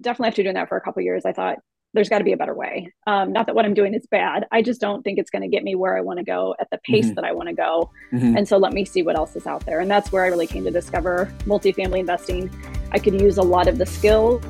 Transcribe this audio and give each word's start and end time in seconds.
definitely 0.00 0.28
after 0.28 0.42
doing 0.42 0.54
that 0.54 0.68
for 0.68 0.76
a 0.76 0.80
couple 0.80 1.02
years, 1.02 1.24
I 1.24 1.32
thought 1.32 1.58
there's 1.92 2.08
got 2.08 2.18
to 2.18 2.24
be 2.24 2.32
a 2.32 2.36
better 2.36 2.54
way. 2.54 2.92
Um, 3.06 3.32
not 3.32 3.46
that 3.46 3.54
what 3.54 3.64
I'm 3.64 3.74
doing 3.74 3.94
is 3.94 4.06
bad. 4.06 4.46
I 4.52 4.62
just 4.62 4.80
don't 4.80 5.02
think 5.02 5.18
it's 5.18 5.30
going 5.30 5.42
to 5.42 5.48
get 5.48 5.64
me 5.64 5.74
where 5.74 5.96
I 5.96 6.00
want 6.00 6.18
to 6.18 6.24
go 6.24 6.54
at 6.60 6.70
the 6.70 6.78
pace 6.78 7.06
mm-hmm. 7.06 7.14
that 7.14 7.24
I 7.24 7.32
want 7.32 7.48
to 7.48 7.54
go. 7.54 7.90
Mm-hmm. 8.12 8.36
And 8.36 8.48
so 8.48 8.58
let 8.58 8.72
me 8.72 8.84
see 8.84 9.02
what 9.02 9.16
else 9.16 9.34
is 9.34 9.46
out 9.46 9.66
there. 9.66 9.80
And 9.80 9.90
that's 9.90 10.12
where 10.12 10.24
I 10.24 10.28
really 10.28 10.46
came 10.46 10.64
to 10.64 10.70
discover 10.70 11.34
multifamily 11.40 11.98
investing. 11.98 12.50
I 12.92 13.00
could 13.00 13.20
use 13.20 13.38
a 13.38 13.42
lot 13.42 13.66
of 13.66 13.78
the 13.78 13.86
skills 13.86 14.44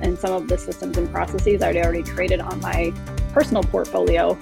and 0.00 0.18
some 0.18 0.32
of 0.32 0.48
the 0.48 0.56
systems 0.56 0.96
and 0.96 1.10
processes 1.10 1.62
I'd 1.62 1.76
already 1.76 2.02
created 2.02 2.40
on 2.40 2.60
my 2.60 2.92
personal 3.32 3.62
portfolio 3.62 4.38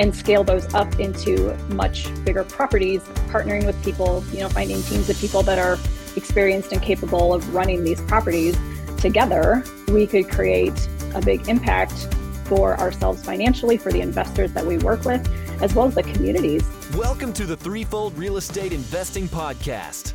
and 0.00 0.14
scale 0.14 0.42
those 0.42 0.72
up 0.74 0.98
into 0.98 1.54
much 1.68 2.12
bigger 2.24 2.42
properties, 2.42 3.02
partnering 3.28 3.64
with 3.64 3.80
people, 3.84 4.24
you 4.32 4.40
know, 4.40 4.48
finding 4.48 4.82
teams 4.82 5.08
of 5.08 5.16
people 5.18 5.42
that 5.44 5.58
are 5.58 5.78
experienced 6.16 6.72
and 6.72 6.82
capable 6.82 7.32
of 7.32 7.54
running 7.54 7.84
these 7.84 8.00
properties 8.02 8.56
together, 9.02 9.64
we 9.88 10.06
could 10.06 10.30
create 10.30 10.88
a 11.16 11.20
big 11.20 11.48
impact 11.48 12.14
for 12.44 12.78
ourselves 12.78 13.22
financially, 13.24 13.76
for 13.76 13.90
the 13.90 14.00
investors 14.00 14.52
that 14.52 14.64
we 14.64 14.78
work 14.78 15.04
with, 15.04 15.28
as 15.60 15.74
well 15.74 15.86
as 15.86 15.96
the 15.96 16.04
communities. 16.04 16.64
Welcome 16.94 17.32
to 17.32 17.44
the 17.44 17.56
Threefold 17.56 18.16
Real 18.16 18.36
Estate 18.36 18.72
Investing 18.72 19.26
Podcast. 19.26 20.14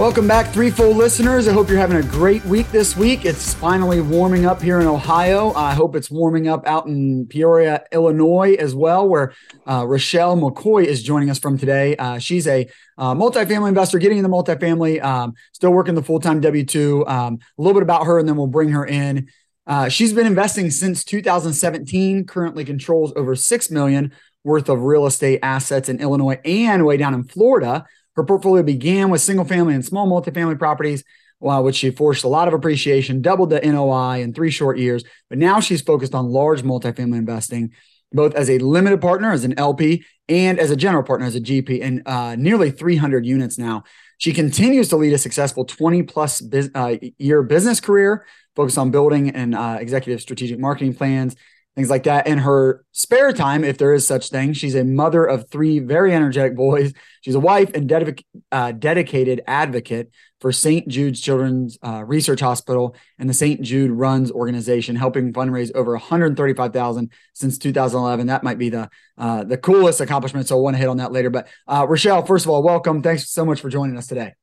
Welcome 0.00 0.26
back, 0.26 0.50
Threefold 0.54 0.96
listeners. 0.96 1.46
I 1.46 1.52
hope 1.52 1.68
you're 1.68 1.76
having 1.76 1.98
a 1.98 2.02
great 2.02 2.42
week 2.46 2.66
this 2.70 2.96
week. 2.96 3.26
It's 3.26 3.52
finally 3.52 4.00
warming 4.00 4.46
up 4.46 4.62
here 4.62 4.80
in 4.80 4.86
Ohio. 4.86 5.52
I 5.52 5.74
hope 5.74 5.94
it's 5.94 6.10
warming 6.10 6.48
up 6.48 6.66
out 6.66 6.86
in 6.86 7.26
Peoria, 7.26 7.84
Illinois 7.92 8.54
as 8.54 8.74
well, 8.74 9.06
where 9.06 9.34
uh, 9.66 9.82
Roschelle 9.82 10.40
McCoy 10.40 10.84
is 10.84 11.02
joining 11.02 11.28
us 11.28 11.38
from 11.38 11.58
today. 11.58 11.96
Uh, 11.96 12.18
she's 12.18 12.46
a 12.46 12.66
uh, 12.96 13.14
multifamily 13.14 13.68
investor, 13.68 13.98
getting 13.98 14.16
into 14.16 14.30
multifamily, 14.30 15.04
um, 15.04 15.34
still 15.52 15.70
working 15.70 15.94
the 15.94 16.02
full 16.02 16.18
time 16.18 16.40
W 16.40 16.64
2. 16.64 17.06
Um, 17.06 17.34
a 17.58 17.62
little 17.62 17.74
bit 17.74 17.82
about 17.82 18.06
her, 18.06 18.18
and 18.18 18.26
then 18.26 18.36
we'll 18.36 18.46
bring 18.46 18.70
her 18.70 18.86
in. 18.86 19.28
Uh, 19.66 19.90
she's 19.90 20.14
been 20.14 20.26
investing 20.26 20.70
since 20.70 21.04
2017, 21.04 22.24
currently 22.24 22.64
controls 22.64 23.12
over 23.16 23.36
6 23.36 23.70
million 23.70 24.12
worth 24.44 24.70
of 24.70 24.80
real 24.80 25.04
estate 25.04 25.40
assets 25.42 25.90
in 25.90 26.00
Illinois 26.00 26.40
and 26.46 26.86
way 26.86 26.96
down 26.96 27.12
in 27.12 27.22
Florida. 27.22 27.84
Her 28.20 28.24
portfolio 28.26 28.62
began 28.62 29.08
with 29.08 29.22
single 29.22 29.46
family 29.46 29.74
and 29.74 29.82
small 29.82 30.06
multifamily 30.06 30.58
properties, 30.58 31.02
uh, 31.42 31.62
which 31.62 31.76
she 31.76 31.90
forced 31.90 32.22
a 32.22 32.28
lot 32.28 32.48
of 32.48 32.52
appreciation, 32.52 33.22
doubled 33.22 33.48
the 33.48 33.60
NOI 33.60 34.20
in 34.20 34.34
three 34.34 34.50
short 34.50 34.76
years. 34.76 35.04
But 35.30 35.38
now 35.38 35.58
she's 35.58 35.80
focused 35.80 36.14
on 36.14 36.26
large 36.26 36.60
multifamily 36.60 37.16
investing, 37.16 37.72
both 38.12 38.34
as 38.34 38.50
a 38.50 38.58
limited 38.58 39.00
partner, 39.00 39.32
as 39.32 39.44
an 39.44 39.58
LP, 39.58 40.04
and 40.28 40.58
as 40.58 40.70
a 40.70 40.76
general 40.76 41.02
partner, 41.02 41.24
as 41.24 41.34
a 41.34 41.40
GP, 41.40 41.80
in 41.80 42.02
uh, 42.04 42.36
nearly 42.36 42.70
300 42.70 43.24
units 43.24 43.56
now. 43.56 43.84
She 44.18 44.34
continues 44.34 44.90
to 44.90 44.96
lead 44.96 45.14
a 45.14 45.18
successful 45.18 45.64
20 45.64 46.02
plus 46.02 46.42
uh, 46.74 46.96
year 47.16 47.42
business 47.42 47.80
career, 47.80 48.26
focused 48.54 48.76
on 48.76 48.90
building 48.90 49.30
and 49.30 49.54
uh, 49.54 49.78
executive 49.80 50.20
strategic 50.20 50.58
marketing 50.58 50.92
plans 50.92 51.36
things 51.76 51.90
like 51.90 52.02
that. 52.04 52.26
In 52.26 52.38
her 52.38 52.84
spare 52.92 53.32
time, 53.32 53.64
if 53.64 53.78
there 53.78 53.94
is 53.94 54.06
such 54.06 54.28
thing, 54.30 54.52
she's 54.52 54.74
a 54.74 54.84
mother 54.84 55.24
of 55.24 55.48
three 55.50 55.78
very 55.78 56.12
energetic 56.12 56.56
boys. 56.56 56.92
She's 57.20 57.34
a 57.34 57.40
wife 57.40 57.72
and 57.74 57.88
dedic- 57.88 58.24
uh, 58.50 58.72
dedicated 58.72 59.42
advocate 59.46 60.10
for 60.40 60.52
St. 60.52 60.88
Jude's 60.88 61.20
Children's 61.20 61.78
uh, 61.84 62.02
Research 62.04 62.40
Hospital 62.40 62.96
and 63.18 63.28
the 63.28 63.34
St. 63.34 63.60
Jude 63.60 63.90
Runs 63.90 64.30
organization, 64.30 64.96
helping 64.96 65.32
fundraise 65.32 65.70
over 65.74 65.92
135,000 65.92 67.10
since 67.34 67.58
2011. 67.58 68.26
That 68.26 68.42
might 68.42 68.58
be 68.58 68.70
the 68.70 68.88
uh, 69.18 69.44
the 69.44 69.58
coolest 69.58 70.00
accomplishment. 70.00 70.48
So 70.48 70.56
I 70.56 70.60
want 70.60 70.74
to 70.74 70.78
hit 70.78 70.88
on 70.88 70.96
that 70.96 71.12
later. 71.12 71.30
But 71.30 71.48
uh, 71.68 71.86
Roschelle, 71.86 72.26
first 72.26 72.46
of 72.46 72.50
all, 72.50 72.62
welcome. 72.62 73.02
Thanks 73.02 73.30
so 73.30 73.44
much 73.44 73.60
for 73.60 73.68
joining 73.68 73.96
us 73.96 74.06
today. 74.06 74.34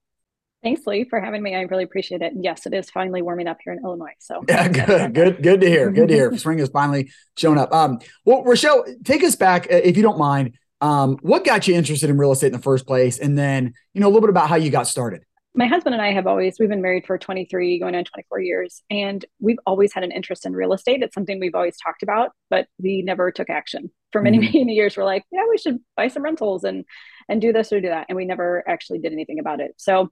Thanks, 0.63 0.85
Lee, 0.88 1.03
for 1.03 1.22
having 1.22 1.44
me. 1.44 1.56
I 1.56 1.62
really 1.62 1.84
appreciate 1.84 2.22
it. 2.22 2.34
And 2.34 2.44
yes, 2.44 2.66
it 2.66 2.73
is 2.73 2.90
finally 2.90 3.22
warming 3.22 3.47
up 3.47 3.57
here 3.63 3.73
in 3.73 3.79
Illinois. 3.84 4.13
So 4.19 4.44
yeah, 4.50 4.68
good, 4.68 5.13
good, 5.13 5.44
good 5.44 5.62
to 5.62 5.68
hear. 5.68 5.91
Good 5.91 6.07
to 6.09 6.13
hear. 6.13 6.38
Spring 6.38 6.57
has 6.59 6.69
finally 6.69 7.12
shown 7.38 7.57
up. 7.57 7.72
Um, 7.73 8.00
well, 8.25 8.44
Roschelle, 8.44 8.84
take 9.03 9.23
us 9.23 9.35
back, 9.35 9.67
uh, 9.72 9.75
if 9.75 9.96
you 9.96 10.03
don't 10.03 10.17
mind. 10.17 10.57
Um, 10.79 11.17
what 11.22 11.44
got 11.44 11.67
you 11.67 11.75
interested 11.75 12.09
in 12.09 12.17
real 12.17 12.31
estate 12.31 12.47
in 12.47 12.53
the 12.53 12.59
first 12.59 12.85
place, 12.85 13.17
and 13.17 13.38
then 13.38 13.73
you 13.94 14.01
know 14.01 14.07
a 14.07 14.09
little 14.09 14.22
bit 14.22 14.29
about 14.29 14.47
how 14.47 14.57
you 14.57 14.69
got 14.69 14.85
started. 14.85 15.23
My 15.56 15.66
husband 15.66 15.96
and 15.96 16.03
I 16.03 16.12
have 16.12 16.28
always 16.28 16.57
we've 16.59 16.69
been 16.69 16.84
married 16.84 17.07
for 17.07 17.17
23, 17.17 17.79
going 17.79 17.96
on 17.96 18.03
24 18.03 18.41
years, 18.41 18.84
and 18.91 19.25
we've 19.40 19.57
always 19.66 19.91
had 19.91 20.03
an 20.03 20.12
interest 20.12 20.46
in 20.46 20.53
real 20.53 20.73
estate. 20.73 21.01
It's 21.01 21.16
something 21.16 21.40
we've 21.40 21.56
always 21.56 21.78
talked 21.84 22.03
about, 22.03 22.29
but 22.51 22.67
we 22.79 23.01
never 23.01 23.31
took 23.31 23.50
action. 23.50 23.90
For 24.12 24.22
many, 24.22 24.38
mm-hmm. 24.38 24.57
many 24.59 24.73
years, 24.73 24.96
we're 24.96 25.03
like, 25.03 25.23
yeah, 25.31 25.46
we 25.50 25.57
should 25.57 25.79
buy 25.96 26.09
some 26.09 26.22
rentals 26.22 26.63
and 26.63 26.85
and 27.28 27.41
do 27.41 27.51
this 27.51 27.73
or 27.73 27.81
do 27.81 27.88
that, 27.88 28.06
and 28.07 28.16
we 28.16 28.25
never 28.25 28.63
actually 28.69 29.00
did 29.00 29.13
anything 29.13 29.40
about 29.40 29.62
it. 29.62 29.73
So 29.78 30.12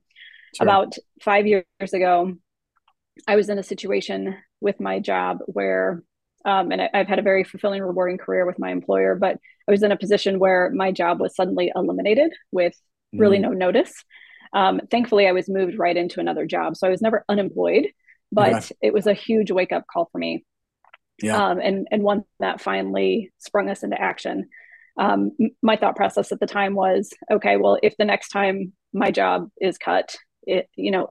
Sure. 0.55 0.65
About 0.65 0.95
five 1.21 1.47
years 1.47 1.65
ago, 1.93 2.33
I 3.27 3.35
was 3.35 3.49
in 3.49 3.59
a 3.59 3.63
situation 3.63 4.35
with 4.61 4.79
my 4.79 4.99
job 4.99 5.39
where, 5.45 6.03
um, 6.45 6.71
and 6.71 6.81
I, 6.81 6.89
I've 6.93 7.07
had 7.07 7.19
a 7.19 7.23
very 7.23 7.43
fulfilling, 7.43 7.81
rewarding 7.81 8.17
career 8.17 8.45
with 8.45 8.59
my 8.59 8.71
employer, 8.71 9.15
but 9.15 9.37
I 9.67 9.71
was 9.71 9.83
in 9.83 9.91
a 9.91 9.97
position 9.97 10.39
where 10.39 10.69
my 10.73 10.91
job 10.91 11.19
was 11.19 11.35
suddenly 11.35 11.71
eliminated 11.75 12.31
with 12.51 12.73
really 13.13 13.37
mm. 13.37 13.41
no 13.41 13.49
notice. 13.49 13.93
Um, 14.53 14.79
thankfully, 14.89 15.27
I 15.27 15.33
was 15.33 15.49
moved 15.49 15.77
right 15.77 15.95
into 15.95 16.19
another 16.19 16.45
job. 16.45 16.77
So 16.77 16.87
I 16.87 16.91
was 16.91 17.01
never 17.01 17.25
unemployed, 17.27 17.87
but 18.31 18.51
yeah. 18.51 18.87
it 18.87 18.93
was 18.93 19.07
a 19.07 19.13
huge 19.13 19.51
wake 19.51 19.73
up 19.73 19.85
call 19.91 20.07
for 20.11 20.17
me. 20.17 20.45
Yeah. 21.21 21.37
Um, 21.37 21.59
and, 21.59 21.87
and 21.91 22.03
one 22.03 22.23
that 22.39 22.61
finally 22.61 23.31
sprung 23.39 23.69
us 23.69 23.83
into 23.83 23.99
action. 23.99 24.49
Um, 24.97 25.31
my 25.61 25.75
thought 25.75 25.95
process 25.95 26.31
at 26.31 26.39
the 26.39 26.45
time 26.45 26.75
was 26.75 27.11
okay, 27.29 27.57
well, 27.57 27.77
if 27.83 27.97
the 27.97 28.05
next 28.05 28.29
time 28.29 28.73
my 28.93 29.11
job 29.11 29.49
is 29.59 29.77
cut, 29.77 30.15
it, 30.45 30.69
you 30.75 30.91
know, 30.91 31.09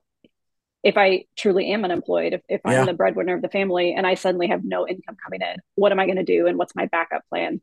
if 0.82 0.98
I 0.98 1.24
truly 1.36 1.72
am 1.72 1.84
unemployed, 1.84 2.34
if, 2.34 2.42
if 2.48 2.60
I'm 2.64 2.84
the 2.84 2.92
breadwinner 2.92 3.34
of 3.34 3.40
the 3.42 3.48
family 3.48 3.94
and 3.94 4.06
I 4.06 4.14
suddenly 4.14 4.48
have 4.48 4.64
no 4.64 4.86
income 4.86 5.16
coming 5.22 5.40
in, 5.40 5.56
what 5.76 5.92
am 5.92 5.98
I 5.98 6.04
going 6.04 6.18
to 6.18 6.24
do? 6.24 6.46
And 6.46 6.58
what's 6.58 6.76
my 6.76 6.86
backup 6.86 7.22
plan? 7.30 7.62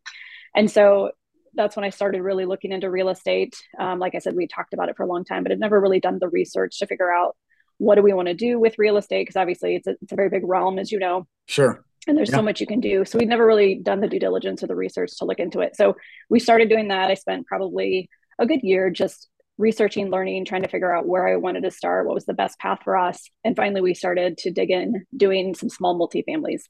And 0.55 0.69
so 0.69 1.11
that's 1.53 1.75
when 1.75 1.85
I 1.85 1.89
started 1.89 2.21
really 2.21 2.45
looking 2.45 2.71
into 2.71 2.89
real 2.89 3.09
estate. 3.09 3.55
Um, 3.79 3.99
like 3.99 4.15
I 4.15 4.19
said, 4.19 4.35
we 4.35 4.47
talked 4.47 4.73
about 4.73 4.89
it 4.89 4.97
for 4.97 5.03
a 5.03 5.07
long 5.07 5.23
time, 5.23 5.43
but 5.43 5.51
I've 5.51 5.59
never 5.59 5.79
really 5.79 5.99
done 5.99 6.17
the 6.19 6.29
research 6.29 6.79
to 6.79 6.87
figure 6.87 7.11
out 7.11 7.35
what 7.77 7.95
do 7.95 8.01
we 8.01 8.13
want 8.13 8.27
to 8.27 8.33
do 8.33 8.59
with 8.59 8.79
real 8.79 8.97
estate? 8.97 9.21
Because 9.21 9.35
obviously 9.35 9.75
it's 9.75 9.87
a, 9.87 9.95
it's 10.01 10.11
a 10.11 10.15
very 10.15 10.29
big 10.29 10.43
realm, 10.43 10.79
as 10.79 10.91
you 10.91 10.99
know. 10.99 11.27
Sure. 11.47 11.83
And 12.07 12.17
there's 12.17 12.29
yeah. 12.29 12.37
so 12.37 12.41
much 12.41 12.59
you 12.59 12.67
can 12.67 12.79
do. 12.79 13.05
So 13.05 13.19
we've 13.19 13.27
never 13.27 13.45
really 13.45 13.75
done 13.75 14.01
the 14.01 14.07
due 14.07 14.19
diligence 14.19 14.63
or 14.63 14.67
the 14.67 14.75
research 14.75 15.11
to 15.17 15.25
look 15.25 15.39
into 15.39 15.59
it. 15.59 15.75
So 15.75 15.95
we 16.29 16.39
started 16.39 16.69
doing 16.69 16.87
that. 16.87 17.11
I 17.11 17.13
spent 17.13 17.45
probably 17.45 18.09
a 18.39 18.45
good 18.45 18.61
year 18.63 18.89
just 18.89 19.29
researching, 19.57 20.09
learning, 20.09 20.45
trying 20.45 20.63
to 20.63 20.67
figure 20.67 20.93
out 20.93 21.07
where 21.07 21.27
I 21.27 21.35
wanted 21.35 21.63
to 21.63 21.71
start, 21.71 22.07
what 22.07 22.15
was 22.15 22.25
the 22.25 22.33
best 22.33 22.57
path 22.59 22.79
for 22.83 22.97
us. 22.97 23.29
And 23.43 23.55
finally, 23.55 23.81
we 23.81 23.93
started 23.93 24.37
to 24.39 24.51
dig 24.51 24.71
in 24.71 25.05
doing 25.15 25.55
some 25.55 25.69
small 25.69 25.97
multifamilies. 25.99 26.63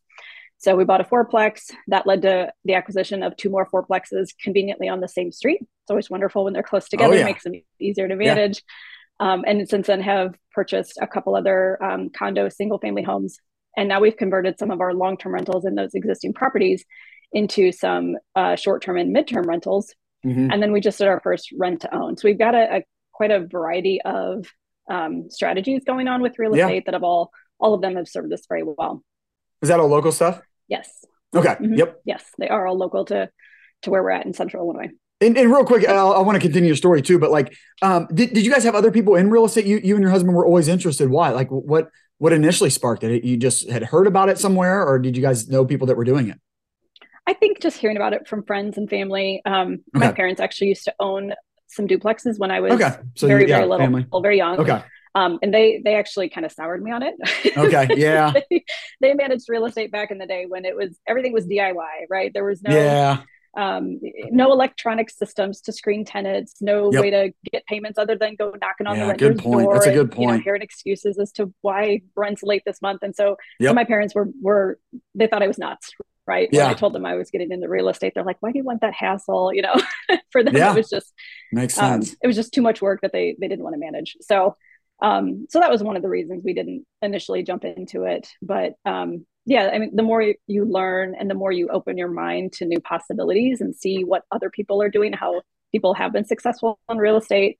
So 0.57 0.75
we 0.75 0.85
bought 0.85 1.01
a 1.01 1.05
fourplex 1.05 1.71
that 1.87 2.05
led 2.05 2.21
to 2.21 2.51
the 2.65 2.75
acquisition 2.75 3.23
of 3.23 3.35
two 3.35 3.49
more 3.49 3.67
fourplexes 3.67 4.27
conveniently 4.43 4.87
on 4.87 4.99
the 4.99 5.07
same 5.07 5.31
street. 5.31 5.59
It's 5.61 5.89
always 5.89 6.09
wonderful 6.09 6.43
when 6.43 6.53
they're 6.53 6.61
close 6.61 6.87
together, 6.87 7.13
oh, 7.13 7.17
yeah. 7.17 7.25
makes 7.25 7.43
them 7.43 7.53
easier 7.79 8.07
to 8.07 8.15
manage. 8.15 8.61
Yeah. 9.19 9.33
Um, 9.33 9.43
and 9.47 9.67
since 9.67 9.87
then 9.87 10.01
have 10.01 10.35
purchased 10.51 10.99
a 11.01 11.07
couple 11.07 11.35
other 11.35 11.81
um, 11.83 12.09
condo 12.09 12.49
single 12.49 12.77
family 12.77 13.03
homes. 13.03 13.37
And 13.77 13.87
now 13.89 14.01
we've 14.01 14.17
converted 14.17 14.59
some 14.59 14.69
of 14.69 14.81
our 14.81 14.93
long-term 14.93 15.33
rentals 15.33 15.65
in 15.65 15.75
those 15.75 15.95
existing 15.95 16.33
properties 16.33 16.83
into 17.31 17.71
some 17.71 18.17
uh, 18.35 18.55
short-term 18.55 18.97
and 18.97 19.11
mid-term 19.11 19.47
rentals 19.47 19.95
Mm-hmm. 20.25 20.51
And 20.51 20.61
then 20.61 20.71
we 20.71 20.81
just 20.81 20.97
did 20.97 21.07
our 21.07 21.19
first 21.19 21.51
rent 21.57 21.81
to 21.81 21.95
own. 21.95 22.17
So 22.17 22.27
we've 22.27 22.37
got 22.37 22.55
a, 22.55 22.77
a 22.77 22.83
quite 23.11 23.31
a 23.31 23.45
variety 23.45 24.01
of 24.01 24.45
um, 24.89 25.29
strategies 25.29 25.83
going 25.85 26.07
on 26.07 26.21
with 26.21 26.37
real 26.37 26.53
estate 26.53 26.73
yeah. 26.73 26.81
that 26.85 26.93
have 26.93 27.03
all 27.03 27.31
all 27.59 27.73
of 27.73 27.81
them 27.81 27.95
have 27.95 28.07
served 28.07 28.33
us 28.33 28.43
very 28.47 28.63
well. 28.63 29.03
Is 29.61 29.69
that 29.69 29.79
all 29.79 29.87
local 29.87 30.11
stuff? 30.11 30.41
Yes. 30.67 30.89
Okay. 31.35 31.49
Mm-hmm. 31.49 31.75
Yep. 31.75 32.01
Yes, 32.05 32.23
they 32.37 32.49
are 32.49 32.65
all 32.67 32.77
local 32.77 33.05
to 33.05 33.29
to 33.83 33.89
where 33.89 34.03
we're 34.03 34.11
at 34.11 34.25
in 34.25 34.33
Central 34.33 34.63
Illinois. 34.63 34.91
And, 35.21 35.37
and 35.37 35.51
real 35.51 35.63
quick, 35.63 35.87
I'll, 35.87 36.13
i 36.13 36.19
want 36.19 36.35
to 36.35 36.39
continue 36.39 36.67
your 36.67 36.75
story 36.75 37.01
too. 37.01 37.19
But 37.19 37.29
like, 37.29 37.55
um, 37.83 38.07
did, 38.11 38.33
did 38.33 38.43
you 38.43 38.51
guys 38.51 38.63
have 38.63 38.73
other 38.73 38.91
people 38.91 39.15
in 39.15 39.29
real 39.29 39.45
estate? 39.45 39.65
You 39.65 39.79
you 39.83 39.95
and 39.95 40.01
your 40.01 40.11
husband 40.11 40.35
were 40.35 40.45
always 40.45 40.67
interested. 40.67 41.09
Why? 41.09 41.29
Like, 41.29 41.49
what 41.49 41.89
what 42.17 42.33
initially 42.33 42.69
sparked 42.69 43.03
it? 43.03 43.23
You 43.23 43.37
just 43.37 43.69
had 43.69 43.83
heard 43.83 44.07
about 44.07 44.29
it 44.29 44.39
somewhere, 44.39 44.85
or 44.85 44.99
did 44.99 45.15
you 45.15 45.21
guys 45.21 45.47
know 45.47 45.65
people 45.65 45.87
that 45.87 45.97
were 45.97 46.03
doing 46.03 46.29
it? 46.29 46.39
I 47.27 47.33
think 47.33 47.61
just 47.61 47.77
hearing 47.77 47.97
about 47.97 48.13
it 48.13 48.27
from 48.27 48.43
friends 48.43 48.77
and 48.77 48.89
family. 48.89 49.41
Um, 49.45 49.79
okay. 49.95 50.07
My 50.07 50.11
parents 50.11 50.41
actually 50.41 50.69
used 50.69 50.85
to 50.85 50.93
own 50.99 51.33
some 51.67 51.87
duplexes 51.87 52.37
when 52.37 52.51
I 52.51 52.59
was 52.59 52.73
okay. 52.73 52.95
so 53.15 53.27
very, 53.27 53.47
yeah, 53.47 53.57
very 53.57 53.69
little, 53.69 53.85
family. 53.85 54.05
very 54.21 54.37
young. 54.37 54.59
Okay. 54.59 54.83
Um, 55.13 55.39
and 55.41 55.53
they 55.53 55.81
they 55.83 55.95
actually 55.95 56.29
kind 56.29 56.45
of 56.45 56.51
soured 56.51 56.81
me 56.81 56.91
on 56.91 57.03
it. 57.03 57.15
Okay, 57.57 57.87
yeah. 57.97 58.31
they, 58.49 58.63
they, 59.01 59.13
managed 59.13 59.45
real 59.49 59.65
estate 59.65 59.91
back 59.91 60.09
in 60.09 60.17
the 60.17 60.25
day 60.25 60.45
when 60.47 60.63
it 60.63 60.75
was 60.75 60.97
everything 61.05 61.33
was 61.33 61.45
DIY, 61.45 61.75
right? 62.09 62.31
There 62.33 62.45
was 62.45 62.61
no 62.63 62.73
yeah. 62.73 63.21
um, 63.57 63.99
no 64.29 64.53
electronic 64.53 65.09
systems 65.09 65.59
to 65.61 65.73
screen 65.73 66.05
tenants, 66.05 66.55
no 66.61 66.93
Yep. 66.93 67.01
way 67.01 67.09
to 67.09 67.33
get 67.51 67.65
payments 67.65 67.97
other 67.99 68.15
than 68.15 68.35
go 68.35 68.53
knocking 68.61 68.87
on 68.87 68.95
Yeah, 68.95 69.07
the 69.11 69.17
good 69.17 69.37
point. 69.39 69.65
door. 69.65 69.73
That's 69.73 69.87
a 69.87 69.91
good 69.91 70.13
and, 70.13 70.21
You 70.21 70.27
know, 70.27 70.37
hearing 70.37 70.61
excuses 70.61 71.19
as 71.19 71.33
to 71.33 71.53
why 71.59 72.01
rent's 72.15 72.41
late 72.41 72.63
this 72.65 72.81
month, 72.81 73.03
and 73.03 73.13
so, 73.13 73.35
Yep. 73.59 73.69
so 73.69 73.73
my 73.73 73.83
parents 73.83 74.15
were 74.15 74.29
were 74.41 74.79
they 75.13 75.27
thought 75.27 75.43
I 75.43 75.47
was 75.47 75.57
nuts. 75.57 75.91
Right. 76.27 76.49
When 76.51 76.59
Yeah. 76.59 76.69
I 76.69 76.73
told 76.75 76.93
them 76.93 77.05
I 77.05 77.15
was 77.15 77.31
getting 77.31 77.51
into 77.51 77.67
real 77.67 77.89
estate, 77.89 78.13
they're 78.13 78.23
like, 78.23 78.37
why 78.41 78.51
do 78.51 78.59
you 78.59 78.63
want 78.63 78.81
that 78.81 78.93
hassle? 78.93 79.53
You 79.53 79.63
know, 79.63 79.75
for 80.31 80.43
them, 80.43 80.55
Yeah. 80.55 80.71
it 80.71 80.75
was 80.77 80.89
just 80.89 81.13
Makes 81.51 81.77
um, 81.77 82.03
sense. 82.03 82.15
it 82.21 82.27
was 82.27 82.35
just 82.35 82.53
too 82.53 82.61
much 82.61 82.81
work 82.81 83.01
that 83.01 83.11
they 83.11 83.35
they 83.39 83.47
didn't 83.47 83.63
want 83.63 83.73
to 83.73 83.79
manage. 83.79 84.15
So 84.21 84.55
um, 85.01 85.47
so 85.49 85.59
that 85.59 85.71
was 85.71 85.81
one 85.81 85.95
of 85.95 86.03
the 86.03 86.09
reasons 86.09 86.43
we 86.45 86.53
didn't 86.53 86.85
initially 87.01 87.41
jump 87.43 87.65
into 87.65 88.03
it. 88.03 88.27
But 88.41 88.73
um, 88.85 89.25
yeah, 89.45 89.71
I 89.73 89.79
mean, 89.79 89.95
the 89.95 90.03
more 90.03 90.23
you 90.45 90.65
learn 90.65 91.15
and 91.19 91.27
the 91.27 91.33
more 91.33 91.51
you 91.51 91.69
open 91.69 91.97
your 91.97 92.07
mind 92.11 92.53
to 92.53 92.65
new 92.65 92.79
possibilities 92.79 93.61
and 93.61 93.75
see 93.75 94.03
what 94.03 94.23
other 94.31 94.51
people 94.51 94.79
are 94.81 94.89
doing, 94.89 95.11
how 95.13 95.41
people 95.71 95.95
have 95.95 96.13
been 96.13 96.25
successful 96.25 96.77
in 96.87 96.97
real 96.99 97.17
estate, 97.17 97.57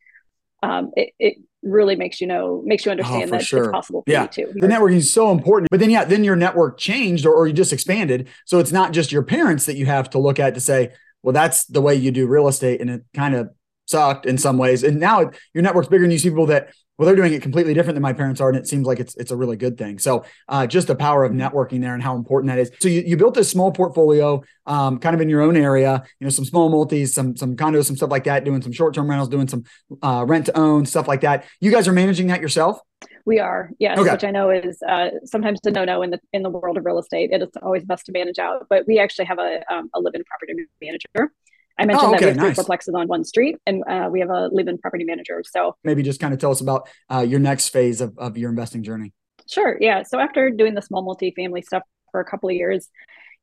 um, 0.62 0.92
it, 0.96 1.14
it 1.18 1.38
really 1.64 1.96
makes 1.96 2.20
you 2.20 2.28
know 2.28 2.62
makes 2.66 2.86
you 2.86 2.90
oh, 2.90 2.94
understand 2.94 3.24
Oh, 3.30 3.38
that 3.38 3.44
sure. 3.46 3.64
it's 3.66 3.72
possible 3.72 4.02
for 4.06 4.12
Yeah. 4.12 4.24
you 4.24 4.28
too. 4.30 4.54
the 4.56 4.68
networking 4.68 4.96
is 4.96 5.14
so 5.14 5.32
important 5.32 5.68
but 5.70 5.80
then 5.80 5.90
yeah 5.90 6.04
then 6.04 6.24
your 6.24 6.36
network 6.36 6.78
changed 6.80 7.26
or, 7.26 7.34
or 7.34 7.48
you 7.48 7.54
just 7.54 7.72
expanded 7.74 8.28
so 8.46 8.60
it's 8.60 8.72
not 8.72 8.94
just 8.94 9.12
your 9.12 9.24
parents 9.24 9.66
that 9.66 9.76
you 9.78 9.86
have 9.86 10.10
to 10.12 10.20
look 10.20 10.40
at 10.40 10.56
to 10.56 10.60
say 10.60 10.92
well 11.22 11.34
that's 11.34 11.66
the 11.66 11.82
way 11.82 11.94
you 11.96 12.12
do 12.12 12.26
real 12.28 12.48
estate 12.48 12.82
and 12.82 12.90
it 12.90 13.04
kind 13.14 13.36
of 13.36 13.50
sucked 13.92 14.26
in 14.26 14.38
some 14.38 14.58
ways 14.58 14.84
and 14.84 15.00
now 15.00 15.22
it, 15.22 15.36
your 15.54 15.62
network's 15.62 15.88
bigger 15.88 16.04
and 16.04 16.14
you 16.14 16.20
see 16.20 16.30
people 16.30 16.46
that 16.46 16.74
well 16.98 17.06
they're 17.06 17.16
doing 17.16 17.34
it 17.34 17.42
completely 17.42 17.74
different 17.74 17.96
than 17.96 18.02
my 18.02 18.14
parents 18.14 18.40
are 18.42 18.50
and 18.50 18.58
it 18.58 18.68
seems 18.68 18.86
like 18.88 19.00
it's 19.00 19.16
it's 19.18 19.32
a 19.32 19.36
really 19.36 19.58
good 19.58 19.78
thing 19.78 20.00
so 20.00 20.24
uh, 20.50 20.66
just 20.66 20.88
the 20.88 20.96
power 20.96 21.24
of 21.24 21.32
networking 21.32 21.82
there 21.82 21.94
and 21.94 22.04
how 22.04 22.16
important 22.16 22.50
that 22.52 22.60
is 22.60 22.72
so 22.80 22.88
you, 22.88 23.02
you 23.02 23.18
built 23.18 23.34
this 23.34 23.50
small 23.50 23.72
portfolio 23.72 24.42
um, 24.66 24.98
kind 25.00 25.14
of 25.16 25.22
in 25.22 25.30
your 25.30 25.42
own 25.42 25.58
area 25.58 26.04
you 26.20 26.26
know 26.26 26.30
some 26.30 26.46
small 26.46 26.70
multis 26.70 27.14
some 27.14 27.36
some 27.36 27.56
condos 27.56 27.86
some 27.86 27.96
stuff 27.96 28.10
like 28.12 28.24
that 28.24 28.44
doing 28.44 28.62
some 28.62 28.72
short-term 28.72 29.10
rentals 29.10 29.30
doing 29.30 29.48
some 29.48 29.64
uh, 30.02 30.24
rent 30.28 30.46
to 30.46 30.58
own 30.58 30.86
stuff 30.86 31.08
like 31.08 31.22
that 31.22 31.46
you 31.60 31.72
guys 31.72 31.88
are 31.88 31.94
managing 31.94 32.28
that 32.28 32.42
yourself 32.42 32.80
We 33.26 33.40
are, 33.40 33.70
yes, 33.80 33.98
Okay. 34.00 34.12
which 34.14 34.24
I 34.24 34.32
know 34.32 34.50
is 34.50 34.82
uh, 34.94 35.10
sometimes 35.26 35.60
a 35.66 35.72
no-no 35.72 36.02
in 36.06 36.10
the 36.10 36.20
in 36.34 36.42
the 36.42 36.50
world 36.50 36.78
of 36.78 36.86
real 36.86 37.00
estate. 37.00 37.30
It 37.32 37.42
is 37.42 37.50
always 37.62 37.84
best 37.86 38.06
to 38.08 38.12
manage 38.12 38.40
out, 38.40 38.66
but 38.72 38.88
we 38.88 39.00
actually 39.04 39.26
have 39.26 39.40
a 39.40 39.52
um, 39.74 39.90
a 39.96 40.00
live-in 40.00 40.24
property 40.30 40.54
manager. 40.82 41.32
I 41.78 41.86
mentioned 41.86 42.08
Oh, 42.08 42.12
that 42.12 42.22
we 42.22 42.28
okay, 42.28 42.28
have 42.28 42.38
three 42.38 42.48
nice. 42.50 42.60
fourplexes 42.60 42.94
on 43.00 43.08
one 43.08 43.24
street, 43.24 43.58
and 43.66 43.84
uh, 43.88 44.10
we 44.12 44.20
have 44.20 44.30
a 44.30 44.48
live-in 44.52 44.78
property 44.78 45.04
manager. 45.04 45.44
So 45.50 45.76
maybe 45.84 46.04
just 46.04 46.20
kind 46.20 46.34
of 46.34 46.40
tell 46.40 46.52
us 46.52 46.62
about 46.62 46.88
uh, 47.12 47.26
your 47.28 47.40
next 47.40 47.70
phase 47.70 48.02
of, 48.02 48.18
of 48.18 48.38
your 48.38 48.50
investing 48.50 48.84
journey. 48.84 49.14
Sure. 49.50 49.78
Yeah. 49.82 50.04
So 50.04 50.20
after 50.20 50.50
doing 50.50 50.76
the 50.76 50.82
small 50.82 51.04
multifamily 51.04 51.64
stuff 51.64 51.84
for 52.12 52.22
a 52.22 52.26
couple 52.26 52.50
of 52.50 52.56
years, 52.56 52.88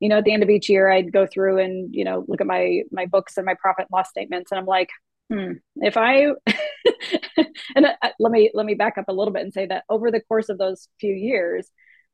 you 0.00 0.08
know, 0.08 0.18
at 0.18 0.24
the 0.24 0.32
end 0.32 0.42
of 0.42 0.50
each 0.50 0.68
year, 0.68 0.88
I'd 0.90 1.12
go 1.12 1.26
through 1.26 1.58
and 1.58 1.92
you 1.94 2.04
know 2.04 2.24
look 2.28 2.40
at 2.40 2.46
my 2.46 2.82
my 2.92 3.06
books 3.06 3.36
and 3.36 3.44
my 3.44 3.54
profit 3.54 3.86
and 3.90 3.96
loss 3.96 4.08
statements, 4.08 4.52
and 4.52 4.58
I'm 4.60 4.66
like, 4.66 4.90
hmm, 5.30 5.52
if 5.76 5.96
I 5.96 6.28
and 7.74 7.86
uh, 7.86 8.10
let 8.18 8.30
me 8.32 8.50
let 8.54 8.64
me 8.66 8.74
back 8.74 8.98
up 8.98 9.06
a 9.08 9.12
little 9.12 9.32
bit 9.32 9.42
and 9.42 9.52
say 9.52 9.66
that 9.66 9.84
over 9.88 10.10
the 10.10 10.20
course 10.20 10.48
of 10.48 10.58
those 10.58 10.88
few 11.00 11.14
years, 11.14 11.68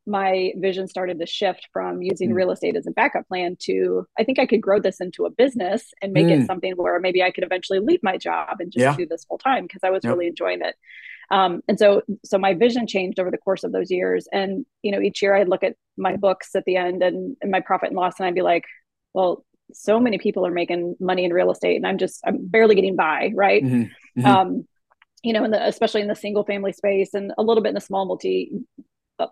my 0.06 0.52
vision 0.56 0.86
started 0.86 1.18
to 1.18 1.26
shift 1.26 1.68
from 1.72 2.02
using 2.02 2.30
Mm. 2.30 2.34
real 2.34 2.50
estate 2.50 2.76
as 2.76 2.86
a 2.86 2.90
backup 2.90 3.26
plan 3.26 3.56
to 3.60 4.06
I 4.18 4.24
think 4.24 4.38
I 4.38 4.46
could 4.46 4.60
grow 4.60 4.78
this 4.78 5.00
into 5.00 5.24
a 5.24 5.30
business 5.30 5.92
and 6.02 6.12
make 6.12 6.26
Mm. 6.26 6.42
it 6.42 6.46
something 6.46 6.74
where 6.76 7.00
maybe 7.00 7.22
I 7.22 7.30
could 7.30 7.44
eventually 7.44 7.78
leave 7.78 8.02
my 8.02 8.16
job 8.18 8.60
and 8.60 8.70
just 8.70 8.82
Yeah. 8.82 8.96
do 8.96 9.06
this 9.06 9.24
full 9.24 9.38
time 9.38 9.64
because 9.66 9.80
I 9.82 9.90
was 9.90 10.04
Yep. 10.04 10.12
really 10.12 10.26
enjoying 10.26 10.60
it. 10.62 10.74
Um, 11.30 11.62
and 11.68 11.78
so 11.78 12.02
so 12.22 12.36
my 12.36 12.52
vision 12.52 12.86
changed 12.86 13.18
over 13.18 13.30
the 13.30 13.38
course 13.38 13.64
of 13.64 13.72
those 13.72 13.90
years. 13.90 14.28
And 14.30 14.66
you 14.82 14.92
know, 14.92 15.00
each 15.00 15.22
year 15.22 15.34
I'd 15.34 15.48
look 15.48 15.64
at 15.64 15.76
my 15.96 16.16
books 16.16 16.54
at 16.54 16.64
the 16.66 16.76
end 16.76 17.02
and, 17.02 17.36
and 17.40 17.50
my 17.50 17.60
profit 17.60 17.88
and 17.88 17.96
loss, 17.96 18.18
and 18.20 18.26
I'd 18.26 18.34
be 18.34 18.42
like, 18.42 18.64
well, 19.14 19.44
so 19.72 19.98
many 19.98 20.18
people 20.18 20.46
are 20.46 20.50
making 20.50 20.96
money 21.00 21.24
in 21.24 21.32
real 21.32 21.50
estate, 21.50 21.76
and 21.76 21.86
I'm 21.86 21.96
just 21.96 22.20
I'm 22.26 22.46
barely 22.46 22.74
getting 22.74 22.96
by, 22.96 23.32
right? 23.34 23.64
Mhm. 23.64 23.90
Mhm. 24.18 24.24
um, 24.26 24.68
you 25.22 25.32
know, 25.32 25.42
in 25.44 25.50
the, 25.52 25.66
especially 25.66 26.02
in 26.02 26.08
the 26.08 26.14
single 26.14 26.44
family 26.44 26.72
space 26.72 27.14
and 27.14 27.32
a 27.38 27.42
little 27.42 27.62
bit 27.62 27.70
in 27.70 27.74
the 27.74 27.80
small 27.80 28.04
multi, 28.04 28.52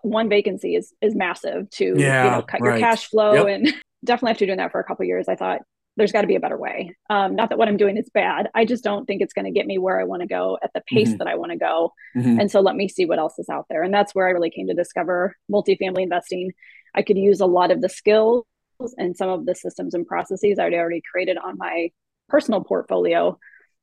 one 0.01 0.29
vacancy 0.29 0.75
is 0.75 0.93
is 1.01 1.15
massive 1.15 1.69
to 1.71 1.85
you 1.85 1.93
know 1.95 2.43
cut 2.47 2.61
right. 2.61 2.79
your 2.79 2.79
cash 2.79 3.07
flow 3.09 3.33
Yep. 3.33 3.47
and 3.47 3.73
definitely 4.05 4.31
after 4.31 4.45
doing 4.45 4.57
that 4.57 4.71
for 4.71 4.79
a 4.79 4.83
couple 4.83 5.03
of 5.03 5.07
years, 5.07 5.27
I 5.27 5.35
thought 5.35 5.61
there's 5.95 6.11
got 6.11 6.21
to 6.21 6.27
be 6.27 6.35
a 6.35 6.39
better 6.39 6.57
way. 6.57 6.95
Um, 7.11 7.35
not 7.35 7.49
that 7.49 7.57
what 7.59 7.67
I'm 7.67 7.77
doing 7.77 7.97
is 7.97 8.09
bad. 8.13 8.49
I 8.55 8.65
just 8.65 8.83
don't 8.83 9.05
think 9.05 9.21
it's 9.21 9.33
going 9.33 9.45
to 9.45 9.51
get 9.51 9.67
me 9.67 9.77
where 9.77 9.99
I 9.99 10.05
want 10.05 10.21
to 10.23 10.27
go 10.27 10.57
at 10.63 10.71
the 10.73 10.81
pace 10.87 11.09
Mhm. 11.13 11.19
that 11.19 11.27
I 11.27 11.35
want 11.35 11.51
to 11.51 11.57
go. 11.57 11.93
Mhm. 12.15 12.39
And 12.41 12.49
so 12.51 12.61
let 12.61 12.75
me 12.75 12.87
see 12.87 13.05
what 13.05 13.19
else 13.19 13.37
is 13.37 13.47
out 13.47 13.67
there. 13.69 13.83
And 13.83 13.93
that's 13.93 14.15
where 14.15 14.27
I 14.27 14.31
really 14.31 14.49
came 14.49 14.65
to 14.67 14.73
discover 14.73 15.35
multifamily 15.51 16.01
investing. 16.01 16.51
I 16.95 17.03
could 17.03 17.17
use 17.17 17.41
a 17.41 17.45
lot 17.45 17.69
of 17.69 17.81
the 17.81 17.89
skills 17.89 18.43
and 18.97 19.15
some 19.15 19.29
of 19.29 19.45
the 19.45 19.53
systems 19.53 19.93
and 19.93 20.05
processes 20.07 20.57
I'd 20.57 20.73
already 20.73 21.01
created 21.11 21.37
on 21.37 21.57
my 21.59 21.91
personal 22.27 22.63
portfolio 22.63 23.37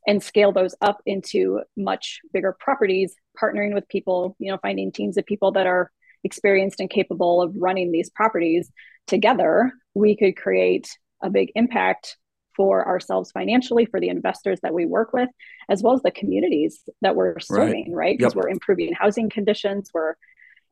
and 0.06 0.22
scale 0.22 0.52
those 0.52 0.74
up 0.80 1.00
into 1.06 1.60
much 1.76 2.20
bigger 2.32 2.56
properties, 2.58 3.14
partnering 3.40 3.74
with 3.74 3.88
people, 3.88 4.36
you 4.38 4.50
know, 4.50 4.58
finding 4.62 4.90
teams 4.92 5.16
of 5.16 5.26
people 5.26 5.52
that 5.52 5.66
are 5.66 5.90
experienced 6.24 6.80
and 6.80 6.90
capable 6.90 7.42
of 7.42 7.54
running 7.56 7.92
these 7.92 8.10
properties 8.10 8.70
together, 9.06 9.72
we 9.94 10.16
could 10.16 10.36
create 10.36 10.88
a 11.22 11.30
big 11.30 11.50
impact 11.54 12.16
for 12.56 12.86
ourselves 12.86 13.30
financially, 13.32 13.86
for 13.86 14.00
the 14.00 14.08
investors 14.08 14.58
that 14.62 14.74
we 14.74 14.84
work 14.84 15.12
with, 15.12 15.28
as 15.68 15.82
well 15.82 15.94
as 15.94 16.02
the 16.02 16.10
communities 16.10 16.80
that 17.00 17.14
we're 17.16 17.38
serving, 17.38 17.92
right? 17.92 18.18
Because 18.18 18.34
Yep. 18.34 18.44
we're 18.44 18.50
improving 18.50 18.92
housing 18.92 19.30
conditions, 19.30 19.90
we're 19.94 20.14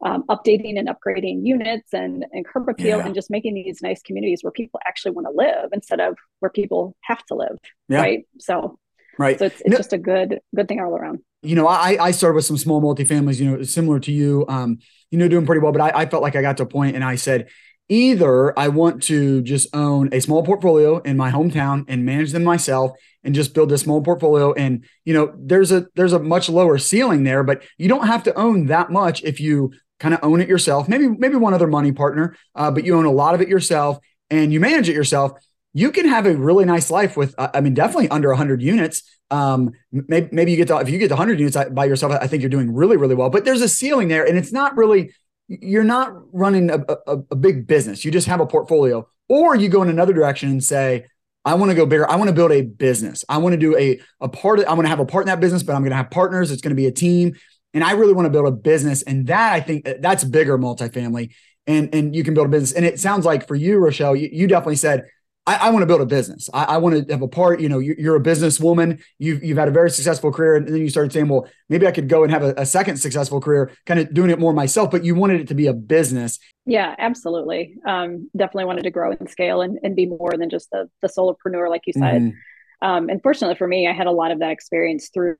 um, 0.04 0.24
updating 0.28 0.78
and 0.78 0.88
upgrading 0.88 1.44
units 1.44 1.92
and, 1.92 2.24
and 2.32 2.46
curb 2.46 2.69
appeal 2.69 2.98
Yeah. 2.98 3.06
and 3.06 3.14
just 3.14 3.31
making 3.31 3.54
these 3.54 3.81
nice 3.82 4.00
communities 4.02 4.40
where 4.42 4.52
people 4.52 4.81
actually 4.86 5.12
want 5.12 5.26
to 5.26 5.32
live 5.32 5.70
instead 5.72 6.00
of 6.00 6.16
where 6.40 6.50
people 6.50 6.94
have 7.02 7.24
to 7.26 7.34
live, 7.34 7.58
Yeah. 7.88 8.00
right? 8.00 8.24
So, 8.38 8.78
Right. 9.19 9.38
so 9.38 9.47
it's, 9.47 9.61
it's 9.61 9.70
No- 9.70 9.76
just 9.76 9.93
a 9.93 9.99
good 9.99 10.41
good 10.55 10.69
thing 10.69 10.81
all 10.81 10.94
around. 10.97 11.19
you 11.43 11.55
know, 11.56 11.67
I, 11.67 11.97
I 12.00 12.11
started 12.12 12.35
with 12.37 12.44
some 12.44 12.56
small 12.59 12.81
multifamilies, 12.81 13.38
you 13.41 13.50
know, 13.50 13.62
similar 13.62 14.00
to 14.00 14.12
you, 14.12 14.44
um, 14.49 14.79
you 15.11 15.19
know, 15.19 15.29
doing 15.29 15.47
pretty 15.47 15.61
well. 15.61 15.73
But 15.73 15.82
I, 15.82 16.03
I 16.03 16.06
felt 16.06 16.23
like 16.23 16.37
I 16.37 16.43
got 16.43 16.56
to 16.59 16.62
a 16.65 16.67
point 16.67 16.94
and 16.97 17.05
I 17.05 17.17
said, 17.17 17.49
either 17.88 18.59
I 18.59 18.69
want 18.69 19.03
to 19.05 19.41
just 19.43 19.75
own 19.75 20.11
a 20.12 20.20
small 20.20 20.43
portfolio 20.43 20.99
in 20.99 21.17
my 21.17 21.31
hometown 21.31 21.85
and 21.88 22.05
manage 22.05 22.32
them 22.32 22.44
myself 22.44 22.93
and 23.25 23.35
just 23.35 23.55
build 23.55 23.73
a 23.73 23.79
small 23.79 24.03
portfolio. 24.03 24.53
And, 24.53 24.85
you 25.05 25.15
know, 25.15 25.32
there's 25.38 25.73
a 25.73 25.87
there's 25.94 26.12
a 26.12 26.19
much 26.19 26.49
lower 26.49 26.79
ceiling 26.79 27.25
there, 27.25 27.43
but 27.43 27.62
you 27.79 27.88
don't 27.88 28.06
have 28.06 28.23
to 28.25 28.35
own 28.35 28.67
that 28.67 28.91
much 28.91 29.23
if 29.25 29.41
you 29.41 29.73
kind 30.00 30.15
of 30.15 30.20
own 30.23 30.41
it 30.41 30.49
yourself. 30.49 30.88
Maybe, 30.88 31.09
maybe 31.09 31.37
one 31.37 31.55
other 31.55 31.67
money 31.67 31.91
partner, 31.93 32.37
uh, 32.55 32.70
but 32.70 32.85
you 32.85 32.97
own 32.97 33.05
a 33.05 33.11
lot 33.11 33.35
of 33.35 33.41
it 33.41 33.49
yourself 33.49 33.99
and 34.31 34.53
you 34.53 34.61
manage 34.61 34.88
it 34.88 34.94
yourself. 34.94 35.32
You 35.75 35.93
can 35.93 36.08
have 36.08 36.27
a 36.27 36.34
really 36.34 36.65
nice 36.65 36.91
life 36.91 37.17
with, 37.17 37.34
uh, 37.39 37.48
I 37.55 37.60
mean, 37.60 37.75
definitely 37.75 38.08
under 38.08 38.29
100 38.29 38.63
units. 38.63 39.03
Um 39.31 39.72
maybe, 39.93 40.29
maybe 40.32 40.51
you 40.53 40.56
get 40.56 40.69
to 40.69 40.79
if 40.79 40.89
you 40.89 40.98
get 40.98 41.08
to 41.08 41.15
100 41.15 41.39
units 41.39 41.55
by 41.72 41.84
yourself 41.84 42.15
i 42.19 42.27
think 42.27 42.43
you're 42.43 42.48
doing 42.48 42.72
really 42.72 42.96
really 42.96 43.15
well 43.15 43.29
but 43.29 43.44
there's 43.44 43.60
a 43.60 43.69
ceiling 43.69 44.08
there 44.08 44.25
and 44.27 44.39
it's 44.39 44.53
not 44.53 44.75
really 44.75 45.13
you're 45.48 45.84
not 45.84 46.13
running 46.32 46.70
a, 46.70 46.84
a, 47.06 47.19
a 47.31 47.37
big 47.37 47.67
business. 47.67 48.05
You 48.05 48.10
just 48.10 48.27
have 48.29 48.41
a 48.41 48.46
portfolio. 48.46 49.08
Or 49.29 49.56
you 49.56 49.69
go 49.69 49.82
in 49.82 49.89
another 49.89 50.13
direction 50.13 50.51
and 50.51 50.63
say 50.63 51.06
i 51.44 51.55
want 51.55 51.70
to 51.70 51.75
go 51.75 51.87
bigger. 51.87 52.08
I 52.10 52.17
want 52.17 52.29
to 52.29 52.34
build 52.34 52.53
a 52.53 52.63
business. 52.63 53.25
I 53.29 53.39
want 53.39 53.55
to 53.55 53.58
do 53.58 53.77
a 53.77 54.01
a 54.20 54.29
part 54.29 54.58
of, 54.58 54.67
i 54.67 54.72
want 54.75 54.84
to 54.84 54.91
have 54.91 55.01
a 55.01 55.06
part 55.06 55.25
in 55.25 55.27
that 55.29 55.41
business 55.41 55.63
but 55.63 55.75
i'm 55.75 55.82
going 55.82 55.91
to 55.91 55.96
have 55.96 56.10
partners. 56.10 56.51
It's 56.51 56.63
going 56.63 56.70
to 56.70 56.77
be 56.77 56.87
a 56.87 56.93
team. 56.93 57.37
And 57.75 57.84
i 57.84 57.93
really 57.93 58.13
want 58.13 58.27
to 58.27 58.31
build 58.31 58.46
a 58.46 58.53
business 58.53 59.03
and 59.03 59.27
that 59.27 59.53
i 59.53 59.60
think 59.60 59.89
that's 60.01 60.25
bigger 60.25 60.58
multifamily 60.58 61.32
and 61.67 61.94
and 61.94 62.15
you 62.15 62.25
can 62.25 62.34
build 62.34 62.46
a 62.46 62.51
business. 62.51 62.72
And 62.72 62.84
it 62.84 62.98
sounds 63.01 63.25
like 63.25 63.46
for 63.46 63.55
you 63.55 63.79
roschelle 63.79 64.19
you, 64.19 64.29
you 64.32 64.46
definitely 64.46 64.77
said 64.77 65.05
I, 65.48 65.69
I 65.69 65.70
want 65.70 65.82
to 65.82 65.86
build 65.86 66.02
a 66.02 66.06
business. 66.06 66.50
I, 66.52 66.64
I 66.64 66.76
want 66.76 67.06
to 67.06 67.12
have 67.12 67.22
a 67.22 67.28
part. 67.28 67.58
You 67.60 67.70
know, 67.70 67.78
you, 67.78 67.94
you're 67.98 68.17
a 68.17 68.20
businesswoman. 68.20 69.00
You've 69.19 69.43
you've 69.43 69.56
had 69.56 69.67
a 69.67 69.70
very 69.70 69.90
successful 69.90 70.31
career, 70.31 70.56
and 70.56 70.69
then 70.69 70.76
you 70.76 70.90
started 70.90 71.10
saying, 71.10 71.28
"Well, 71.28 71.48
maybe 71.70 71.86
I 71.86 71.90
could 71.90 72.06
go 72.08 72.22
and 72.22 72.31
have 72.31 72.43
a, 72.43 72.52
a 72.58 72.67
second 72.67 72.98
successful 72.98 73.40
career, 73.40 73.72
kind 73.86 73.98
of 73.98 74.12
doing 74.12 74.28
it 74.31 74.38
more 74.38 74.52
myself." 74.52 74.90
But 74.90 75.05
you 75.05 75.14
wanted 75.14 75.40
it 75.40 75.48
to 75.48 75.55
be 75.55 75.67
a 75.67 75.72
business. 75.72 76.38
Yeah, 76.67 76.94
absolutely. 76.98 77.76
Um, 77.86 78.28
definitely 78.36 78.67
wanted 78.67 78.82
to 78.82 78.90
grow 78.90 79.12
and 79.12 79.31
scale 79.31 79.62
and, 79.62 79.78
and 79.82 79.96
be 79.96 80.05
more 80.05 80.34
than 80.36 80.50
just 80.50 80.70
the 80.70 80.90
the 81.00 81.08
solopreneur, 81.08 81.70
like 81.70 81.82
you 81.86 81.94
said. 81.94 82.22
Mhm. 82.22 82.32
Um, 82.81 83.08
and 83.08 83.20
fortunately 83.23 83.56
for 83.56 83.67
me, 83.67 83.89
I 83.89 83.93
had 83.93 84.06
a 84.06 84.13
lot 84.13 84.31
of 84.31 84.39
that 84.39 84.51
experience 84.51 85.11
through 85.13 85.37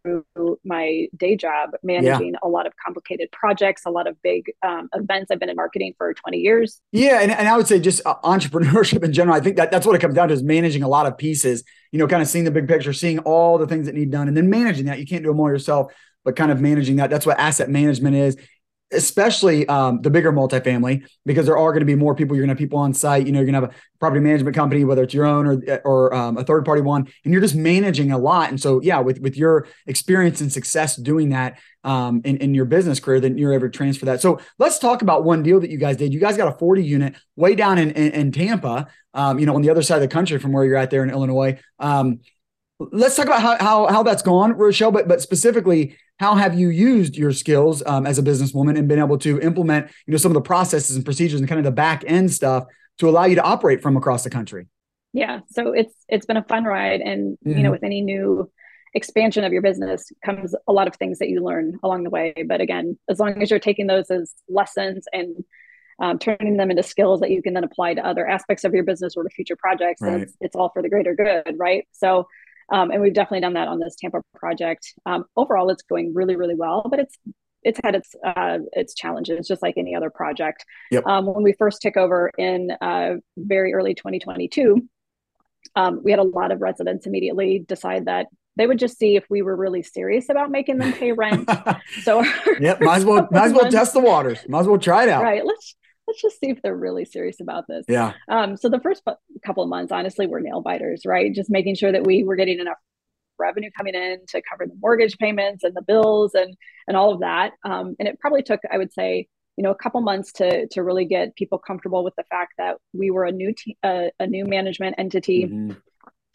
my 0.65 1.07
day 1.17 1.37
job, 1.37 1.71
managing 1.83 2.35
a 2.43 2.49
lot 2.49 2.67
of 2.67 2.73
complicated 2.85 3.31
projects, 3.31 3.83
a 3.87 3.91
lot 3.91 4.07
of 4.07 4.21
big 4.23 4.51
um, 4.67 4.89
events. 4.93 5.31
I've 5.31 5.39
been 5.39 5.49
in 5.49 5.57
marketing 5.57 5.95
for 5.97 6.13
20 6.15 6.39
years. 6.39 6.81
Yeah, 6.91 7.21
and, 7.21 7.31
and 7.31 7.49
I 7.49 7.57
would 7.57 7.69
say 7.69 7.79
just 7.79 8.05
uh, 8.05 8.17
entrepreneurship 8.25 9.05
in 9.05 9.13
general. 9.13 9.37
I 9.37 9.41
think 9.41 9.57
that 9.57 9.71
that's 9.71 9.87
what 9.87 9.95
it 9.95 10.01
comes 10.01 10.15
down 10.15 10.29
to 10.29 10.35
is 10.35 10.43
managing 10.43 10.83
a 10.83 10.89
lot 10.89 11.07
of 11.07 11.17
pieces. 11.17 11.63
You 11.93 11.99
know, 11.99 12.07
kind 12.07 12.23
of 12.23 12.29
seeing 12.29 12.45
the 12.45 12.51
big 12.51 12.69
picture, 12.69 12.93
seeing 12.93 13.21
all 13.21 13.57
the 13.57 13.67
things 13.67 13.87
that 13.87 13.95
need 13.95 14.11
done, 14.11 14.29
and 14.29 14.37
then 14.37 14.51
managing 14.51 14.87
that. 14.87 14.99
You 14.99 15.07
can't 15.07 15.23
do 15.23 15.29
them 15.29 15.41
all 15.41 15.49
yourself, 15.49 15.93
but 16.25 16.37
kind 16.37 16.51
of 16.51 16.61
managing 16.61 16.97
that. 16.97 17.09
That's 17.09 17.25
what 17.25 17.39
asset 17.39 17.71
management 17.71 18.17
is. 18.17 18.37
Especially 18.93 19.67
um, 19.69 20.01
the 20.03 20.11
bigger 20.11 20.33
multifamily, 20.33 21.07
because 21.27 21.47
there 21.47 21.59
are 21.59 21.73
going 21.73 21.81
to 21.81 21.87
be 21.87 21.95
more 21.95 22.15
people. 22.15 22.37
You're 22.37 22.47
going 22.47 22.57
to 22.57 22.61
have 22.61 22.65
people 22.67 22.79
on 22.79 22.95
site. 22.95 23.27
You 23.27 23.33
know, 23.33 23.41
you're 23.41 23.51
going 23.51 23.61
to 23.61 23.69
have 23.69 23.71
a 23.71 23.99
property 23.99 24.21
management 24.21 24.57
company, 24.57 24.85
whether 24.85 25.03
it's 25.03 25.15
your 25.15 25.27
own 25.27 25.47
or 25.47 25.81
or 25.85 26.15
um, 26.15 26.39
a 26.39 26.45
third 26.45 26.65
party 26.65 26.83
one, 26.83 27.07
and 27.25 27.33
you're 27.33 27.43
just 27.43 27.55
managing 27.55 28.13
a 28.13 28.19
lot. 28.19 28.49
And 28.51 28.61
so, 28.61 28.81
yeah, 28.83 29.01
with 29.01 29.21
with 29.21 29.37
your 29.37 29.67
experience 29.87 30.41
and 30.41 30.53
success 30.53 30.97
doing 30.97 31.31
that 31.31 31.59
um, 31.85 32.21
in 32.25 32.39
in 32.39 32.55
your 32.55 32.65
business 32.65 33.01
career, 33.01 33.21
then 33.21 33.39
you're 33.39 33.53
able 33.53 33.67
to 33.67 33.71
transfer 33.71 34.07
that. 34.07 34.21
So 34.21 34.41
let's 34.59 34.79
talk 34.79 35.03
about 35.03 35.25
one 35.25 35.43
deal 35.43 35.61
that 35.61 35.71
you 35.71 35.79
guys 35.79 35.97
did. 35.97 36.13
You 36.13 36.21
guys 36.21 36.37
got 36.37 36.49
a 36.49 36.59
40 36.59 36.85
unit 36.85 37.15
way 37.37 37.55
down 37.55 37.79
in 37.79 37.91
in, 37.93 38.13
in 38.13 38.33
Tampa. 38.33 38.89
Um, 39.15 39.39
you 39.39 39.47
know, 39.47 39.57
on 39.57 39.63
the 39.63 39.71
other 39.71 39.83
side 39.83 39.97
of 39.97 40.03
the 40.03 40.09
country 40.09 40.39
from 40.39 40.53
where 40.53 40.65
you're 40.65 40.77
at 40.77 40.91
there 40.91 41.03
in 41.03 41.11
Illinois. 41.11 41.59
Let's 42.81 43.17
talk 43.17 43.27
about 43.27 43.43
how 43.43 43.59
how 43.59 43.87
how 43.89 44.03
that's 44.03 44.23
gone, 44.23 44.55
Roschelle. 44.55 44.93
But 44.93 45.09
but 45.09 45.21
specifically, 45.21 45.97
how 46.19 46.37
have 46.37 46.59
you 46.59 46.69
used 46.69 47.17
your 47.17 47.33
skills 47.33 47.83
um, 47.87 48.07
as 48.07 48.19
a 48.19 48.23
businesswoman 48.23 48.79
and 48.79 48.87
been 48.87 49.01
able 49.01 49.19
to 49.19 49.41
implement 49.41 49.91
you 50.07 50.13
know 50.13 50.17
some 50.17 50.31
of 50.31 50.35
the 50.35 50.41
processes 50.41 50.95
and 50.95 51.05
procedures 51.05 51.41
and 51.41 51.49
kind 51.49 51.59
of 51.59 51.65
the 51.65 51.73
back 51.73 52.05
end 52.07 52.33
stuff 52.33 52.65
to 52.99 53.09
allow 53.09 53.25
you 53.25 53.35
to 53.35 53.43
operate 53.43 53.83
from 53.83 53.97
across 53.97 54.25
the 54.25 54.31
country? 54.31 54.67
Yeah, 55.13 55.41
so 55.51 55.73
it's 55.73 55.95
it's 56.09 56.27
been 56.27 56.37
a 56.37 56.45
fun 56.45 56.65
ride, 56.65 57.01
and 57.01 57.37
mm-hmm. 57.39 57.57
you 57.57 57.63
know, 57.65 57.71
with 57.71 57.83
any 57.83 58.01
new 58.01 58.51
expansion 58.95 59.45
of 59.45 59.53
your 59.53 59.63
business 59.63 60.11
comes 60.25 60.55
a 60.67 60.73
lot 60.73 60.87
of 60.89 60.97
things 60.97 61.19
that 61.19 61.29
you 61.29 61.43
learn 61.43 61.79
along 61.83 62.05
the 62.05 62.11
way. 62.11 62.35
But 62.47 62.61
again, 62.61 62.99
as 63.09 63.19
long 63.19 63.43
as 63.43 63.51
you're 63.51 63.59
taking 63.59 63.87
those 63.87 64.11
as 64.11 64.35
lessons 64.49 65.07
and 65.13 65.45
um, 66.01 66.19
turning 66.19 66.57
them 66.57 66.71
into 66.71 66.83
skills 66.83 67.21
that 67.21 67.31
you 67.31 67.43
can 67.43 67.55
then 67.55 67.65
apply 67.65 67.95
to 67.95 68.07
other 68.07 68.27
aspects 68.27 68.65
of 68.65 68.73
your 68.73 68.85
business 68.85 69.15
or 69.17 69.25
to 69.25 69.31
future 69.31 69.57
projects, 69.57 70.01
right. 70.01 70.23
it's, 70.23 70.37
it's 70.41 70.57
all 70.57 70.71
for 70.71 70.81
the 70.81 70.89
greater 70.89 71.15
good, 71.15 71.57
right? 71.59 71.87
So 71.93 72.29
um, 72.71 72.91
and 72.91 73.01
we've 73.01 73.15
definitely 73.15 73.41
done 73.41 73.55
that 73.55 73.69
on 73.69 73.79
this 73.79 73.97
Tampa 73.97 74.21
project. 74.35 74.93
Um, 75.07 75.25
overall, 75.37 75.71
it's 75.71 75.83
going 75.83 76.15
really, 76.15 76.37
really 76.37 76.55
well, 76.55 76.87
but 76.89 77.01
it's 77.01 77.17
it's 77.63 77.81
had 77.83 77.95
its 77.95 78.15
uh, 78.25 78.59
its 78.73 78.95
challenges, 78.95 79.49
just 79.49 79.63
like 79.63 79.75
any 79.77 79.95
other 79.95 80.11
project. 80.11 80.65
Yep. 80.91 81.07
Um, 81.07 81.27
when 81.27 81.43
we 81.43 81.55
first 81.55 81.83
took 81.83 81.97
over 81.97 82.31
in 82.39 82.71
uh, 82.81 83.15
very 83.37 83.75
early 83.75 83.95
2022, 83.95 84.89
um, 85.75 86.01
we 86.05 86.11
had 86.11 86.21
a 86.21 86.25
lot 86.25 86.53
of 86.53 86.61
residents 86.61 87.07
immediately 87.07 87.65
decide 87.67 88.07
that 88.07 88.27
they 88.57 88.67
would 88.67 88.79
just 88.79 88.99
see 88.99 89.17
if 89.17 89.25
we 89.31 89.41
were 89.41 89.57
really 89.57 89.83
serious 89.83 90.29
about 90.29 90.51
making 90.51 90.79
them 90.79 90.93
pay 90.93 91.13
rent. 91.13 91.49
so, 92.03 92.25
yep, 92.61 92.81
might 92.81 92.99
as 92.99 93.05
well 93.05 93.29
might 93.31 93.47
as 93.47 93.53
well 93.53 93.71
test 93.71 93.95
the 93.95 94.01
waters. 94.01 94.41
Might 94.49 94.61
as 94.61 94.67
well 94.67 94.79
try 94.79 95.05
it 95.05 95.09
out. 95.09 95.23
Right. 95.23 95.45
Let's 95.45 95.77
let's 96.09 96.21
just 96.21 96.41
see 96.41 96.51
if 96.51 96.61
they're 96.63 96.75
really 96.75 97.05
serious 97.05 97.41
about 97.41 97.67
this. 97.69 97.85
Yeah. 97.89 98.15
Um, 98.29 98.57
so 98.57 98.69
the 98.69 98.81
first 98.81 99.03
couple 99.45 99.63
of 99.63 99.69
months, 99.69 99.93
honestly, 99.93 100.27
were 100.27 100.41
nail 100.41 100.63
biters, 100.63 101.03
right? 101.05 101.33
Just 101.33 101.51
making 101.51 101.77
sure 101.77 101.93
that 101.93 102.05
we 102.05 102.25
were 102.25 102.35
getting 102.35 102.59
enough 102.59 102.79
revenue 103.39 103.71
coming 103.77 103.95
in 103.95 104.19
to 104.29 104.43
cover 104.51 104.67
the 104.67 104.75
mortgage 104.81 105.17
payments 105.19 105.63
and 105.63 105.75
the 105.77 105.83
bills 105.83 106.35
and 106.35 106.57
and 106.89 106.97
all 106.97 107.13
of 107.13 107.21
that. 107.21 107.53
Um, 107.65 107.95
and 108.01 108.09
it 108.09 108.19
probably 108.19 108.43
took, 108.43 108.61
I 108.73 108.79
would 108.79 108.93
say, 108.93 109.29
you 109.57 109.63
know, 109.63 109.71
a 109.71 109.77
couple 109.77 110.01
months 110.01 110.33
to 110.35 110.67
to 110.69 110.83
really 110.83 111.05
get 111.05 111.37
people 111.37 111.59
comfortable 111.59 112.03
with 112.03 112.17
the 112.17 112.25
fact 112.25 112.55
that 112.59 112.79
we 112.93 113.11
were 113.11 113.25
a 113.25 113.33
new 113.33 113.55
te- 113.55 113.77
uh, 113.83 114.07
a 114.19 114.27
new 114.27 114.45
management 114.45 114.97
entity. 114.99 115.45
Mm-hmm. 115.45 115.73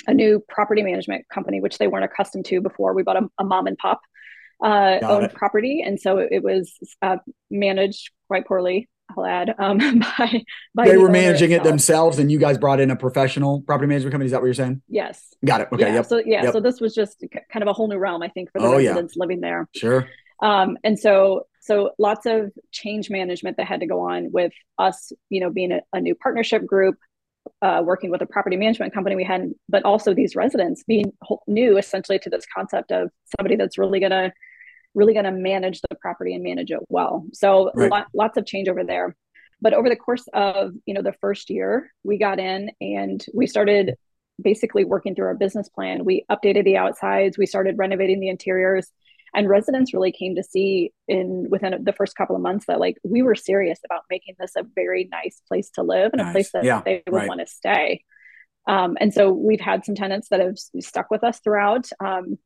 A 0.05 0.13
new 0.13 0.43
property 0.49 0.83
management 0.83 1.29
company, 1.29 1.61
which 1.61 1.77
they 1.77 1.87
weren't 1.87 2.03
accustomed 2.03 2.43
to 2.47 2.59
before. 2.59 2.93
We 2.93 3.03
bought 3.03 3.15
a, 3.15 3.29
a 3.39 3.45
mom 3.45 3.67
and 3.67 3.77
pop 3.77 4.01
uh, 4.61 4.99
owned 5.01 5.25
it. 5.25 5.33
property, 5.33 5.81
and 5.85 5.97
so 5.97 6.17
it, 6.17 6.29
it 6.31 6.43
was 6.43 6.73
uh, 7.01 7.17
managed 7.49 8.11
quite 8.27 8.45
poorly. 8.45 8.89
I'll 9.17 9.25
add 9.25 9.55
um, 9.57 9.77
by, 10.17 10.43
by 10.73 10.87
they 10.87 10.97
were 10.97 11.09
managing 11.09 11.51
itself. 11.51 11.65
it 11.65 11.69
themselves, 11.69 12.19
and 12.19 12.31
you 12.31 12.39
guys 12.39 12.57
brought 12.57 12.79
in 12.79 12.91
a 12.91 12.95
professional 12.95 13.61
property 13.61 13.87
management 13.87 14.11
company. 14.11 14.25
Is 14.25 14.31
that 14.31 14.41
what 14.41 14.47
you're 14.47 14.53
saying? 14.53 14.81
Yes. 14.87 15.33
Got 15.45 15.61
it. 15.61 15.67
Okay. 15.71 15.87
Yeah. 15.87 15.95
Yep. 15.95 16.05
So 16.05 16.21
yeah. 16.25 16.43
Yep. 16.43 16.53
So 16.53 16.59
this 16.59 16.81
was 16.81 16.93
just 16.93 17.23
kind 17.51 17.61
of 17.61 17.67
a 17.67 17.73
whole 17.73 17.87
new 17.87 17.97
realm, 17.97 18.21
I 18.21 18.29
think, 18.29 18.51
for 18.51 18.59
the 18.59 18.67
oh, 18.67 18.77
residents 18.77 19.15
yeah. 19.15 19.21
living 19.21 19.41
there. 19.41 19.67
Sure. 19.75 20.07
Um, 20.41 20.77
and 20.83 20.99
so 20.99 21.47
so 21.61 21.91
lots 21.97 22.25
of 22.25 22.51
change 22.71 23.09
management 23.09 23.57
that 23.57 23.67
had 23.67 23.79
to 23.79 23.85
go 23.85 24.01
on 24.01 24.31
with 24.31 24.51
us, 24.77 25.13
you 25.29 25.39
know, 25.39 25.49
being 25.49 25.71
a, 25.71 25.81
a 25.93 26.01
new 26.01 26.13
partnership 26.13 26.65
group, 26.65 26.97
uh, 27.61 27.81
working 27.83 28.11
with 28.11 28.21
a 28.21 28.25
property 28.25 28.57
management 28.57 28.93
company 28.93 29.15
we 29.15 29.23
had, 29.23 29.49
but 29.69 29.83
also 29.85 30.13
these 30.13 30.35
residents 30.35 30.83
being 30.85 31.13
new 31.47 31.77
essentially 31.77 32.19
to 32.19 32.29
this 32.29 32.45
concept 32.53 32.91
of 32.91 33.09
somebody 33.37 33.55
that's 33.55 33.77
really 33.77 33.99
going 33.99 34.11
to 34.11 34.31
really 34.95 35.13
going 35.13 35.25
to 35.25 35.31
manage 35.31 35.81
the 35.81 35.95
property 35.95 36.33
and 36.33 36.43
manage 36.43 36.71
it 36.71 36.79
well. 36.89 37.25
So 37.33 37.71
right. 37.75 37.89
lot, 37.89 38.07
lots 38.13 38.37
of 38.37 38.45
change 38.45 38.67
over 38.67 38.83
there. 38.83 39.15
But 39.61 39.73
over 39.73 39.87
the 39.87 39.95
course 39.95 40.27
of 40.33 40.73
you 40.85 40.93
know 40.93 41.01
the 41.01 41.15
first 41.21 41.49
year, 41.49 41.91
we 42.03 42.17
got 42.17 42.39
in 42.39 42.71
and 42.81 43.23
we 43.33 43.47
started 43.47 43.95
basically 44.41 44.83
working 44.83 45.15
through 45.15 45.27
our 45.27 45.35
business 45.35 45.69
plan. 45.69 46.05
We 46.05 46.25
updated 46.29 46.65
the 46.65 46.77
outsides, 46.77 47.37
we 47.37 47.45
started 47.45 47.77
renovating 47.77 48.19
the 48.19 48.29
interiors, 48.29 48.91
and 49.33 49.47
residents 49.47 49.93
really 49.93 50.11
came 50.11 50.35
to 50.35 50.43
see 50.43 50.91
in 51.07 51.47
within 51.49 51.83
the 51.83 51.93
first 51.93 52.15
couple 52.15 52.35
of 52.35 52.41
months 52.41 52.65
that 52.67 52.79
like 52.79 52.97
we 53.03 53.21
were 53.21 53.35
serious 53.35 53.79
about 53.85 54.03
making 54.09 54.35
this 54.37 54.51
a 54.57 54.63
very 54.75 55.07
nice 55.11 55.41
place 55.47 55.69
to 55.71 55.83
live 55.83 56.11
and 56.13 56.21
nice. 56.21 56.29
a 56.29 56.33
place 56.33 56.51
that 56.51 56.63
yeah, 56.63 56.81
they 56.83 57.01
would 57.07 57.19
right. 57.19 57.27
want 57.27 57.39
to 57.39 57.47
stay. 57.47 58.03
Um, 58.67 58.97
and 58.99 59.13
so 59.13 59.31
we've 59.31 59.59
had 59.59 59.85
some 59.85 59.95
tenants 59.95 60.29
that 60.29 60.39
have 60.39 60.57
stuck 60.79 61.09
with 61.09 61.23
us 61.23 61.39
throughout. 61.39 61.89
Um, 62.03 62.37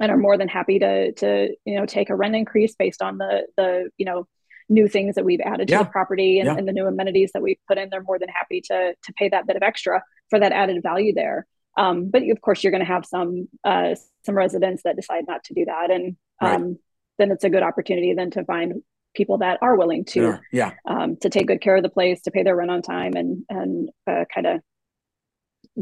and 0.00 0.10
are 0.10 0.16
more 0.16 0.36
than 0.36 0.48
happy 0.48 0.78
to 0.78 1.12
to 1.12 1.54
you 1.64 1.78
know 1.78 1.86
take 1.86 2.10
a 2.10 2.16
rent 2.16 2.36
increase 2.36 2.74
based 2.74 3.02
on 3.02 3.18
the 3.18 3.46
the 3.56 3.90
you 3.96 4.06
know 4.06 4.26
new 4.68 4.88
things 4.88 5.14
that 5.14 5.24
we've 5.24 5.40
added 5.40 5.70
yeah. 5.70 5.78
to 5.78 5.84
the 5.84 5.90
property 5.90 6.40
and, 6.40 6.48
yeah. 6.48 6.56
and, 6.56 6.66
the 6.66 6.72
new 6.72 6.86
amenities 6.86 7.30
that 7.32 7.42
we've 7.42 7.60
put 7.68 7.78
in 7.78 7.88
they're 7.88 8.02
more 8.02 8.18
than 8.18 8.28
happy 8.28 8.60
to 8.60 8.94
to 9.02 9.12
pay 9.12 9.28
that 9.28 9.46
bit 9.46 9.56
of 9.56 9.62
extra 9.62 10.02
for 10.28 10.40
that 10.40 10.52
added 10.52 10.82
value 10.82 11.14
there 11.14 11.46
um, 11.76 12.08
but 12.10 12.22
of 12.22 12.40
course 12.40 12.64
you're 12.64 12.72
going 12.72 12.84
to 12.84 12.86
have 12.86 13.04
some 13.04 13.48
uh, 13.64 13.94
some 14.24 14.34
residents 14.34 14.82
that 14.84 14.96
decide 14.96 15.24
not 15.28 15.44
to 15.44 15.54
do 15.54 15.64
that 15.64 15.90
and 15.90 16.16
um, 16.40 16.50
right. 16.50 16.76
then 17.18 17.30
it's 17.30 17.44
a 17.44 17.50
good 17.50 17.62
opportunity 17.62 18.12
then 18.14 18.30
to 18.30 18.44
find 18.44 18.82
people 19.14 19.38
that 19.38 19.58
are 19.62 19.76
willing 19.76 20.04
to 20.04 20.20
yeah, 20.20 20.38
yeah. 20.52 20.72
Um, 20.86 21.16
to 21.22 21.30
take 21.30 21.46
good 21.46 21.60
care 21.60 21.76
of 21.76 21.82
the 21.82 21.88
place 21.88 22.22
to 22.22 22.30
pay 22.30 22.42
their 22.42 22.56
rent 22.56 22.70
on 22.70 22.82
time 22.82 23.14
and 23.14 23.44
and 23.48 23.90
uh, 24.06 24.24
kind 24.34 24.46
of 24.46 24.60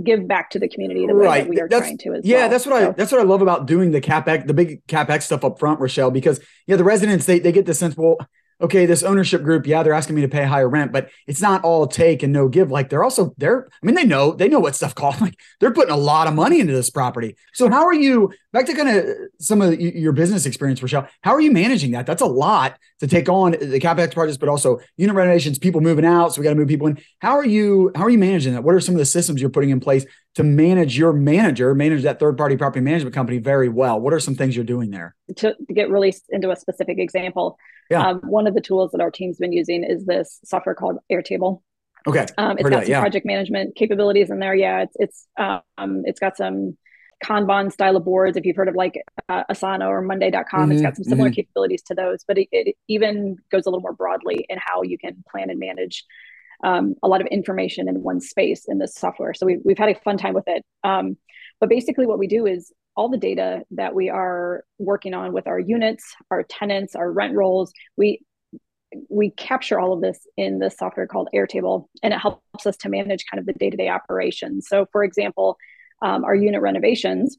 give 0.03 0.27
back 0.27 0.51
to 0.51 0.59
the 0.59 0.69
community 0.69 1.07
the 1.07 1.15
way 1.15 1.25
right. 1.25 1.45
that 1.45 1.51
we 1.51 1.61
are 1.61 1.69
that's, 1.69 1.83
trying 1.83 1.99
to 1.99 2.15
as 2.15 2.25
yeah 2.25 2.39
well. 2.39 2.49
that's 2.51 2.67
what 2.67 2.83
so. 2.83 2.89
i 2.89 2.93
that's 2.93 3.13
what 3.13 3.21
i 3.21 3.25
love 3.25 3.43
about 3.43 3.67
doing 3.67 3.93
the 3.93 4.01
capex 4.01 4.47
the 4.47 4.55
big 4.55 4.85
capex 4.87 5.23
stuff 5.23 5.45
up 5.45 5.59
front 5.59 5.79
roschelle 5.79 6.13
because 6.13 6.41
yeah 6.67 6.75
the 6.75 6.83
residents 6.83 7.27
they, 7.27 7.39
they 7.39 7.53
get 7.53 7.65
the 7.67 7.75
sense 7.75 7.97
well 7.97 8.17
okay, 8.61 8.87
this 8.87 9.03
ownership 9.03 9.43
group, 9.43 9.67
yeah, 9.67 9.83
they're 9.83 9.93
asking 9.93 10.17
me 10.17 10.23
to 10.23 10.29
pay 10.29 10.45
higher 10.45 10.69
rent, 10.69 10.93
but 10.93 11.11
it's 11.27 11.43
not 11.43 11.65
all 11.65 11.87
take 11.87 12.23
and 12.23 12.33
no 12.33 12.49
give. 12.49 12.71
Like 12.71 12.89
they're 12.89 13.05
also 13.05 13.35
they're, 13.37 13.69
I 13.83 13.87
mean, 13.87 13.95
they 13.95 14.05
know 14.05 14.33
they 14.33 14.49
know 14.49 14.61
what 14.61 14.75
stuff 14.75 14.95
costs. 14.95 15.21
Like 15.25 15.41
they're 15.59 15.73
putting 15.73 15.95
a 15.95 15.97
lot 15.97 16.27
of 16.27 16.35
money 16.35 16.61
into 16.61 16.75
this 16.75 16.91
property. 16.91 17.35
So 17.55 17.71
how 17.71 17.87
are 17.87 17.95
you 17.95 18.31
back 18.53 18.67
to 18.67 18.75
kind 18.75 18.91
of 18.91 19.07
some 19.39 19.63
of 19.63 19.81
your 19.81 20.13
business 20.13 20.45
experience, 20.45 20.81
Roschelle? 20.81 21.09
How 21.23 21.33
are 21.33 21.41
you 21.41 21.51
managing 21.51 21.93
that? 21.93 22.05
That's 22.05 22.21
a 22.21 22.27
lot 22.27 22.79
to 23.01 23.07
take 23.07 23.31
on 23.31 23.55
uh, 23.55 23.59
the 23.59 23.81
capex 23.81 24.13
projects, 24.13 24.37
but 24.37 24.51
also 24.51 24.81
unit 24.99 25.17
renovations, 25.17 25.59
people 25.59 25.81
moving 25.81 26.05
out, 26.05 26.35
so 26.35 26.41
we 26.41 26.45
got 26.45 26.51
to 26.51 26.57
move 26.57 26.69
people 26.69 26.89
in. 26.89 26.99
How 27.21 27.39
are 27.39 27.47
you 27.47 27.91
how 27.95 28.03
are 28.03 28.11
you 28.11 28.19
managing 28.19 28.53
that? 28.53 28.65
What 28.65 28.75
are 28.75 28.81
some 28.81 28.95
of 28.95 28.99
the 28.99 29.07
systems 29.07 29.41
you're 29.41 29.49
putting 29.49 29.71
in 29.71 29.81
place 29.81 30.05
to 30.35 30.43
manage 30.43 30.99
your 30.99 31.13
manager, 31.13 31.75
manage 31.75 32.03
that 32.03 32.19
third 32.19 32.37
party 32.37 32.57
property 32.57 32.81
management 32.81 33.15
company 33.15 33.39
very 33.39 33.69
well? 33.69 34.01
What 34.01 34.13
are 34.13 34.21
some 34.21 34.35
things 34.35 34.57
you're 34.57 34.65
doing 34.65 34.91
there? 34.91 35.15
To, 35.37 35.55
to 35.55 35.75
get 35.75 35.91
really 35.91 36.15
into 36.31 36.51
a 36.51 36.57
specific 36.57 36.99
example, 36.99 37.59
yeah. 37.91 38.09
Um, 38.09 38.21
one 38.21 38.47
of 38.47 38.55
the 38.55 38.61
tools 38.61 38.93
that 38.93 39.01
our 39.01 39.11
team's 39.11 39.39
been 39.39 39.53
using 39.53 39.85
is 39.85 40.07
this 40.07 40.41
software 40.45 40.75
called 40.75 40.99
Airtable. 41.13 41.61
Okay. 42.07 42.27
Um, 42.37 42.53
it's 42.53 42.63
Heard 42.63 42.71
got 42.71 42.79
that, 42.81 42.85
some 42.85 42.91
yeah. 42.93 43.01
project 43.01 43.27
management 43.27 43.77
capabilities 43.77 44.31
in 44.31 44.39
there. 44.39 44.55
Yeah, 44.55 44.83
it's 44.83 44.97
it's 44.99 45.27
um, 45.37 46.03
it's 46.05 46.21
got 46.21 46.37
some 46.37 46.77
Kanban 47.25 47.73
style 47.73 47.97
of 47.97 48.05
boards. 48.05 48.37
If 48.37 48.45
you've 48.45 48.57
heard 48.57 48.69
of 48.69 48.75
like 48.75 49.03
uh, 49.29 49.45
Asana 49.51 49.89
or 49.89 50.03
Monday.com, 50.03 50.45
mm-hmm, 50.45 50.73
it's 50.73 50.83
got 50.83 50.97
some 50.97 51.05
similar 51.05 51.31
mm-hmm. 51.31 51.35
capabilities 51.35 51.83
to 51.85 51.95
those, 51.95 52.25
but 52.27 52.37
it, 52.39 52.49
it, 52.53 52.77
even 52.89 53.37
goes 53.51 53.65
a 53.65 53.71
little 53.71 53.81
more 53.81 53.95
broadly 53.95 54.45
in 54.49 54.59
how 54.59 54.83
you 54.83 54.99
can 54.99 55.25
plan 55.31 55.49
and 55.49 55.59
manage 55.59 56.05
um, 56.65 56.95
a 57.03 57.09
lot 57.09 57.21
of 57.21 57.27
information 57.29 57.89
in 57.89 58.03
one 58.03 58.21
space 58.21 58.65
in 58.67 58.79
this 58.79 58.95
software. 58.95 59.35
So 59.35 59.47
we, 59.47 59.59
we've 59.65 59.79
had 59.79 59.91
a 59.91 60.01
fun 60.01 60.17
time 60.17 60.35
with 60.35 60.49
it. 60.49 60.65
Um, 60.83 61.17
but 61.61 61.69
basically, 61.69 62.07
what 62.07 62.19
we 62.19 62.27
do 62.27 62.47
is 62.47 62.73
all 62.97 63.09
the 63.09 63.19
data 63.19 63.63
that 63.73 63.95
we 63.95 64.09
are 64.09 64.65
working 64.79 65.15
on 65.15 65.33
with 65.33 65.47
our 65.47 65.59
units, 65.59 66.15
our 66.31 66.43
tenants, 66.43 66.97
our 66.97 67.11
rent 67.11 67.35
rolls, 67.35 67.73
we 67.97 68.21
we 69.11 69.31
capture 69.31 69.81
all 69.81 69.93
of 69.93 70.01
this 70.01 70.21
in 70.37 70.61
the 70.61 70.71
software 70.71 71.09
called 71.09 71.29
Airtable, 71.35 71.87
and 72.03 72.15
it 72.15 72.19
helps 72.19 72.65
us 72.65 72.77
to 72.79 72.89
manage 72.89 73.25
kind 73.29 73.41
of 73.41 73.47
the 73.47 73.53
day-to-day 73.53 73.89
operations. 73.89 74.69
So, 74.69 74.87
for 74.93 75.03
example, 75.03 75.57
um, 76.01 76.25
our 76.25 76.35
unit 76.35 76.63
renovations, 76.63 77.37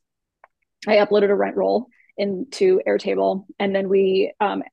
I 0.86 0.98
uploaded 0.98 1.29
a 1.29 1.36
rent 1.36 1.55
roll 1.55 1.88
into 2.17 2.82
Airtable, 2.86 3.46
and 3.58 3.74
then 3.74 3.88
we 3.88 4.34
um, 4.41 4.63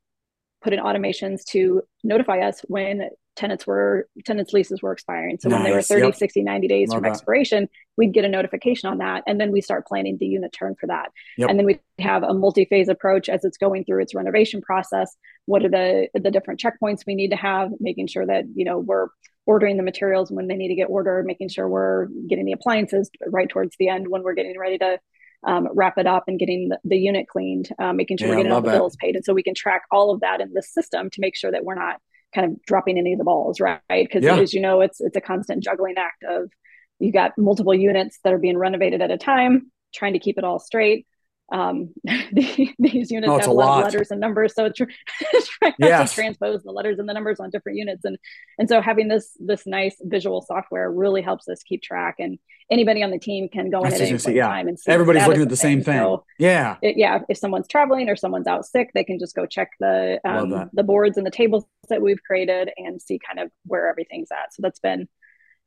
put 0.62 0.72
in 0.72 0.80
automations 0.80 1.44
to 1.50 1.82
notify 2.02 2.40
us 2.40 2.60
when 2.66 3.10
tenants 3.34 3.66
were 3.66 4.08
tenants 4.24 4.52
leases 4.52 4.82
were 4.82 4.92
expiring 4.92 5.38
so 5.40 5.48
nice. 5.48 5.56
when 5.56 5.64
they 5.64 5.72
were 5.74 5.82
30 5.82 6.06
yep. 6.06 6.14
60 6.14 6.42
90 6.42 6.68
days 6.68 6.88
Love 6.88 6.96
from 6.96 7.02
that. 7.04 7.10
expiration 7.10 7.68
we'd 7.96 8.12
get 8.12 8.24
a 8.24 8.28
notification 8.28 8.90
on 8.90 8.98
that 8.98 9.22
and 9.26 9.40
then 9.40 9.50
we 9.50 9.60
start 9.60 9.86
planning 9.86 10.16
the 10.18 10.26
unit 10.26 10.52
turn 10.52 10.74
for 10.78 10.86
that 10.86 11.10
yep. 11.36 11.48
and 11.48 11.58
then 11.58 11.66
we 11.66 11.78
have 11.98 12.22
a 12.22 12.34
multi-phase 12.34 12.88
approach 12.88 13.28
as 13.28 13.44
it's 13.44 13.56
going 13.56 13.84
through 13.84 14.02
its 14.02 14.14
renovation 14.14 14.60
process 14.60 15.16
what 15.46 15.64
are 15.64 15.70
the 15.70 16.08
the 16.14 16.30
different 16.30 16.60
checkpoints 16.60 17.06
we 17.06 17.14
need 17.14 17.30
to 17.30 17.36
have 17.36 17.70
making 17.80 18.06
sure 18.06 18.26
that 18.26 18.44
you 18.54 18.64
know 18.64 18.78
we're 18.78 19.08
ordering 19.46 19.76
the 19.76 19.82
materials 19.82 20.30
when 20.30 20.46
they 20.46 20.56
need 20.56 20.68
to 20.68 20.74
get 20.74 20.88
ordered 20.88 21.24
making 21.26 21.48
sure 21.48 21.68
we're 21.68 22.06
getting 22.28 22.44
the 22.44 22.52
appliances 22.52 23.10
right 23.26 23.48
towards 23.48 23.74
the 23.78 23.88
end 23.88 24.08
when 24.08 24.22
we're 24.22 24.34
getting 24.34 24.58
ready 24.58 24.78
to 24.78 24.98
um, 25.44 25.68
wrap 25.74 25.98
it 25.98 26.06
up 26.06 26.24
and 26.28 26.38
getting 26.38 26.68
the, 26.68 26.78
the 26.84 26.96
unit 26.96 27.26
cleaned, 27.26 27.68
uh, 27.80 27.92
making 27.92 28.16
sure 28.16 28.28
yeah, 28.28 28.34
we're 28.34 28.38
getting 28.38 28.52
all 28.52 28.60
the 28.60 28.70
bills 28.70 28.94
paid. 28.94 29.16
And 29.16 29.24
so 29.24 29.34
we 29.34 29.42
can 29.42 29.54
track 29.54 29.82
all 29.90 30.12
of 30.12 30.20
that 30.20 30.40
in 30.40 30.52
the 30.52 30.62
system 30.62 31.10
to 31.10 31.20
make 31.20 31.34
sure 31.34 31.50
that 31.50 31.64
we're 31.64 31.74
not 31.74 31.96
kind 32.34 32.50
of 32.50 32.62
dropping 32.62 32.98
any 32.98 33.12
of 33.12 33.18
the 33.18 33.24
balls, 33.24 33.60
right? 33.60 33.80
Because 33.88 34.24
yeah. 34.24 34.36
as 34.36 34.54
you 34.54 34.60
know, 34.60 34.80
it's 34.80 35.00
it's 35.00 35.16
a 35.16 35.20
constant 35.20 35.62
juggling 35.62 35.94
act 35.98 36.24
of 36.28 36.50
you 36.98 37.12
got 37.12 37.36
multiple 37.36 37.74
units 37.74 38.18
that 38.24 38.32
are 38.32 38.38
being 38.38 38.58
renovated 38.58 39.02
at 39.02 39.10
a 39.10 39.18
time, 39.18 39.70
trying 39.94 40.12
to 40.12 40.18
keep 40.18 40.38
it 40.38 40.44
all 40.44 40.58
straight 40.58 41.06
um, 41.50 41.92
these 42.32 43.10
units 43.10 43.30
oh, 43.30 43.38
have 43.38 43.48
a 43.48 43.52
lot 43.52 43.78
of 43.78 43.92
letters 43.92 44.10
and 44.10 44.20
numbers, 44.20 44.54
so 44.54 44.68
tr- 44.68 44.84
trying 45.58 45.74
yes. 45.78 46.10
to 46.10 46.14
transpose 46.14 46.62
the 46.62 46.70
letters 46.70 46.98
and 46.98 47.08
the 47.08 47.12
numbers 47.12 47.40
on 47.40 47.50
different 47.50 47.78
units, 47.78 48.04
and 48.04 48.16
and 48.58 48.68
so 48.68 48.80
having 48.80 49.08
this 49.08 49.36
this 49.38 49.66
nice 49.66 49.96
visual 50.00 50.40
software 50.40 50.90
really 50.90 51.22
helps 51.22 51.48
us 51.48 51.62
keep 51.62 51.82
track. 51.82 52.16
And 52.18 52.38
anybody 52.70 53.02
on 53.02 53.10
the 53.10 53.18
team 53.18 53.48
can 53.48 53.70
go 53.70 53.82
in 53.82 53.92
at 53.92 54.00
any 54.00 54.18
point 54.18 54.36
yeah. 54.36 54.46
time 54.46 54.68
and 54.68 54.78
see 54.78 54.90
everybody's 54.90 55.26
looking 55.26 55.42
at 55.42 55.48
the 55.48 55.56
same 55.56 55.82
thing. 55.82 55.98
So 55.98 56.24
yeah, 56.38 56.76
it, 56.80 56.96
yeah. 56.96 57.20
If 57.28 57.36
someone's 57.36 57.68
traveling 57.68 58.08
or 58.08 58.16
someone's 58.16 58.46
out 58.46 58.64
sick, 58.64 58.90
they 58.94 59.04
can 59.04 59.18
just 59.18 59.34
go 59.34 59.44
check 59.44 59.72
the 59.78 60.20
um, 60.24 60.70
the 60.72 60.82
boards 60.82 61.18
and 61.18 61.26
the 61.26 61.30
tables 61.30 61.64
that 61.88 62.00
we've 62.00 62.22
created 62.22 62.70
and 62.78 63.00
see 63.00 63.18
kind 63.18 63.40
of 63.40 63.50
where 63.66 63.88
everything's 63.88 64.30
at. 64.30 64.54
So 64.54 64.62
that's 64.62 64.80
been 64.80 65.08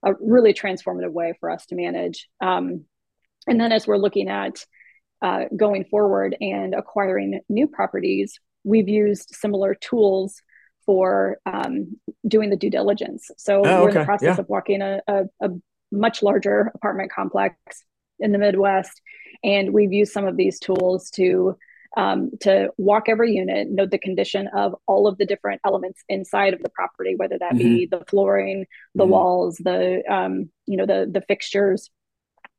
a 0.04 0.14
really 0.20 0.54
transformative 0.54 1.12
way 1.12 1.34
for 1.40 1.50
us 1.50 1.66
to 1.68 1.76
manage. 1.76 2.28
Um, 2.42 2.86
and 3.48 3.60
then 3.60 3.72
as 3.72 3.86
we're 3.86 3.98
looking 3.98 4.30
at 4.30 4.66
uh, 5.22 5.46
going 5.56 5.86
forward 5.86 6.36
and 6.42 6.74
acquiring 6.74 7.42
new 7.50 7.68
properties, 7.68 8.40
we've 8.64 8.90
used 8.90 9.30
similar 9.34 9.76
tools 9.76 10.42
for 10.86 11.38
um, 11.46 11.98
doing 12.28 12.50
the 12.50 12.56
due 12.56 12.70
diligence. 12.70 13.32
So 13.38 13.64
oh, 13.66 13.84
we're 13.84 13.90
in 13.90 13.96
the 13.96 14.06
process 14.06 14.36
yeah. 14.36 14.40
of 14.40 14.50
walking 14.50 14.82
a, 14.82 15.02
a, 15.08 15.24
a, 15.42 15.50
much 15.92 16.22
larger 16.24 16.72
apartment 16.74 17.12
complex 17.12 17.56
in 18.20 18.32
the 18.32 18.38
Midwest, 18.38 19.02
and 19.44 19.72
we've 19.72 19.94
used 19.94 20.12
some 20.12 20.26
of 20.26 20.36
these 20.36 20.60
tools 20.60 21.10
to 21.12 21.58
um, 21.96 22.32
to 22.42 22.70
walk 22.78 23.08
every 23.08 23.34
unit, 23.34 23.70
note 23.70 23.92
the 23.92 23.98
condition 23.98 24.48
of 24.48 24.76
all 24.86 25.08
of 25.08 25.18
the 25.18 25.26
different 25.26 25.62
elements 25.66 26.04
inside 26.10 26.54
of 26.54 26.62
the 26.62 26.70
property, 26.70 27.16
whether 27.16 27.38
that 27.40 27.54
mm-hmm. 27.54 27.76
be 27.76 27.86
the 27.86 28.04
flooring, 28.08 28.66
the 28.96 29.04
mm-hmm. 29.04 29.12
walls, 29.12 29.58
the 29.58 30.04
um, 30.12 30.50
you 30.66 30.76
know 30.78 30.86
the 30.86 31.10
the 31.10 31.22
fixtures, 31.22 31.90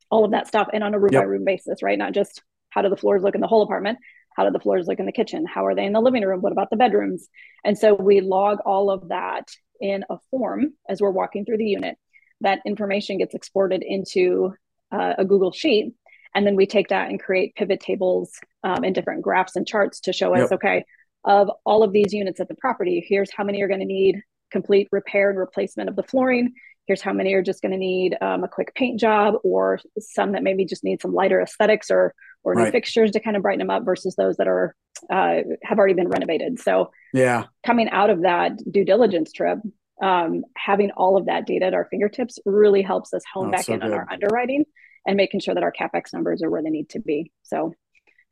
all 0.09 0.25
of 0.25 0.31
that 0.31 0.47
stuff 0.47 0.69
and 0.73 0.83
on 0.83 0.93
a 0.93 0.99
room 0.99 1.13
yep. 1.13 1.23
by 1.23 1.25
room 1.25 1.45
basis, 1.45 1.83
right? 1.83 1.97
Not 1.97 2.13
just 2.13 2.41
how 2.69 2.81
do 2.81 2.89
the 2.89 2.97
floors 2.97 3.23
look 3.23 3.35
in 3.35 3.41
the 3.41 3.47
whole 3.47 3.63
apartment? 3.63 3.99
How 4.35 4.45
do 4.45 4.51
the 4.51 4.59
floors 4.59 4.87
look 4.87 4.99
in 4.99 5.05
the 5.05 5.11
kitchen? 5.11 5.45
How 5.45 5.65
are 5.65 5.75
they 5.75 5.85
in 5.85 5.93
the 5.93 6.01
living 6.01 6.23
room? 6.23 6.41
What 6.41 6.51
about 6.51 6.69
the 6.69 6.77
bedrooms? 6.77 7.27
And 7.65 7.77
so 7.77 7.93
we 7.93 8.21
log 8.21 8.59
all 8.65 8.91
of 8.91 9.09
that 9.09 9.47
in 9.81 10.03
a 10.09 10.17
form 10.29 10.73
as 10.87 11.01
we're 11.01 11.11
walking 11.11 11.43
through 11.43 11.57
the 11.57 11.65
unit. 11.65 11.97
That 12.41 12.59
information 12.65 13.17
gets 13.17 13.33
exported 13.33 13.83
into 13.83 14.53
uh, 14.91 15.15
a 15.17 15.25
Google 15.25 15.51
Sheet. 15.51 15.93
And 16.35 16.45
then 16.45 16.55
we 16.55 16.67
take 16.67 16.89
that 16.89 17.09
and 17.09 17.19
create 17.19 17.55
pivot 17.55 17.79
tables 17.79 18.31
um, 18.63 18.83
and 18.83 18.93
different 18.93 19.23
graphs 19.23 19.55
and 19.55 19.65
charts 19.65 20.01
to 20.01 20.13
show 20.13 20.35
us, 20.35 20.51
okay, 20.51 20.85
of 21.25 21.49
all 21.65 21.81
of 21.81 21.91
these 21.91 22.13
units 22.13 22.39
at 22.39 22.47
the 22.47 22.55
property, 22.55 23.03
here's 23.07 23.31
how 23.35 23.43
many 23.43 23.61
are 23.61 23.67
going 23.67 23.79
to 23.79 23.85
need 23.85 24.21
complete 24.51 24.87
repair 24.91 25.29
and 25.29 25.39
replacement 25.39 25.89
of 25.89 25.95
the 25.95 26.03
flooring 26.03 26.53
here's 26.87 27.01
how 27.01 27.13
many 27.13 27.33
are 27.33 27.43
just 27.43 27.61
going 27.61 27.71
to 27.71 27.77
need 27.77 28.17
um, 28.21 28.43
a 28.43 28.47
quick 28.47 28.73
paint 28.73 28.99
job 28.99 29.35
or 29.43 29.79
some 29.99 30.31
that 30.31 30.41
maybe 30.41 30.65
just 30.65 30.83
need 30.83 31.01
some 31.01 31.13
lighter 31.13 31.41
aesthetics 31.41 31.91
or 31.91 32.13
or 32.43 32.53
right. 32.53 32.65
new 32.65 32.71
fixtures 32.71 33.11
to 33.11 33.19
kind 33.19 33.35
of 33.35 33.43
brighten 33.43 33.59
them 33.59 33.69
up 33.69 33.83
versus 33.85 34.15
those 34.15 34.37
that 34.37 34.47
are 34.47 34.75
uh, 35.11 35.41
have 35.63 35.77
already 35.77 35.93
been 35.93 36.07
renovated 36.07 36.59
so 36.59 36.91
yeah 37.13 37.45
coming 37.65 37.89
out 37.89 38.09
of 38.09 38.21
that 38.23 38.53
due 38.71 38.85
diligence 38.85 39.31
trip 39.31 39.59
um, 40.01 40.43
having 40.55 40.91
all 40.91 41.17
of 41.17 41.25
that 41.25 41.45
data 41.45 41.65
at 41.65 41.73
our 41.73 41.87
fingertips 41.89 42.39
really 42.45 42.81
helps 42.81 43.13
us 43.13 43.23
hone 43.31 43.47
oh, 43.47 43.51
back 43.51 43.65
so 43.65 43.73
in 43.73 43.79
good. 43.79 43.91
on 43.91 43.93
our 43.93 44.07
underwriting 44.11 44.63
and 45.05 45.17
making 45.17 45.39
sure 45.39 45.53
that 45.53 45.63
our 45.63 45.73
capex 45.73 46.13
numbers 46.13 46.41
are 46.41 46.49
where 46.49 46.63
they 46.63 46.69
need 46.69 46.89
to 46.89 46.99
be 46.99 47.31
so 47.43 47.73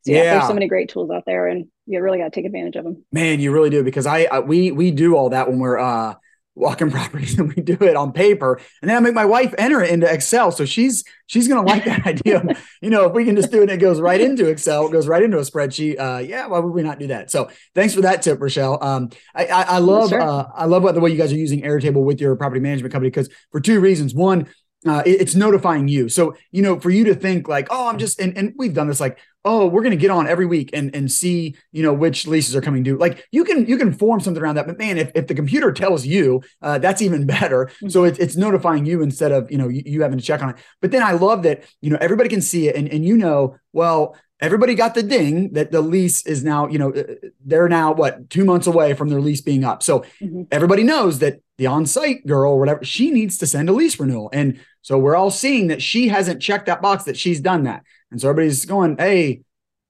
so 0.04 0.12
yeah, 0.12 0.22
yeah, 0.22 0.34
there's 0.34 0.46
so 0.46 0.54
many 0.54 0.68
great 0.68 0.88
tools 0.88 1.10
out 1.10 1.24
there, 1.26 1.48
and 1.48 1.66
you 1.84 2.00
really 2.00 2.18
got 2.18 2.26
to 2.26 2.30
take 2.30 2.44
advantage 2.44 2.76
of 2.76 2.84
them. 2.84 3.04
Man, 3.10 3.40
you 3.40 3.50
really 3.50 3.70
do 3.70 3.82
because 3.82 4.06
I, 4.06 4.28
I 4.30 4.38
we 4.38 4.70
we 4.70 4.92
do 4.92 5.16
all 5.16 5.30
that 5.30 5.48
when 5.48 5.58
we're 5.58 5.80
uh 5.80 6.14
walking 6.56 6.90
properties 6.96 7.38
and 7.38 7.54
we 7.54 7.62
do 7.62 7.76
it 7.80 7.94
on 7.94 8.12
paper 8.12 8.58
and 8.82 8.88
then 8.88 8.96
I 8.96 9.00
make 9.00 9.14
my 9.14 9.24
wife 9.24 9.54
enter 9.58 9.82
it 9.82 9.90
into 9.90 10.10
Excel. 10.12 10.50
So 10.50 10.64
she's 10.64 11.04
she's 11.26 11.46
gonna 11.46 11.62
like 11.62 11.84
that 11.84 12.06
idea. 12.06 12.42
You 12.80 12.90
know, 12.90 13.04
if 13.06 13.12
we 13.12 13.24
can 13.24 13.36
just 13.36 13.50
do 13.50 13.58
it, 13.58 13.62
and 13.62 13.70
it 13.70 13.76
goes 13.78 14.00
right 14.00 14.20
into 14.20 14.48
Excel, 14.48 14.86
it 14.88 14.92
goes 14.92 15.06
right 15.06 15.22
into 15.22 15.38
a 15.38 15.42
spreadsheet. 15.42 15.98
Uh, 15.98 16.18
yeah, 16.18 16.46
why 16.46 16.58
would 16.58 16.72
we 16.72 16.82
not 16.82 16.98
do 16.98 17.08
that? 17.08 17.30
So 17.30 17.50
thanks 17.74 17.94
for 17.94 18.00
that 18.00 18.22
tip, 18.22 18.38
Roschelle. 18.38 18.82
Um, 18.82 19.10
I, 19.34 19.46
I, 19.46 19.62
I 19.62 19.78
love 19.78 20.10
sure. 20.10 20.20
uh, 20.20 20.48
I 20.54 20.64
love 20.64 20.82
the 20.94 21.00
way 21.00 21.10
you 21.10 21.18
guys 21.18 21.32
are 21.32 21.36
using 21.36 21.62
Airtable 21.62 22.04
with 22.04 22.20
your 22.20 22.34
property 22.36 22.60
management 22.60 22.92
company 22.92 23.10
because 23.10 23.28
for 23.52 23.60
two 23.60 23.80
reasons. 23.80 24.14
One, 24.14 24.48
uh, 24.86 25.02
it, 25.04 25.20
it's 25.20 25.34
notifying 25.34 25.88
you. 25.88 26.08
So, 26.08 26.36
you 26.52 26.62
know, 26.62 26.78
for 26.78 26.90
you 26.90 27.04
to 27.04 27.14
think 27.14 27.48
like, 27.48 27.68
oh, 27.70 27.88
I'm 27.88 27.98
just, 27.98 28.20
and, 28.20 28.36
and 28.36 28.54
we've 28.56 28.74
done 28.74 28.88
this 28.88 29.00
like, 29.00 29.18
oh, 29.46 29.66
we're 29.66 29.82
going 29.82 29.92
to 29.92 29.96
get 29.96 30.10
on 30.10 30.26
every 30.26 30.44
week 30.44 30.70
and, 30.72 30.94
and 30.94 31.10
see, 31.10 31.54
you 31.70 31.82
know, 31.82 31.94
which 31.94 32.26
leases 32.26 32.54
are 32.56 32.60
coming 32.60 32.82
due. 32.82 32.98
Like 32.98 33.26
you 33.30 33.44
can, 33.44 33.64
you 33.66 33.78
can 33.78 33.92
form 33.92 34.20
something 34.20 34.42
around 34.42 34.56
that, 34.56 34.66
but 34.66 34.76
man, 34.76 34.98
if, 34.98 35.12
if 35.14 35.28
the 35.28 35.34
computer 35.34 35.72
tells 35.72 36.04
you, 36.04 36.42
uh, 36.60 36.78
that's 36.78 37.00
even 37.00 37.26
better. 37.38 37.66
Mm-hmm. 37.66 37.88
So 37.88 38.04
it, 38.04 38.18
it's 38.18 38.36
notifying 38.36 38.84
you 38.84 39.02
instead 39.02 39.32
of, 39.32 39.50
you 39.50 39.56
know, 39.56 39.68
you, 39.68 39.82
you 39.86 40.02
having 40.02 40.18
to 40.18 40.24
check 40.24 40.42
on 40.42 40.50
it. 40.50 40.56
But 40.82 40.90
then 40.90 41.02
I 41.02 41.12
love 41.12 41.44
that, 41.44 41.62
you 41.80 41.90
know, 41.90 41.98
everybody 42.00 42.28
can 42.28 42.42
see 42.42 42.68
it 42.68 42.76
and, 42.76 42.88
and 42.88 43.04
you 43.04 43.16
know, 43.16 43.56
well, 43.72 44.16
everybody 44.40 44.74
got 44.74 44.94
the 44.94 45.02
ding 45.02 45.52
that 45.52 45.70
the 45.70 45.80
lease 45.80 46.26
is 46.26 46.44
now, 46.44 46.66
you 46.66 46.78
know, 46.78 46.92
uh, 46.92 47.04
they're 47.44 47.68
now 47.68 47.92
what 47.92 48.28
two 48.28 48.44
months 48.44 48.66
away 48.66 48.94
from 48.94 49.08
their 49.08 49.20
lease 49.20 49.40
being 49.40 49.64
up. 49.64 49.82
So 49.82 50.00
mm-hmm. 50.20 50.42
everybody 50.50 50.82
knows 50.82 51.20
that 51.20 51.40
the 51.58 51.66
on-site 51.66 52.26
girl 52.26 52.52
or 52.52 52.58
whatever, 52.58 52.84
she 52.84 53.10
needs 53.10 53.38
to 53.38 53.46
send 53.46 53.68
a 53.68 53.72
lease 53.72 53.98
renewal. 53.98 54.28
And 54.32 54.60
so 54.86 55.00
we're 55.00 55.16
all 55.16 55.32
seeing 55.32 55.66
that 55.66 55.82
she 55.82 56.06
hasn't 56.06 56.40
checked 56.40 56.66
that 56.66 56.80
box 56.80 57.02
that 57.04 57.16
she's 57.16 57.40
done 57.40 57.64
that. 57.64 57.82
And 58.12 58.20
so 58.20 58.30
everybody's 58.30 58.64
going, 58.66 58.96
hey, 58.96 59.40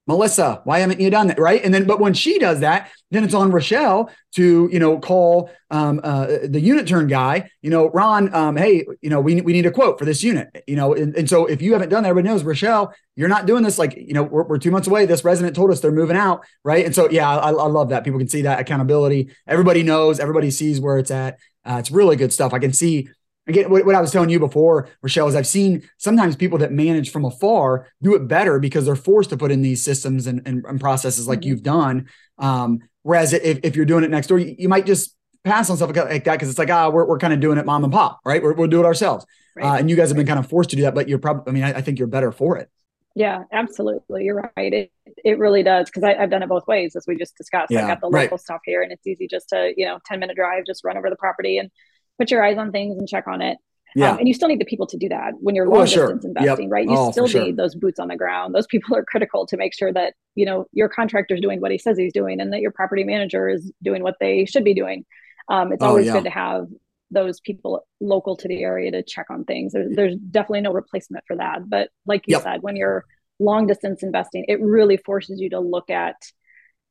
Melissa, 0.06 0.62
why 0.64 0.78
haven't 0.78 1.00
you 1.00 1.10
done 1.10 1.26
that? 1.26 1.38
Right. 1.38 1.62
And 1.62 1.74
then, 1.74 1.84
but 1.84 2.00
when 2.00 2.14
she 2.14 2.38
does 2.38 2.60
that, 2.60 2.90
then 3.10 3.22
it's 3.22 3.34
on 3.34 3.52
Roschelle 3.52 4.10
to, 4.36 4.70
you 4.72 4.78
know, 4.78 4.98
call 4.98 5.50
um, 5.70 6.00
uh, 6.02 6.38
the 6.44 6.60
unit 6.60 6.88
turn 6.88 7.08
guy, 7.08 7.50
you 7.60 7.68
know, 7.68 7.90
Ron, 7.90 8.32
um, 8.34 8.56
hey, 8.56 8.86
you 9.02 9.10
know, 9.10 9.20
we, 9.20 9.38
we 9.42 9.52
need 9.52 9.66
a 9.66 9.70
quote 9.70 9.98
for 9.98 10.06
this 10.06 10.22
unit, 10.22 10.64
you 10.66 10.76
know, 10.76 10.94
and, 10.94 11.14
and 11.14 11.28
so 11.28 11.44
if 11.44 11.60
you 11.60 11.74
haven't 11.74 11.90
done 11.90 12.04
that, 12.04 12.08
everybody 12.08 12.32
knows, 12.32 12.42
Roschelle, 12.42 12.90
you're 13.16 13.28
not 13.28 13.44
doing 13.44 13.64
this. 13.64 13.78
Like, 13.78 13.96
you 13.96 14.14
know, 14.14 14.22
we're, 14.22 14.44
we're 14.44 14.58
two 14.58 14.70
months 14.70 14.88
away. 14.88 15.04
This 15.04 15.24
resident 15.24 15.54
told 15.54 15.70
us 15.70 15.80
they're 15.80 15.92
moving 15.92 16.16
out. 16.16 16.42
Right. 16.64 16.86
And 16.86 16.94
so, 16.94 17.10
yeah, 17.10 17.28
I, 17.28 17.50
I 17.50 17.66
love 17.66 17.90
that. 17.90 18.02
People 18.02 18.18
can 18.18 18.28
see 18.28 18.42
that 18.42 18.60
accountability. 18.60 19.28
Everybody 19.46 19.82
knows, 19.82 20.20
everybody 20.20 20.50
sees 20.50 20.80
where 20.80 20.96
it's 20.96 21.10
at. 21.10 21.38
Uh, 21.66 21.76
it's 21.80 21.90
really 21.90 22.16
good 22.16 22.32
stuff. 22.32 22.54
I 22.54 22.60
can 22.60 22.72
see 22.72 23.08
again 23.46 23.70
what, 23.70 23.84
what, 23.86 23.94
i 23.94 24.00
was 24.00 24.10
telling 24.10 24.30
you 24.30 24.38
before 24.38 24.88
roschelle 25.04 25.28
is 25.28 25.34
i've 25.34 25.46
seen 25.46 25.82
sometimes 25.96 26.36
people 26.36 26.58
that 26.58 26.72
manage 26.72 27.10
from 27.10 27.24
afar 27.24 27.86
do 28.02 28.14
it 28.14 28.28
better 28.28 28.58
because 28.58 28.84
they're 28.86 28.96
forced 28.96 29.30
to 29.30 29.36
put 29.36 29.50
in 29.50 29.62
these 29.62 29.82
systems 29.82 30.26
and, 30.26 30.42
and, 30.46 30.64
and 30.64 30.80
processes 30.80 31.28
like 31.28 31.40
mm-hmm. 31.40 31.50
you've 31.50 31.62
done 31.62 32.08
um, 32.38 32.80
whereas 33.02 33.32
if, 33.32 33.60
if 33.62 33.76
you're 33.76 33.86
doing 33.86 34.04
it 34.04 34.10
next 34.10 34.26
door 34.26 34.38
you, 34.38 34.54
you 34.58 34.68
might 34.68 34.86
just 34.86 35.14
pass 35.44 35.70
on 35.70 35.76
stuff 35.76 35.94
like 35.94 36.24
that 36.24 36.32
because 36.34 36.48
it's 36.48 36.58
like 36.58 36.70
ah 36.70 36.88
we're, 36.88 37.06
we're 37.06 37.18
kind 37.18 37.32
of 37.32 37.40
doing 37.40 37.58
it 37.58 37.64
mom 37.64 37.84
and 37.84 37.92
pop 37.92 38.20
right 38.24 38.42
we 38.42 38.52
will 38.52 38.66
do 38.66 38.80
it 38.80 38.86
ourselves 38.86 39.24
right. 39.54 39.64
uh, 39.64 39.78
and 39.78 39.88
you 39.88 39.96
guys 39.96 40.08
have 40.08 40.16
been 40.16 40.26
kind 40.26 40.38
of 40.38 40.48
forced 40.48 40.70
to 40.70 40.76
do 40.76 40.82
that 40.82 40.94
but 40.94 41.08
you're 41.08 41.18
probably 41.18 41.50
i 41.50 41.52
mean 41.52 41.64
I, 41.64 41.78
I 41.78 41.80
think 41.82 41.98
you're 41.98 42.08
better 42.08 42.32
for 42.32 42.56
it 42.56 42.68
yeah, 43.16 43.44
absolutely. 43.50 44.24
You're 44.24 44.52
right. 44.58 44.74
It 44.74 44.92
it 45.24 45.38
really 45.38 45.62
does 45.62 45.86
because 45.86 46.04
I've 46.04 46.28
done 46.28 46.42
it 46.42 46.50
both 46.50 46.66
ways, 46.66 46.94
as 46.94 47.06
we 47.08 47.16
just 47.16 47.34
discussed. 47.34 47.70
Yeah, 47.70 47.86
I 47.86 47.88
got 47.88 48.02
the 48.02 48.08
local 48.08 48.28
right. 48.36 48.40
stuff 48.40 48.60
here, 48.66 48.82
and 48.82 48.92
it's 48.92 49.06
easy 49.06 49.26
just 49.26 49.48
to 49.48 49.72
you 49.74 49.86
know 49.86 49.98
ten 50.04 50.20
minute 50.20 50.36
drive, 50.36 50.66
just 50.66 50.84
run 50.84 50.98
over 50.98 51.08
the 51.08 51.16
property 51.16 51.56
and 51.56 51.70
put 52.18 52.30
your 52.30 52.44
eyes 52.44 52.58
on 52.58 52.72
things 52.72 52.98
and 52.98 53.08
check 53.08 53.26
on 53.26 53.42
it. 53.42 53.58
Yeah. 53.94 54.10
Um, 54.10 54.18
and 54.18 54.28
you 54.28 54.34
still 54.34 54.48
need 54.48 54.60
the 54.60 54.66
people 54.66 54.86
to 54.88 54.98
do 54.98 55.08
that 55.08 55.32
when 55.40 55.54
you're 55.54 55.66
long 55.66 55.78
well, 55.78 55.86
distance 55.86 56.22
sure. 56.22 56.30
investing, 56.30 56.66
yep. 56.66 56.72
right? 56.72 56.84
You 56.84 56.96
oh, 56.96 57.10
still 57.12 57.28
need 57.28 57.56
those 57.56 57.74
boots 57.74 57.98
on 57.98 58.08
the 58.08 58.16
ground. 58.16 58.54
Those 58.54 58.66
people 58.66 58.94
are 58.94 59.02
critical 59.02 59.46
to 59.46 59.56
make 59.56 59.72
sure 59.74 59.90
that, 59.90 60.12
you 60.34 60.44
know, 60.44 60.66
your 60.72 60.90
contractor 60.90 61.34
is 61.34 61.40
doing 61.40 61.62
what 61.62 61.70
he 61.70 61.78
says 61.78 61.96
he's 61.96 62.12
doing 62.12 62.38
and 62.40 62.52
that 62.52 62.60
your 62.60 62.72
property 62.72 63.04
manager 63.04 63.48
is 63.48 63.72
doing 63.82 64.02
what 64.02 64.16
they 64.20 64.44
should 64.44 64.64
be 64.64 64.74
doing. 64.74 65.06
Um, 65.48 65.72
it's 65.72 65.82
oh, 65.82 65.88
always 65.88 66.06
yeah. 66.06 66.12
good 66.12 66.24
to 66.24 66.30
have 66.30 66.66
those 67.10 67.40
people 67.40 67.86
local 68.00 68.36
to 68.36 68.48
the 68.48 68.62
area 68.62 68.90
to 68.90 69.02
check 69.02 69.26
on 69.30 69.44
things. 69.44 69.72
There's, 69.72 69.96
there's 69.96 70.16
definitely 70.16 70.62
no 70.62 70.72
replacement 70.72 71.24
for 71.26 71.36
that. 71.36 71.70
But 71.70 71.88
like 72.04 72.24
you 72.26 72.32
yep. 72.32 72.42
said, 72.42 72.62
when 72.62 72.76
you're 72.76 73.06
long 73.38 73.66
distance 73.66 74.02
investing, 74.02 74.44
it 74.48 74.60
really 74.60 74.98
forces 74.98 75.40
you 75.40 75.48
to 75.50 75.60
look 75.60 75.88
at 75.88 76.16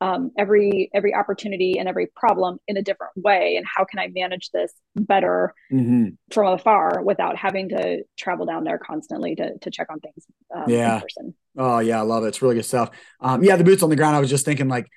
um, 0.02 0.32
every 0.38 0.90
every 0.94 1.14
opportunity 1.14 1.78
and 1.80 1.88
every 1.88 2.08
problem 2.08 2.60
in 2.68 2.78
a 2.78 2.82
different 2.82 3.14
way 3.16 3.56
and 3.56 3.66
how 3.66 3.86
can 3.86 4.00
i 4.00 4.08
manage 4.08 4.50
this 4.52 4.74
better 4.96 5.54
mm-hmm. 5.72 6.10
from 6.32 6.54
afar 6.54 7.02
without 7.04 7.38
having 7.38 7.70
to 7.70 8.04
travel 8.18 8.46
down 8.46 8.64
there 8.64 8.78
constantly 8.78 9.36
to, 9.36 9.58
to 9.60 9.72
check 9.72 9.88
on 9.90 10.00
things 10.00 10.26
um, 10.54 10.66
yeah. 10.68 11.02
oh 11.58 11.80
yeah 11.80 12.00
i 12.00 12.02
love 12.02 12.24
it. 12.24 12.28
It's 12.28 12.42
really 12.42 12.56
good 12.56 12.66
stuff. 12.66 12.92
Um, 13.22 13.44
yeah 13.44 13.56
the 13.56 13.64
boots 13.64 13.84
on 13.84 13.90
the 13.90 13.96
ground 13.96 14.16
i 14.16 14.20
was 14.20 14.30
just 14.30 14.46
thinking 14.46 14.68
like 14.68 14.88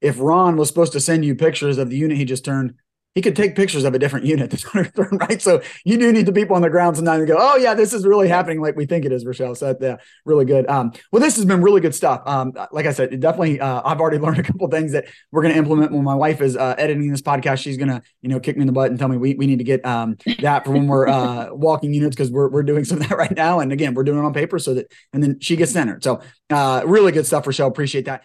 if 0.00 0.16
ron 0.20 0.56
was 0.56 0.68
supposed 0.68 0.92
to 0.92 1.00
send 1.00 1.24
you 1.24 1.34
pictures 1.34 1.78
of 1.78 1.90
the 1.90 1.96
unit 1.96 2.16
he 2.16 2.24
just 2.24 2.44
turned 2.44 2.74
he 3.14 3.22
could 3.22 3.36
take 3.36 3.54
pictures 3.54 3.84
of 3.84 3.94
a 3.94 3.98
different 3.98 4.26
unit 4.26 4.50
that's 4.50 4.64
underthrown, 4.64 5.20
right? 5.20 5.40
So 5.40 5.62
you 5.84 5.96
do 5.96 6.12
need 6.12 6.26
the 6.26 6.32
people 6.32 6.56
on 6.56 6.62
the 6.62 6.70
ground 6.70 6.96
sometimes 6.96 7.22
to 7.22 7.26
go, 7.26 7.36
oh 7.38 7.56
yeah, 7.56 7.74
this 7.74 7.92
is 7.92 8.06
really 8.06 8.28
happening 8.28 8.60
like 8.60 8.76
we 8.76 8.86
think 8.86 9.04
it 9.04 9.12
is, 9.12 9.24
Roschelle. 9.24 9.56
So 9.56 9.76
yeah, 9.80 9.96
really 10.24 10.44
good. 10.44 10.68
Um, 10.68 10.92
well, 11.12 11.20
this 11.20 11.36
has 11.36 11.44
been 11.44 11.62
really 11.62 11.80
good 11.80 11.94
stuff. 11.94 12.22
Um, 12.26 12.52
like 12.72 12.86
I 12.86 12.92
said, 12.92 13.18
definitely, 13.20 13.60
uh, 13.60 13.82
I've 13.84 14.00
already 14.00 14.18
learned 14.24 14.38
a 14.38 14.42
couple 14.42 14.68
things 14.68 14.92
that 14.92 15.06
we're 15.30 15.42
going 15.42 15.54
to 15.54 15.58
implement 15.58 15.92
when 15.92 16.04
my 16.04 16.14
wife 16.14 16.40
is 16.40 16.56
uh, 16.56 16.74
editing 16.76 17.10
this 17.10 17.22
podcast. 17.22 17.58
She's 17.58 17.76
going 17.76 17.88
to, 17.88 18.02
you 18.22 18.28
know, 18.28 18.40
kick 18.40 18.56
me 18.56 18.62
in 18.62 18.66
the 18.66 18.72
butt 18.72 18.90
and 18.90 18.98
tell 18.98 19.08
me 19.08 19.16
we, 19.16 19.34
we 19.34 19.46
need 19.46 19.58
to 19.58 19.64
get 19.64 19.84
um, 19.86 20.16
that 20.40 20.64
for 20.64 20.72
when 20.72 20.86
we're 20.86 21.08
uh, 21.08 21.48
walking 21.52 21.94
units 21.94 22.16
because 22.16 22.30
we're, 22.30 22.48
we're 22.48 22.62
doing 22.62 22.84
some 22.84 23.00
of 23.00 23.08
that 23.08 23.16
right 23.16 23.34
now. 23.34 23.60
And 23.60 23.72
again, 23.72 23.94
we're 23.94 24.04
doing 24.04 24.18
it 24.18 24.24
on 24.24 24.34
paper 24.34 24.58
so 24.58 24.74
that, 24.74 24.90
and 25.12 25.22
then 25.22 25.38
she 25.40 25.56
gets 25.56 25.72
centered. 25.72 26.02
So 26.02 26.20
uh, 26.50 26.82
really 26.84 27.12
good 27.12 27.26
stuff, 27.26 27.44
Roschelle. 27.44 27.68
Appreciate 27.68 28.06
that. 28.06 28.22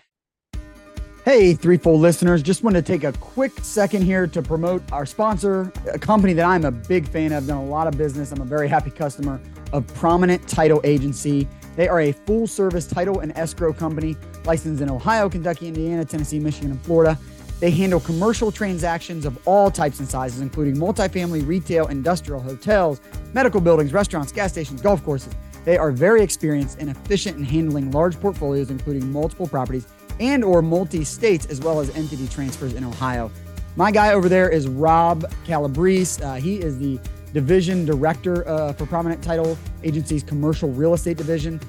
Hey, 1.31 1.53
threefold 1.53 2.01
listeners, 2.01 2.41
just 2.41 2.63
want 2.63 2.75
to 2.75 2.81
take 2.81 3.03
a 3.03 3.11
quick 3.11 3.51
second 3.61 4.01
here 4.01 4.25
to 4.25 4.41
promote 4.41 4.81
our 4.91 5.05
sponsor, 5.05 5.71
a 5.93 5.99
company 5.99 6.33
that 6.33 6.43
I'm 6.43 6.65
a 6.65 6.71
big 6.71 7.07
fan 7.07 7.33
of, 7.33 7.45
done 7.45 7.57
a 7.57 7.65
lot 7.65 7.85
of 7.85 7.95
business. 7.99 8.31
I'm 8.31 8.41
a 8.41 8.45
very 8.45 8.67
happy 8.67 8.89
customer 8.89 9.39
of 9.71 9.85
Prominent 9.93 10.47
Title 10.47 10.81
Agency. 10.83 11.47
They 11.75 11.87
are 11.87 11.99
a 12.01 12.13
full 12.13 12.47
service 12.47 12.87
title 12.87 13.19
and 13.19 13.31
escrow 13.37 13.71
company 13.71 14.17
licensed 14.43 14.81
in 14.81 14.89
Ohio, 14.89 15.29
Kentucky, 15.29 15.67
Indiana, 15.67 16.03
Tennessee, 16.03 16.39
Michigan, 16.39 16.71
and 16.71 16.81
Florida. 16.81 17.15
They 17.59 17.69
handle 17.69 17.99
commercial 17.99 18.51
transactions 18.51 19.23
of 19.23 19.37
all 19.47 19.69
types 19.69 19.99
and 19.99 20.09
sizes, 20.09 20.41
including 20.41 20.77
multifamily, 20.77 21.47
retail, 21.47 21.85
industrial, 21.89 22.41
hotels, 22.41 23.01
medical 23.33 23.61
buildings, 23.61 23.93
restaurants, 23.93 24.31
gas 24.31 24.51
stations, 24.51 24.81
golf 24.81 25.03
courses. 25.03 25.35
They 25.63 25.77
are 25.77 25.91
very 25.91 26.23
experienced 26.23 26.79
and 26.79 26.89
efficient 26.89 27.37
in 27.37 27.43
handling 27.43 27.91
large 27.91 28.19
portfolios, 28.19 28.71
including 28.71 29.11
multiple 29.11 29.47
properties 29.47 29.85
and 30.19 30.43
or 30.43 30.61
multi-states 30.61 31.45
as 31.47 31.59
well 31.59 31.79
as 31.79 31.89
entity 31.95 32.27
transfers 32.27 32.73
in 32.73 32.83
Ohio. 32.83 33.31
My 33.75 33.91
guy 33.91 34.13
over 34.13 34.27
there 34.27 34.49
is 34.49 34.67
Rob 34.67 35.31
Calabrese. 35.45 36.21
Uh, 36.21 36.35
he 36.35 36.59
is 36.59 36.77
the 36.77 36.99
division 37.33 37.85
director 37.85 38.47
uh, 38.47 38.73
for 38.73 38.85
Prominent 38.85 39.23
Title 39.23 39.57
Agency's 39.83 40.23
commercial 40.23 40.69
real 40.71 40.93
estate 40.93 41.17
division. 41.17 41.59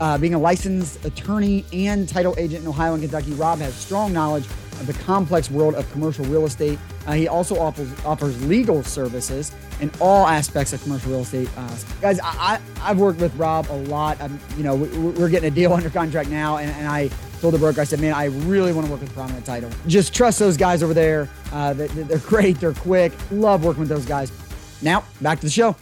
Uh, 0.00 0.16
being 0.16 0.34
a 0.34 0.38
licensed 0.38 1.04
attorney 1.04 1.64
and 1.72 2.08
title 2.08 2.34
agent 2.38 2.62
in 2.62 2.68
Ohio 2.68 2.94
and 2.94 3.02
Kentucky, 3.02 3.32
Rob 3.32 3.58
has 3.58 3.74
strong 3.74 4.12
knowledge 4.12 4.44
of 4.80 4.86
the 4.86 4.92
complex 5.04 5.50
world 5.50 5.74
of 5.74 5.90
commercial 5.90 6.24
real 6.26 6.46
estate. 6.46 6.78
Uh, 7.06 7.12
he 7.12 7.26
also 7.26 7.58
offers, 7.58 7.90
offers 8.04 8.40
legal 8.46 8.84
services 8.84 9.52
in 9.80 9.90
all 10.00 10.26
aspects 10.26 10.72
of 10.72 10.80
commercial 10.84 11.10
real 11.10 11.22
estate. 11.22 11.48
Uh, 11.56 11.76
guys, 12.00 12.20
I, 12.22 12.60
have 12.76 12.98
worked 12.98 13.20
with 13.20 13.34
Rob 13.34 13.66
a 13.70 13.76
lot. 13.88 14.20
I'm, 14.20 14.38
you 14.56 14.62
know, 14.62 14.76
we, 14.76 15.22
are 15.22 15.28
getting 15.28 15.48
a 15.48 15.54
deal 15.54 15.72
under 15.74 15.90
contract 15.90 16.30
now, 16.30 16.58
and, 16.58 16.70
and 16.70 16.86
I 16.86 17.10
told 17.38 17.54
the 17.54 17.58
broker, 17.58 17.80
I 17.80 17.84
said, 17.84 18.00
man, 18.00 18.14
I 18.14 18.26
really 18.26 18.72
want 18.72 18.86
to 18.86 18.92
work 18.92 19.00
with 19.00 19.12
Prominent 19.14 19.44
Title. 19.46 19.70
Just 19.86 20.14
trust 20.14 20.38
those 20.38 20.56
guys 20.56 20.82
over 20.82 20.94
there. 20.94 21.28
Uh, 21.52 21.72
they, 21.72 21.86
they're 21.86 22.18
great. 22.18 22.60
They're 22.60 22.74
quick. 22.74 23.12
Love 23.30 23.64
working 23.64 23.80
with 23.80 23.88
those 23.88 24.04
guys. 24.04 24.32
Now, 24.82 25.04
back 25.20 25.40
to 25.40 25.46
the 25.46 25.50
show. 25.50 25.76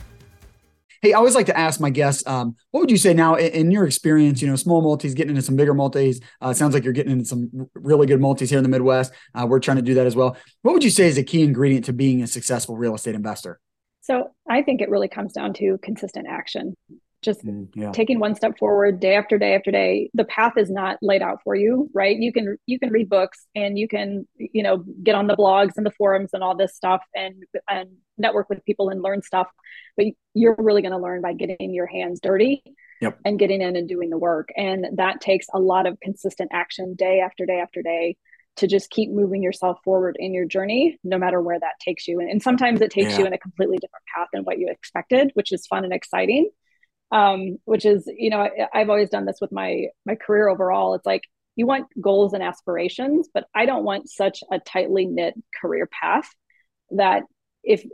Hey, 1.02 1.12
I 1.12 1.18
always 1.18 1.34
like 1.34 1.46
to 1.46 1.56
ask 1.56 1.78
my 1.78 1.90
guests, 1.90 2.26
um, 2.26 2.56
what 2.70 2.80
would 2.80 2.90
you 2.90 2.96
say 2.96 3.12
now 3.12 3.34
in, 3.34 3.52
in, 3.52 3.70
your 3.70 3.86
experience, 3.86 4.40
you 4.40 4.48
know, 4.48 4.56
small 4.56 4.80
multis, 4.80 5.14
getting 5.14 5.30
into 5.30 5.42
some 5.42 5.54
bigger 5.54 5.74
multis, 5.74 6.20
uh, 6.40 6.52
sounds 6.54 6.72
like 6.72 6.84
you're 6.84 6.94
getting 6.94 7.12
into 7.12 7.24
some 7.26 7.68
really 7.74 8.06
good 8.06 8.20
multis 8.20 8.48
here 8.48 8.58
in 8.58 8.62
the 8.62 8.70
Midwest. 8.70 9.12
Uh, 9.34 9.46
we're 9.46 9.60
trying 9.60 9.76
to 9.76 9.82
do 9.82 9.94
that 9.94 10.06
as 10.06 10.16
well. 10.16 10.36
What 10.62 10.72
would 10.72 10.82
you 10.82 10.90
say 10.90 11.06
is 11.06 11.18
a 11.18 11.22
key 11.22 11.42
ingredient 11.42 11.84
to 11.84 11.92
being 11.92 12.22
a 12.22 12.26
successful 12.26 12.76
real 12.76 12.94
estate 12.94 13.14
investor? 13.14 13.60
So 14.00 14.30
I 14.48 14.62
think 14.62 14.80
it 14.80 14.88
really 14.88 15.08
comes 15.08 15.32
down 15.32 15.52
to 15.54 15.78
consistent 15.82 16.26
action 16.28 16.74
just 17.26 17.44
mm, 17.44 17.68
yeah. 17.74 17.92
taking 17.92 18.18
one 18.18 18.34
step 18.34 18.56
forward 18.58 19.00
day 19.00 19.14
after 19.14 19.36
day 19.36 19.54
after 19.54 19.70
day 19.70 20.08
the 20.14 20.24
path 20.24 20.54
is 20.56 20.70
not 20.70 20.96
laid 21.02 21.20
out 21.20 21.42
for 21.44 21.54
you 21.54 21.90
right 21.92 22.16
you 22.16 22.32
can 22.32 22.56
you 22.64 22.78
can 22.78 22.88
read 22.90 23.10
books 23.10 23.46
and 23.54 23.78
you 23.78 23.86
can 23.86 24.26
you 24.38 24.62
know 24.62 24.82
get 25.02 25.14
on 25.14 25.26
the 25.26 25.36
blogs 25.36 25.72
and 25.76 25.84
the 25.84 25.90
forums 25.90 26.30
and 26.32 26.42
all 26.42 26.56
this 26.56 26.74
stuff 26.74 27.02
and 27.14 27.42
and 27.68 27.90
network 28.16 28.48
with 28.48 28.64
people 28.64 28.88
and 28.88 29.02
learn 29.02 29.20
stuff 29.20 29.48
but 29.96 30.06
you're 30.32 30.54
really 30.58 30.80
going 30.80 30.92
to 30.92 30.98
learn 30.98 31.20
by 31.20 31.34
getting 31.34 31.74
your 31.74 31.86
hands 31.86 32.20
dirty 32.22 32.62
yep. 33.02 33.18
and 33.26 33.38
getting 33.38 33.60
in 33.60 33.76
and 33.76 33.88
doing 33.88 34.08
the 34.08 34.16
work 34.16 34.48
and 34.56 34.86
that 34.94 35.20
takes 35.20 35.46
a 35.52 35.58
lot 35.58 35.86
of 35.86 36.00
consistent 36.00 36.50
action 36.54 36.94
day 36.94 37.20
after 37.20 37.44
day 37.44 37.60
after 37.60 37.82
day 37.82 38.16
to 38.54 38.66
just 38.66 38.88
keep 38.88 39.10
moving 39.10 39.42
yourself 39.42 39.78
forward 39.84 40.16
in 40.18 40.32
your 40.32 40.46
journey 40.46 40.98
no 41.04 41.18
matter 41.18 41.42
where 41.42 41.60
that 41.60 41.78
takes 41.80 42.06
you 42.06 42.20
and, 42.20 42.30
and 42.30 42.40
sometimes 42.40 42.80
it 42.80 42.90
takes 42.90 43.12
yeah. 43.12 43.18
you 43.18 43.26
in 43.26 43.32
a 43.32 43.38
completely 43.38 43.76
different 43.78 44.04
path 44.14 44.28
than 44.32 44.44
what 44.44 44.58
you 44.58 44.68
expected 44.70 45.32
which 45.34 45.52
is 45.52 45.66
fun 45.66 45.82
and 45.84 45.92
exciting 45.92 46.48
um, 47.12 47.58
which 47.64 47.84
is 47.84 48.08
you 48.16 48.30
know 48.30 48.40
I, 48.40 48.50
i've 48.74 48.90
always 48.90 49.10
done 49.10 49.26
this 49.26 49.38
with 49.40 49.52
my 49.52 49.86
my 50.04 50.14
career 50.14 50.48
overall 50.48 50.94
it's 50.94 51.06
like 51.06 51.22
you 51.54 51.66
want 51.66 51.86
goals 52.00 52.32
and 52.32 52.42
aspirations 52.42 53.28
but 53.32 53.44
i 53.54 53.66
don't 53.66 53.84
want 53.84 54.08
such 54.08 54.42
a 54.50 54.58
tightly 54.58 55.06
knit 55.06 55.34
career 55.60 55.86
path 55.86 56.28
that 56.90 57.22
if 57.62 57.84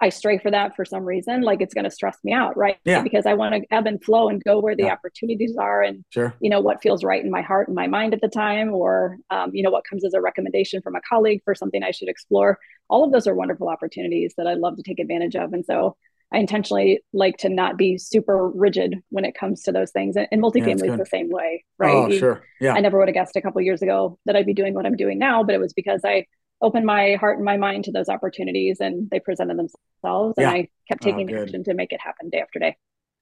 i 0.00 0.10
stray 0.10 0.38
for 0.38 0.50
that 0.50 0.76
for 0.76 0.84
some 0.84 1.04
reason 1.04 1.40
like 1.42 1.60
it's 1.60 1.74
going 1.74 1.84
to 1.84 1.90
stress 1.90 2.16
me 2.22 2.32
out 2.32 2.56
right 2.56 2.76
yeah. 2.84 3.02
because 3.02 3.24
i 3.26 3.34
want 3.34 3.54
to 3.54 3.74
ebb 3.74 3.86
and 3.86 4.04
flow 4.04 4.28
and 4.28 4.44
go 4.44 4.60
where 4.60 4.76
the 4.76 4.84
yeah. 4.84 4.92
opportunities 4.92 5.56
are 5.58 5.82
and 5.82 6.04
sure. 6.10 6.34
you 6.40 6.50
know 6.50 6.60
what 6.60 6.82
feels 6.82 7.02
right 7.02 7.24
in 7.24 7.30
my 7.30 7.42
heart 7.42 7.68
and 7.68 7.74
my 7.74 7.86
mind 7.86 8.12
at 8.12 8.20
the 8.20 8.28
time 8.28 8.72
or 8.72 9.16
um, 9.30 9.50
you 9.54 9.62
know 9.62 9.70
what 9.70 9.84
comes 9.88 10.04
as 10.04 10.14
a 10.14 10.20
recommendation 10.20 10.82
from 10.82 10.94
a 10.94 11.00
colleague 11.08 11.40
for 11.44 11.54
something 11.54 11.82
i 11.82 11.90
should 11.90 12.08
explore 12.08 12.58
all 12.88 13.04
of 13.04 13.12
those 13.12 13.26
are 13.26 13.34
wonderful 13.34 13.68
opportunities 13.68 14.34
that 14.36 14.46
i'd 14.46 14.58
love 14.58 14.76
to 14.76 14.82
take 14.82 15.00
advantage 15.00 15.34
of 15.34 15.52
and 15.52 15.64
so 15.64 15.96
I 16.32 16.38
intentionally 16.38 17.00
like 17.12 17.38
to 17.38 17.48
not 17.48 17.78
be 17.78 17.96
super 17.96 18.48
rigid 18.48 18.96
when 19.08 19.24
it 19.24 19.34
comes 19.34 19.62
to 19.62 19.72
those 19.72 19.90
things. 19.90 20.16
And, 20.16 20.42
multifamily 20.42 20.86
yeah, 20.86 20.92
is 20.92 20.98
the 20.98 21.06
same 21.06 21.30
way, 21.30 21.64
oh, 21.80 21.84
right? 21.84 21.94
Oh, 21.94 22.10
sure. 22.10 22.42
Yeah. 22.60 22.74
I 22.74 22.80
never 22.80 22.98
would 22.98 23.08
have 23.08 23.14
guessed 23.14 23.36
a 23.36 23.40
couple 23.40 23.60
years 23.62 23.80
ago 23.80 24.18
that 24.26 24.36
I'd 24.36 24.46
be 24.46 24.54
doing 24.54 24.74
what 24.74 24.84
I'm 24.84 24.96
doing 24.96 25.18
now, 25.18 25.42
but 25.42 25.54
it 25.54 25.58
was 25.58 25.72
because 25.72 26.02
I 26.04 26.26
opened 26.60 26.84
my 26.84 27.14
heart 27.14 27.36
and 27.36 27.44
my 27.44 27.56
mind 27.56 27.84
to 27.84 27.92
those 27.92 28.08
opportunities 28.08 28.78
and 28.80 29.08
they 29.10 29.20
presented 29.20 29.56
themselves 29.56 30.34
and 30.36 30.46
I 30.46 30.68
kept 30.88 31.04
oh, 31.04 31.10
taking 31.10 31.34
oh, 31.34 31.42
action 31.42 31.64
to 31.64 31.74
make 31.74 31.92
it 31.92 32.00
happen 32.00 32.28
day 32.28 32.40
after 32.40 32.58
day. 32.58 32.76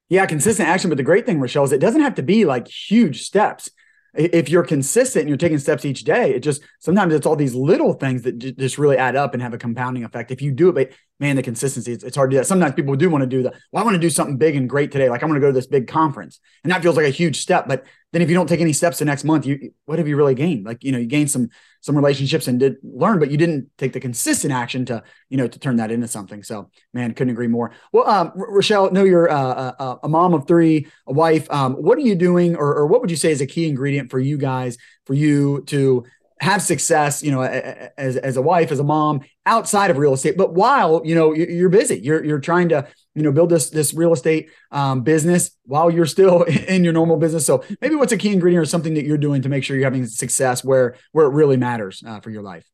Yeah, 0.09 0.27
consistent 0.27 0.69
action. 0.69 0.88
But 0.88 0.97
the 0.97 1.03
great 1.03 1.27
thing, 1.27 1.38
Roschelle, 1.38 1.64
is 1.64 1.73
it 1.73 1.81
doesn't 1.81 2.01
have 2.01 2.14
to 2.16 2.23
be 2.23 2.45
like 2.45 2.66
huge 2.69 3.23
steps 3.23 3.71
if 4.16 4.49
you're 4.49 4.62
consistent 4.62 5.23
and 5.23 5.29
you're 5.29 5.37
taking 5.37 5.59
steps 5.59 5.85
each 5.85 6.05
day, 6.05 6.35
it 6.35 6.40
just 6.40 6.62
sometimes 6.81 7.14
it's 7.14 7.27
all 7.27 7.37
these 7.37 7.55
little 7.55 7.92
things 7.92 8.23
that 8.23 8.38
j- 8.38 8.53
just 8.53 8.79
really 8.79 8.97
add 8.97 9.14
up 9.14 9.35
and 9.35 9.42
have 9.42 9.53
a 9.53 9.59
compounding 9.59 10.05
effect. 10.05 10.31
If 10.31 10.40
you 10.40 10.53
do 10.53 10.71
it, 10.71 10.75
but 10.75 10.90
man, 11.18 11.37
the 11.37 11.42
consistency, 11.42 11.92
it's, 11.92 12.05
it's 12.05 12.16
hard 12.16 12.31
to 12.31 12.35
do 12.35 12.38
that. 12.38 12.46
Sometimes 12.46 12.74
people 12.74 12.94
do 12.94 13.09
want 13.09 13.22
to 13.22 13.26
do 13.26 13.42
that. 13.44 13.55
Well, 13.72 13.83
I 13.83 13.85
want 13.85 13.94
to 13.94 14.00
do 14.00 14.11
something 14.11 14.37
big 14.37 14.55
and 14.57 14.68
great 14.68 14.92
today. 14.92 15.09
Like 15.09 15.22
I'm 15.22 15.29
going 15.29 15.40
to 15.40 15.44
go 15.44 15.50
to 15.50 15.52
this 15.52 15.66
big 15.66 15.88
conference 15.88 16.40
and 16.62 16.72
that 16.72 16.83
feels 16.83 16.96
like 16.96 17.07
a 17.07 17.11
huge 17.11 17.40
step. 17.40 17.66
But 17.66 17.85
then 18.12 18.22
if 18.22 18.29
you 18.29 18.35
don't 18.35 18.48
take 18.48 18.61
any 18.61 18.72
steps 18.72 18.98
the 18.98 19.05
next 19.05 19.24
month, 19.24 19.46
you, 19.46 19.72
what 19.87 19.98
have 19.98 20.09
you 20.09 20.16
really 20.16 20.35
gained? 20.35 20.64
Like, 20.64 20.85
you 20.85 20.92
know, 20.92 20.98
you 20.98 21.07
gained 21.07 21.31
some, 21.31 21.48
some 21.81 21.96
relationships 21.96 22.48
and 22.48 22.61
did 22.61 22.76
learn, 22.83 23.18
but 23.18 23.31
you 23.31 23.37
didn't 23.37 23.70
take 23.79 23.92
the 23.92 24.00
consistent 24.00 24.52
action 24.52 24.85
to, 24.87 25.02
you 25.29 25.37
know, 25.37 25.48
to 25.48 25.59
turn 25.59 25.76
that 25.76 25.90
into 25.90 26.09
something. 26.09 26.42
So 26.42 26.70
man, 26.92 27.14
couldn't 27.14 27.33
agree 27.33 27.46
more. 27.46 27.72
Well, 27.92 28.09
um, 28.09 28.33
Roschelle, 28.37 28.92
know 28.92 29.05
you're 29.05 29.31
uh, 29.31 29.72
a, 29.79 29.98
a, 30.05 30.09
mom 30.09 30.35
of 30.35 30.46
three, 30.46 30.87
a 31.07 31.12
wife. 31.12 31.50
Um, 31.50 31.74
what 31.74 31.98
are 31.98 32.02
you 32.02 32.14
doing 32.14 32.57
or, 32.57 32.74
or 32.74 32.87
what 32.87 33.00
would 33.00 33.11
you 33.11 33.16
say 33.16 33.31
is 33.31 33.40
a 33.40 33.46
key 33.46 33.68
ingredient 33.68 34.11
for 34.11 34.18
you 34.18 34.38
guys, 34.38 34.76
for 35.05 35.14
you 35.14 35.62
to 35.66 36.05
have 36.40 36.61
success, 36.61 37.22
you 37.22 37.31
know, 37.31 37.42
as, 37.42 38.16
as 38.16 38.37
a 38.37 38.42
wife, 38.42 38.70
as 38.70 38.79
a 38.79 38.85
mom 38.85 39.20
outside 39.46 39.90
of 39.90 39.96
real 39.96 40.12
estate, 40.12 40.37
but 40.37 40.53
while, 40.53 41.01
you 41.05 41.14
know, 41.14 41.33
you're 41.35 41.70
busy, 41.70 41.99
you're, 41.99 42.22
you're 42.22 42.40
trying 42.40 42.68
to, 42.68 42.87
you 43.14 43.22
know, 43.22 43.33
build 43.33 43.49
this, 43.49 43.70
this 43.70 43.94
real 43.94 44.12
estate 44.12 44.51
um, 44.70 45.03
business 45.03 45.51
while 45.64 45.90
you're 45.90 46.07
still 46.07 46.42
in 46.68 46.85
your 46.85 46.92
normal 46.92 47.16
business. 47.16 47.46
So 47.46 47.64
maybe 47.81 47.94
what's 47.94 48.12
a 48.12 48.18
key 48.18 48.33
ingredient 48.33 48.62
or 48.62 48.66
something 48.66 48.94
that 48.94 49.05
you're 49.05 49.16
doing 49.16 49.42
to 49.42 49.49
make 49.49 49.64
sure 49.64 49.77
you're 49.77 49.87
having 49.87 50.07
success 50.07 50.62
where, 50.62 50.96
where 51.12 51.27
it 51.27 51.31
really 51.31 51.57
matters 51.57 52.03
uh, 52.07 52.20
for 52.20 52.31
your 52.31 52.42
life? 52.42 52.66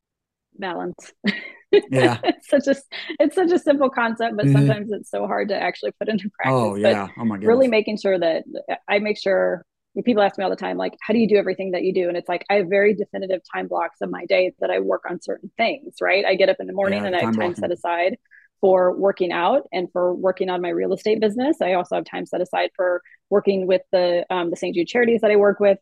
Balance. 0.59 1.12
Yeah. 1.72 2.18
it's 2.25 2.48
such 2.48 2.66
a, 2.66 2.75
it's 3.20 3.37
such 3.37 3.53
a 3.53 3.59
simple 3.59 3.90
concept, 3.90 4.37
but 4.37 4.46
mm-hmm. 4.46 4.57
sometimes 4.57 4.92
it's 4.92 5.11
so 5.11 5.27
hard 5.27 5.48
to 5.48 5.57
actually 5.57 5.92
put 5.92 6.09
into 6.09 6.29
practice. 6.31 6.53
Oh 6.53 6.75
yeah. 6.75 7.07
But 7.16 7.22
oh 7.22 7.25
my 7.25 7.37
god. 7.38 7.46
Really 7.46 7.68
making 7.68 7.98
sure 7.98 8.18
that 8.18 8.44
I 8.88 8.98
make 8.98 9.18
sure 9.18 9.64
people 10.05 10.22
ask 10.22 10.38
me 10.38 10.44
all 10.44 10.50
the 10.50 10.57
time 10.57 10.76
like 10.76 10.96
how 11.00 11.12
do 11.12 11.20
you 11.20 11.28
do 11.28 11.37
everything 11.37 11.72
that 11.72 11.83
you 11.83 11.92
do? 11.92 12.09
And 12.09 12.16
it's 12.16 12.28
like 12.28 12.44
i 12.50 12.55
have 12.55 12.68
very 12.68 12.94
definitive 12.94 13.42
time 13.52 13.68
blocks 13.68 14.00
of 14.00 14.11
my 14.11 14.24
day 14.26 14.52
that 14.61 14.70
i 14.70 14.78
work 14.81 15.02
on 15.09 15.20
certain 15.20 15.50
things 15.57 15.96
right? 16.00 16.24
I 16.24 16.35
get 16.35 16.48
up 16.48 16.57
in 16.61 16.66
the 16.66 16.72
morning 16.72 17.02
yeah, 17.02 17.09
and 17.09 17.16
i 17.16 17.20
have 17.20 17.35
time 17.35 17.50
blocking. 17.50 17.55
set 17.57 17.70
aside 17.70 18.16
for 18.61 18.96
working 18.96 19.33
out 19.33 19.68
and 19.72 19.90
for 19.92 20.14
working 20.14 20.48
on 20.48 20.62
my 20.62 20.68
real 20.68 20.92
estate 20.92 21.20
business. 21.20 21.57
I 21.61 21.72
also 21.74 21.96
have 21.96 22.05
time 22.05 22.26
set 22.26 22.40
aside 22.40 22.70
for 22.76 23.02
working 23.28 23.66
with 23.66 23.83
the 23.90 24.24
um, 24.31 24.50
the 24.50 24.57
st 24.57 24.74
jude 24.74 24.87
charities 24.87 25.20
that 25.22 25.31
i 25.31 25.37
work 25.37 25.59
with 25.59 25.78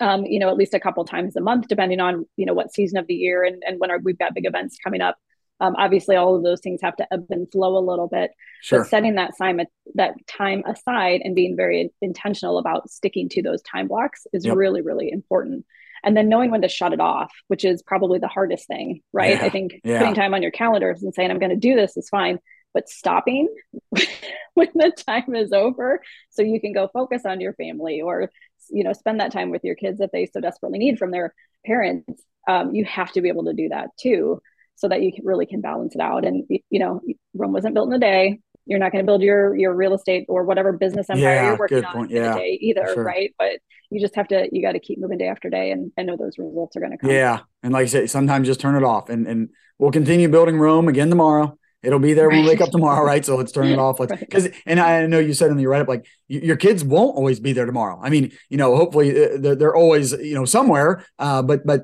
um, 0.00 0.24
you 0.24 0.38
know 0.38 0.48
at 0.48 0.56
least 0.56 0.74
a 0.74 0.80
couple 0.80 1.04
times 1.04 1.36
a 1.36 1.40
month 1.40 1.68
depending 1.68 2.00
on 2.00 2.26
you 2.36 2.46
know 2.46 2.54
what 2.54 2.72
season 2.72 2.98
of 2.98 3.06
the 3.06 3.14
year 3.14 3.44
and, 3.44 3.62
and 3.66 3.80
when 3.80 3.90
our, 3.90 3.98
we've 3.98 4.18
got 4.18 4.34
big 4.34 4.46
events 4.46 4.76
coming 4.82 5.00
up 5.00 5.16
um, 5.60 5.74
obviously, 5.76 6.16
all 6.16 6.36
of 6.36 6.42
those 6.42 6.60
things 6.60 6.80
have 6.82 6.96
to 6.96 7.06
ebb 7.12 7.26
and 7.30 7.50
flow 7.50 7.78
a 7.78 7.84
little 7.84 8.08
bit. 8.08 8.32
Sure. 8.62 8.80
But 8.80 8.88
setting 8.88 9.14
that 9.16 9.32
time 9.38 9.60
that 9.94 10.14
time 10.26 10.62
aside 10.66 11.20
and 11.24 11.34
being 11.34 11.56
very 11.56 11.90
intentional 12.00 12.58
about 12.58 12.90
sticking 12.90 13.28
to 13.30 13.42
those 13.42 13.62
time 13.62 13.88
blocks 13.88 14.26
is 14.32 14.44
yep. 14.44 14.56
really 14.56 14.82
really 14.82 15.10
important. 15.10 15.64
And 16.02 16.16
then 16.16 16.28
knowing 16.28 16.50
when 16.50 16.60
to 16.62 16.68
shut 16.68 16.92
it 16.92 17.00
off, 17.00 17.32
which 17.48 17.64
is 17.64 17.82
probably 17.82 18.18
the 18.18 18.28
hardest 18.28 18.66
thing, 18.66 19.00
right? 19.12 19.38
Yeah. 19.38 19.46
I 19.46 19.48
think 19.48 19.80
yeah. 19.84 20.00
putting 20.00 20.14
time 20.14 20.34
on 20.34 20.42
your 20.42 20.50
calendars 20.50 21.02
and 21.02 21.14
saying 21.14 21.30
I'm 21.30 21.38
going 21.38 21.48
to 21.50 21.56
do 21.56 21.74
this 21.74 21.96
is 21.96 22.10
fine, 22.10 22.40
but 22.74 22.90
stopping 22.90 23.48
when 24.54 24.68
the 24.74 24.92
time 25.06 25.34
is 25.34 25.52
over 25.52 26.02
so 26.30 26.42
you 26.42 26.60
can 26.60 26.74
go 26.74 26.90
focus 26.92 27.22
on 27.24 27.40
your 27.40 27.54
family 27.54 28.02
or 28.02 28.30
you 28.70 28.84
know 28.84 28.92
spend 28.92 29.20
that 29.20 29.32
time 29.32 29.50
with 29.50 29.64
your 29.64 29.76
kids 29.76 29.98
that 29.98 30.10
they 30.12 30.26
so 30.26 30.40
desperately 30.40 30.78
need 30.78 30.98
from 30.98 31.10
their 31.10 31.32
parents 31.64 32.22
um, 32.46 32.74
you 32.74 32.84
have 32.84 33.12
to 33.12 33.22
be 33.22 33.28
able 33.28 33.44
to 33.44 33.54
do 33.54 33.68
that 33.70 33.88
too 33.98 34.42
so 34.76 34.88
that 34.88 35.02
you 35.02 35.12
really 35.22 35.46
can 35.46 35.60
balance 35.60 35.94
it 35.94 36.00
out. 36.00 36.24
And 36.24 36.44
you 36.48 36.78
know, 36.78 37.00
Rome 37.34 37.52
wasn't 37.52 37.74
built 37.74 37.88
in 37.88 37.94
a 37.94 37.98
day. 37.98 38.40
You're 38.66 38.78
not 38.78 38.92
going 38.92 39.04
to 39.04 39.06
build 39.06 39.22
your 39.22 39.54
your 39.56 39.74
real 39.74 39.94
estate 39.94 40.24
or 40.28 40.44
whatever 40.44 40.72
business 40.72 41.10
empire 41.10 41.22
Yeah, 41.22 41.46
you're 41.48 41.56
working 41.58 41.84
on 41.84 41.92
point. 41.92 42.10
in 42.12 42.16
Yeah, 42.16 42.34
a 42.34 42.38
day 42.38 42.58
either, 42.60 42.90
sure. 42.94 43.04
right? 43.04 43.34
But 43.38 43.58
you 43.90 44.00
just 44.00 44.16
have 44.16 44.28
to 44.28 44.48
you 44.50 44.62
got 44.62 44.72
to 44.72 44.80
keep 44.80 44.98
moving 44.98 45.18
day 45.18 45.28
after 45.28 45.50
day 45.50 45.70
and, 45.70 45.92
and 45.96 46.06
know 46.06 46.16
those 46.16 46.38
results 46.38 46.76
are 46.76 46.80
going 46.80 46.92
to 46.92 46.98
come. 46.98 47.10
Yeah. 47.10 47.40
And 47.62 47.72
like 47.72 47.82
I 47.82 47.86
said, 47.86 48.10
sometimes 48.10 48.48
just 48.48 48.60
turn 48.60 48.74
it 48.74 48.82
off 48.84 49.10
and, 49.10 49.26
and 49.26 49.50
we'll 49.78 49.90
continue 49.90 50.28
building 50.28 50.58
Rome 50.58 50.88
again 50.88 51.10
tomorrow. 51.10 51.58
It'll 51.82 51.98
be 51.98 52.14
there 52.14 52.30
when 52.30 52.40
we 52.40 52.48
wake 52.48 52.62
up 52.62 52.70
tomorrow, 52.70 53.04
right? 53.04 53.22
So 53.22 53.36
let's 53.36 53.52
turn 53.52 53.66
it 53.66 53.78
off. 53.86 54.00
Let's 54.00 54.18
because, 54.18 54.48
and 54.64 54.80
I 54.80 55.04
know 55.06 55.18
you 55.18 55.34
said 55.34 55.50
in 55.50 55.58
the 55.58 55.66
write 55.66 55.82
up, 55.82 55.88
like 55.88 56.06
your 56.28 56.56
kids 56.56 56.82
won't 56.82 57.14
always 57.14 57.40
be 57.40 57.52
there 57.52 57.66
tomorrow. 57.66 58.00
I 58.02 58.08
mean, 58.08 58.32
you 58.48 58.56
know, 58.56 58.74
hopefully 58.74 59.10
uh, 59.10 59.36
they're, 59.38 59.54
they're 59.54 59.76
always, 59.76 60.12
you 60.12 60.34
know, 60.34 60.46
somewhere, 60.46 61.04
uh, 61.18 61.42
but, 61.42 61.66
but 61.66 61.82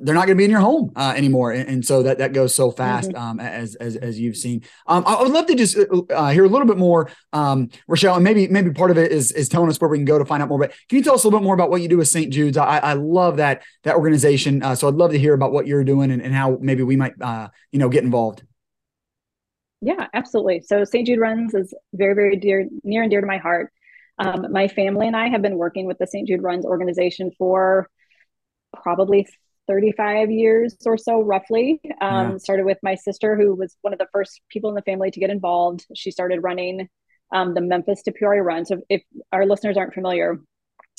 they're 0.00 0.14
not 0.14 0.26
going 0.26 0.36
to 0.36 0.40
be 0.40 0.44
in 0.44 0.50
your 0.50 0.60
home 0.60 0.92
uh, 0.96 1.12
anymore, 1.16 1.52
and, 1.52 1.68
and 1.68 1.84
so 1.84 2.02
that 2.02 2.18
that 2.18 2.32
goes 2.32 2.54
so 2.54 2.70
fast 2.70 3.10
Mm-hmm. 3.10 3.16
um, 3.16 3.40
as, 3.40 3.74
as 3.76 3.96
as 3.96 4.18
you've 4.18 4.36
seen. 4.36 4.62
Um, 4.86 5.04
I 5.06 5.22
would 5.22 5.32
love 5.32 5.46
to 5.46 5.54
just 5.54 5.76
uh, 6.10 6.28
hear 6.28 6.44
a 6.44 6.48
little 6.48 6.66
bit 6.66 6.76
more, 6.76 7.10
um, 7.32 7.68
Roschelle, 7.88 8.14
and 8.14 8.24
maybe 8.24 8.48
maybe 8.48 8.70
part 8.70 8.90
of 8.90 8.98
it 8.98 9.12
is 9.12 9.32
is 9.32 9.48
telling 9.48 9.68
us 9.68 9.80
where 9.80 9.90
we 9.90 9.98
can 9.98 10.04
go 10.04 10.18
to 10.18 10.24
find 10.24 10.42
out 10.42 10.48
more. 10.48 10.58
But 10.58 10.72
can 10.88 10.98
you 10.98 11.04
tell 11.04 11.14
us 11.14 11.24
a 11.24 11.26
little 11.26 11.40
bit 11.40 11.44
more 11.44 11.54
about 11.54 11.70
what 11.70 11.82
you 11.82 11.88
do 11.88 11.98
with 11.98 12.08
St. 12.08 12.32
Jude's? 12.32 12.56
I, 12.56 12.78
I 12.78 12.92
love 12.94 13.36
that 13.38 13.62
that 13.84 13.96
organization, 13.96 14.62
uh, 14.62 14.74
so 14.74 14.88
I'd 14.88 14.94
love 14.94 15.12
to 15.12 15.18
hear 15.18 15.34
about 15.34 15.52
what 15.52 15.66
you're 15.66 15.84
doing 15.84 16.10
and, 16.10 16.22
and 16.22 16.34
how 16.34 16.58
maybe 16.60 16.82
we 16.82 16.96
might 16.96 17.14
uh, 17.20 17.48
you 17.70 17.78
know 17.78 17.88
get 17.88 18.04
involved. 18.04 18.42
Yeah, 19.80 20.06
absolutely. 20.14 20.60
So 20.60 20.84
St. 20.84 21.06
Jude 21.06 21.18
Runs 21.18 21.54
is 21.54 21.74
very, 21.92 22.14
very 22.14 22.36
dear, 22.36 22.68
near 22.84 23.02
and 23.02 23.10
dear 23.10 23.20
to 23.20 23.26
my 23.26 23.38
heart. 23.38 23.72
Um, 24.18 24.46
my 24.52 24.68
family 24.68 25.08
and 25.08 25.16
I 25.16 25.28
have 25.28 25.42
been 25.42 25.56
working 25.56 25.86
with 25.86 25.98
the 25.98 26.06
St. 26.06 26.28
Jude 26.28 26.42
Runs 26.42 26.64
organization 26.64 27.32
for 27.36 27.90
probably 28.80 29.26
35 29.68 30.30
years 30.30 30.76
or 30.84 30.96
so, 30.98 31.20
roughly. 31.20 31.80
Um, 32.00 32.32
Yeah. 32.32 32.36
Started 32.38 32.66
with 32.66 32.78
my 32.82 32.94
sister, 32.94 33.36
who 33.36 33.54
was 33.54 33.76
one 33.82 33.92
of 33.92 33.98
the 33.98 34.08
first 34.12 34.40
people 34.48 34.70
in 34.70 34.74
the 34.76 34.82
family 34.82 35.10
to 35.10 35.20
get 35.20 35.30
involved. 35.30 35.86
She 35.94 36.10
started 36.10 36.40
running 36.42 36.88
um, 37.32 37.54
the 37.54 37.60
Memphis 37.60 38.02
to 38.02 38.12
Peoria 38.12 38.42
Run. 38.42 38.64
So 38.64 38.82
if 38.88 39.02
our 39.32 39.46
listeners 39.46 39.76
aren't 39.76 39.94
familiar, 39.94 40.38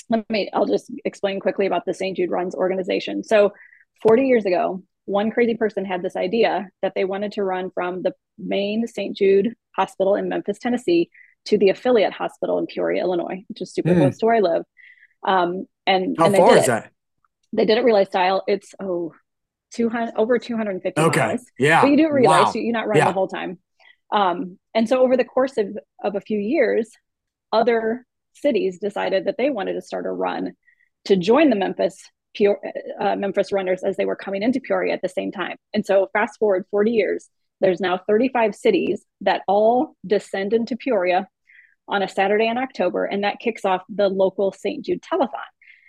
let 0.10 0.28
me, 0.30 0.49
I'll 0.54 0.65
just 0.65 0.91
explain 1.06 1.39
quickly 1.39 1.65
about 1.65 1.86
the 1.86 1.93
St. 1.93 2.15
Jude 2.17 2.32
Runs 2.32 2.56
organization. 2.56 3.23
So 3.23 3.54
40 4.02 4.28
years 4.28 4.45
ago, 4.45 4.84
one 5.06 5.32
crazy 5.32 5.56
person 5.56 5.86
had 5.86 6.02
this 6.02 6.15
idea 6.15 6.69
that 6.82 6.93
they 6.95 7.04
wanted 7.06 7.34
to 7.34 7.43
run 7.43 7.69
from 7.71 8.02
the 8.04 8.13
main 8.38 8.88
St. 8.88 9.15
Jude 9.15 9.54
Hospital 9.76 10.15
in 10.15 10.30
Memphis, 10.30 10.58
Tennessee, 10.60 11.10
to 11.45 11.58
the 11.58 11.69
affiliate 11.69 12.13
hospital 12.13 12.58
in 12.58 12.65
Peoria, 12.67 13.02
Illinois, 13.02 13.43
which 13.49 13.62
is 13.62 13.73
super 13.73 13.93
Hmm. 13.93 13.99
close 13.99 14.17
to 14.19 14.26
where 14.26 14.36
I 14.36 14.39
live. 14.39 14.63
Um, 15.26 15.67
and 15.86 16.15
How 16.17 16.26
and 16.28 16.36
far 16.38 16.56
is 16.58 16.63
it. 16.63 16.67
that? 16.67 16.91
They 17.53 17.65
didn't 17.65 17.85
realize 17.85 18.07
style. 18.07 18.43
It's 18.47 18.73
oh, 18.81 19.13
200 19.75 20.13
over 20.17 20.37
250 20.39 20.99
Okay, 21.01 21.19
miles. 21.19 21.45
yeah, 21.57 21.81
But 21.81 21.91
you 21.91 21.97
do 21.97 22.11
realize 22.11 22.47
Wow. 22.47 22.51
you're 22.55 22.73
not 22.73 22.87
running 22.87 23.01
Yeah. 23.01 23.07
the 23.09 23.13
whole 23.13 23.27
time. 23.27 23.59
Um, 24.11 24.59
and 24.75 24.87
so 24.89 25.01
over 25.01 25.15
the 25.17 25.23
course 25.25 25.57
of, 25.57 25.77
of 26.03 26.15
a 26.15 26.21
few 26.21 26.37
years, 26.39 26.91
other 27.51 28.05
cities 28.33 28.79
decided 28.79 29.25
that 29.25 29.37
they 29.37 29.49
wanted 29.49 29.73
to 29.73 29.81
start 29.81 30.05
a 30.05 30.11
run 30.11 30.53
to 31.05 31.15
join 31.15 31.49
the 31.49 31.55
Memphis 31.55 31.97
Pure, 32.35 32.59
uh, 32.99 33.15
Memphis 33.15 33.51
runners 33.51 33.83
as 33.83 33.95
they 33.97 34.05
were 34.05 34.15
coming 34.15 34.41
into 34.41 34.59
Peoria 34.59 34.93
at 34.93 35.01
the 35.03 35.09
same 35.09 35.31
time. 35.31 35.55
And 35.73 35.85
so 35.85 36.09
fast 36.13 36.39
forward 36.39 36.65
40 36.71 36.91
years, 36.91 37.29
there's 37.61 37.79
now 37.79 37.99
35 38.07 38.55
cities 38.55 39.05
that 39.21 39.41
all 39.47 39.95
descend 40.05 40.53
into 40.53 40.75
Peoria 40.75 41.27
on 41.87 42.01
a 42.01 42.07
Saturday 42.07 42.47
in 42.47 42.57
October, 42.57 43.05
and 43.05 43.23
that 43.23 43.39
kicks 43.39 43.65
off 43.65 43.83
the 43.89 44.09
local 44.09 44.51
St. 44.51 44.83
Jude 44.85 45.01
telethon. 45.01 45.29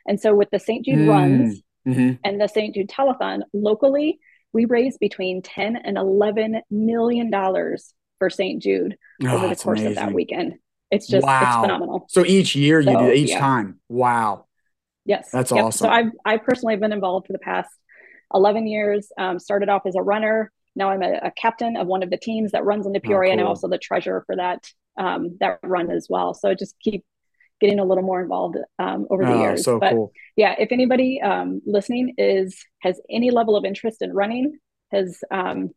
And 0.06 0.20
so 0.20 0.34
with 0.34 0.50
the 0.50 0.58
St. 0.58 0.84
Jude 0.84 0.98
Mm. 0.98 1.08
runs 1.08 1.62
Mhm. 1.86 2.18
and 2.24 2.40
the 2.40 2.48
St. 2.48 2.74
Jude 2.74 2.88
telethon 2.88 3.42
locally, 3.52 4.18
we 4.52 4.64
raise 4.66 4.96
between 4.98 5.42
10 5.42 5.76
and 5.76 5.96
11 5.98 6.62
million 6.70 7.30
dollars 7.30 7.94
for 8.18 8.30
St. 8.30 8.62
Jude 8.62 8.96
Oh, 9.24 9.28
over 9.36 9.48
the 9.48 9.56
course 9.56 9.82
of 9.82 9.94
that 9.96 10.12
weekend. 10.12 10.54
It's 10.90 11.06
just 11.08 11.26
Wow. 11.26 11.40
it's 11.42 11.56
phenomenal. 11.56 12.06
So 12.08 12.24
each 12.24 12.54
year 12.54 12.80
you 12.80 12.90
do 12.90 12.98
So, 12.98 13.12
each 13.12 13.30
yeah. 13.30 13.38
time. 13.40 13.80
Wow. 13.88 14.46
Yes. 15.04 15.30
That's 15.30 15.50
Yep. 15.50 15.64
awesome. 15.64 15.86
So 15.86 15.90
I've 15.90 16.12
I 16.24 16.36
personally 16.38 16.74
have 16.74 16.80
been 16.80 16.92
involved 16.92 17.26
for 17.26 17.32
the 17.32 17.38
past 17.38 17.70
11 18.32 18.66
years. 18.66 19.10
Um, 19.18 19.38
started 19.38 19.68
off 19.68 19.86
as 19.86 19.96
a 19.96 20.02
runner. 20.02 20.50
Now 20.76 20.90
I'm 20.90 21.02
a, 21.02 21.18
a 21.24 21.30
captain 21.30 21.76
of 21.76 21.86
one 21.86 22.02
of 22.02 22.10
the 22.10 22.16
teams 22.16 22.52
that 22.52 22.64
runs 22.64 22.86
into 22.86 23.00
Peoria, 23.00 23.32
and 23.32 23.40
I'm 23.40 23.46
Oh, 23.46 23.50
also 23.50 23.68
the 23.68 23.78
treasurer 23.78 24.22
for 24.26 24.36
that 24.36 24.64
um, 24.96 25.36
that 25.40 25.58
run 25.62 25.90
as 25.90 26.06
well. 26.08 26.34
So 26.34 26.54
just 26.54 26.76
keep 26.80 27.04
getting 27.60 27.78
a 27.78 27.84
little 27.84 28.02
more 28.04 28.20
involved 28.20 28.56
um, 28.78 29.06
over 29.10 29.24
the 29.24 29.32
Oh, 29.32 29.40
years. 29.40 29.64
so 29.64 29.78
but 29.78 29.92
cool. 29.92 30.12
yeah, 30.36 30.54
if 30.58 30.72
anybody 30.72 31.20
um, 31.22 31.60
listening 31.66 32.14
is 32.18 32.64
has 32.80 33.00
any 33.10 33.30
level 33.30 33.56
of 33.56 33.64
interest 33.64 34.02
in 34.02 34.12
running, 34.12 34.58
has 34.92 35.20
um, 35.30 35.70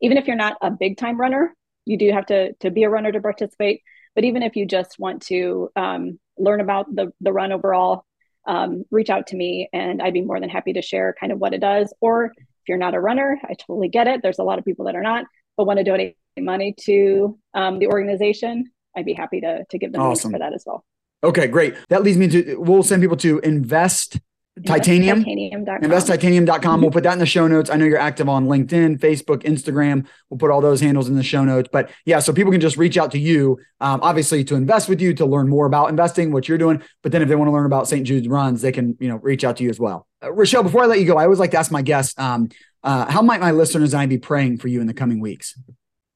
even 0.00 0.16
if 0.18 0.26
you're 0.26 0.36
not 0.36 0.56
a 0.62 0.70
big 0.70 0.96
time 0.98 1.18
runner, 1.20 1.54
you 1.84 1.96
do 1.96 2.10
have 2.12 2.26
to 2.26 2.52
to 2.54 2.70
be 2.70 2.82
a 2.84 2.90
runner 2.90 3.12
to 3.12 3.20
participate. 3.20 3.82
But 4.14 4.24
even 4.24 4.42
if 4.42 4.56
you 4.56 4.66
just 4.66 4.98
want 4.98 5.22
to 5.26 5.68
um, 5.76 6.18
learn 6.38 6.60
about 6.60 6.86
the 6.94 7.12
the 7.20 7.32
run 7.32 7.52
overall, 7.52 8.04
um, 8.46 8.84
reach 8.90 9.10
out 9.10 9.28
to 9.28 9.36
me, 9.36 9.68
and 9.72 10.02
I'd 10.02 10.12
be 10.14 10.22
more 10.22 10.40
than 10.40 10.48
happy 10.48 10.72
to 10.74 10.82
share 10.82 11.14
kind 11.18 11.32
of 11.32 11.38
what 11.38 11.54
it 11.54 11.60
does. 11.60 11.92
Or 12.00 12.26
if 12.26 12.68
you're 12.68 12.78
not 12.78 12.94
a 12.94 13.00
runner, 13.00 13.38
I 13.44 13.54
totally 13.54 13.88
get 13.88 14.06
it. 14.08 14.22
There's 14.22 14.38
a 14.38 14.44
lot 14.44 14.58
of 14.58 14.64
people 14.64 14.86
that 14.86 14.96
are 14.96 15.02
not, 15.02 15.24
but 15.56 15.66
want 15.66 15.78
to 15.78 15.84
donate 15.84 16.16
money 16.38 16.74
to 16.80 17.38
um, 17.54 17.78
the 17.78 17.86
organization. 17.86 18.64
I'd 18.96 19.04
be 19.06 19.12
happy 19.14 19.40
to 19.42 19.64
to 19.70 19.78
give 19.78 19.92
them 19.92 20.02
links 20.02 20.20
Awesome. 20.20 20.32
for 20.32 20.38
that 20.38 20.52
as 20.54 20.64
well. 20.66 20.84
Okay, 21.26 21.48
great. 21.48 21.74
That 21.88 22.02
leads 22.04 22.16
me 22.16 22.28
to 22.28 22.56
we'll 22.56 22.84
send 22.84 23.02
people 23.02 23.16
to 23.18 23.40
invest 23.40 24.20
titanium. 24.64 25.24
Invest 25.26 26.06
Titanium.com. 26.06 26.46
investtitanium.com. 26.46 26.80
We'll 26.80 26.90
put 26.90 27.02
that 27.02 27.12
in 27.12 27.18
the 27.18 27.26
show 27.26 27.46
notes. 27.46 27.68
I 27.68 27.76
know 27.76 27.84
you're 27.84 27.98
active 27.98 28.28
on 28.28 28.46
LinkedIn, 28.46 29.00
Facebook, 29.00 29.42
Instagram. 29.42 30.06
We'll 30.30 30.38
put 30.38 30.50
all 30.50 30.60
those 30.60 30.80
handles 30.80 31.08
in 31.08 31.16
the 31.16 31.22
show 31.22 31.44
notes. 31.44 31.68
But 31.70 31.90
yeah, 32.04 32.20
so 32.20 32.32
people 32.32 32.52
can 32.52 32.60
just 32.60 32.76
reach 32.76 32.96
out 32.96 33.10
to 33.10 33.18
you, 33.18 33.58
um, 33.80 34.00
obviously 34.02 34.44
to 34.44 34.54
invest 34.54 34.88
with 34.88 35.00
you, 35.00 35.12
to 35.14 35.26
learn 35.26 35.48
more 35.48 35.66
about 35.66 35.90
investing, 35.90 36.30
what 36.30 36.48
you're 36.48 36.58
doing. 36.58 36.82
But 37.02 37.12
then 37.12 37.22
if 37.22 37.28
they 37.28 37.34
want 37.34 37.48
to 37.48 37.52
learn 37.52 37.66
about 37.66 37.88
St. 37.88 38.06
Jude's 38.06 38.28
runs, 38.28 38.62
they 38.62 38.72
can, 38.72 38.96
you 39.00 39.08
know, 39.08 39.16
reach 39.16 39.44
out 39.44 39.56
to 39.56 39.64
you 39.64 39.70
as 39.70 39.80
well. 39.80 40.06
Uh, 40.22 40.28
Roschelle, 40.28 40.62
before 40.62 40.84
I 40.84 40.86
let 40.86 41.00
you 41.00 41.06
go, 41.06 41.18
I 41.18 41.24
always 41.24 41.40
like 41.40 41.50
to 41.50 41.58
ask 41.58 41.70
my 41.72 41.82
guests, 41.82 42.18
um, 42.18 42.48
uh, 42.82 43.10
how 43.10 43.20
might 43.20 43.40
my 43.40 43.50
listeners 43.50 43.92
and 43.92 44.00
I 44.00 44.06
be 44.06 44.18
praying 44.18 44.58
for 44.58 44.68
you 44.68 44.80
in 44.80 44.86
the 44.86 44.94
coming 44.94 45.20
weeks? 45.20 45.58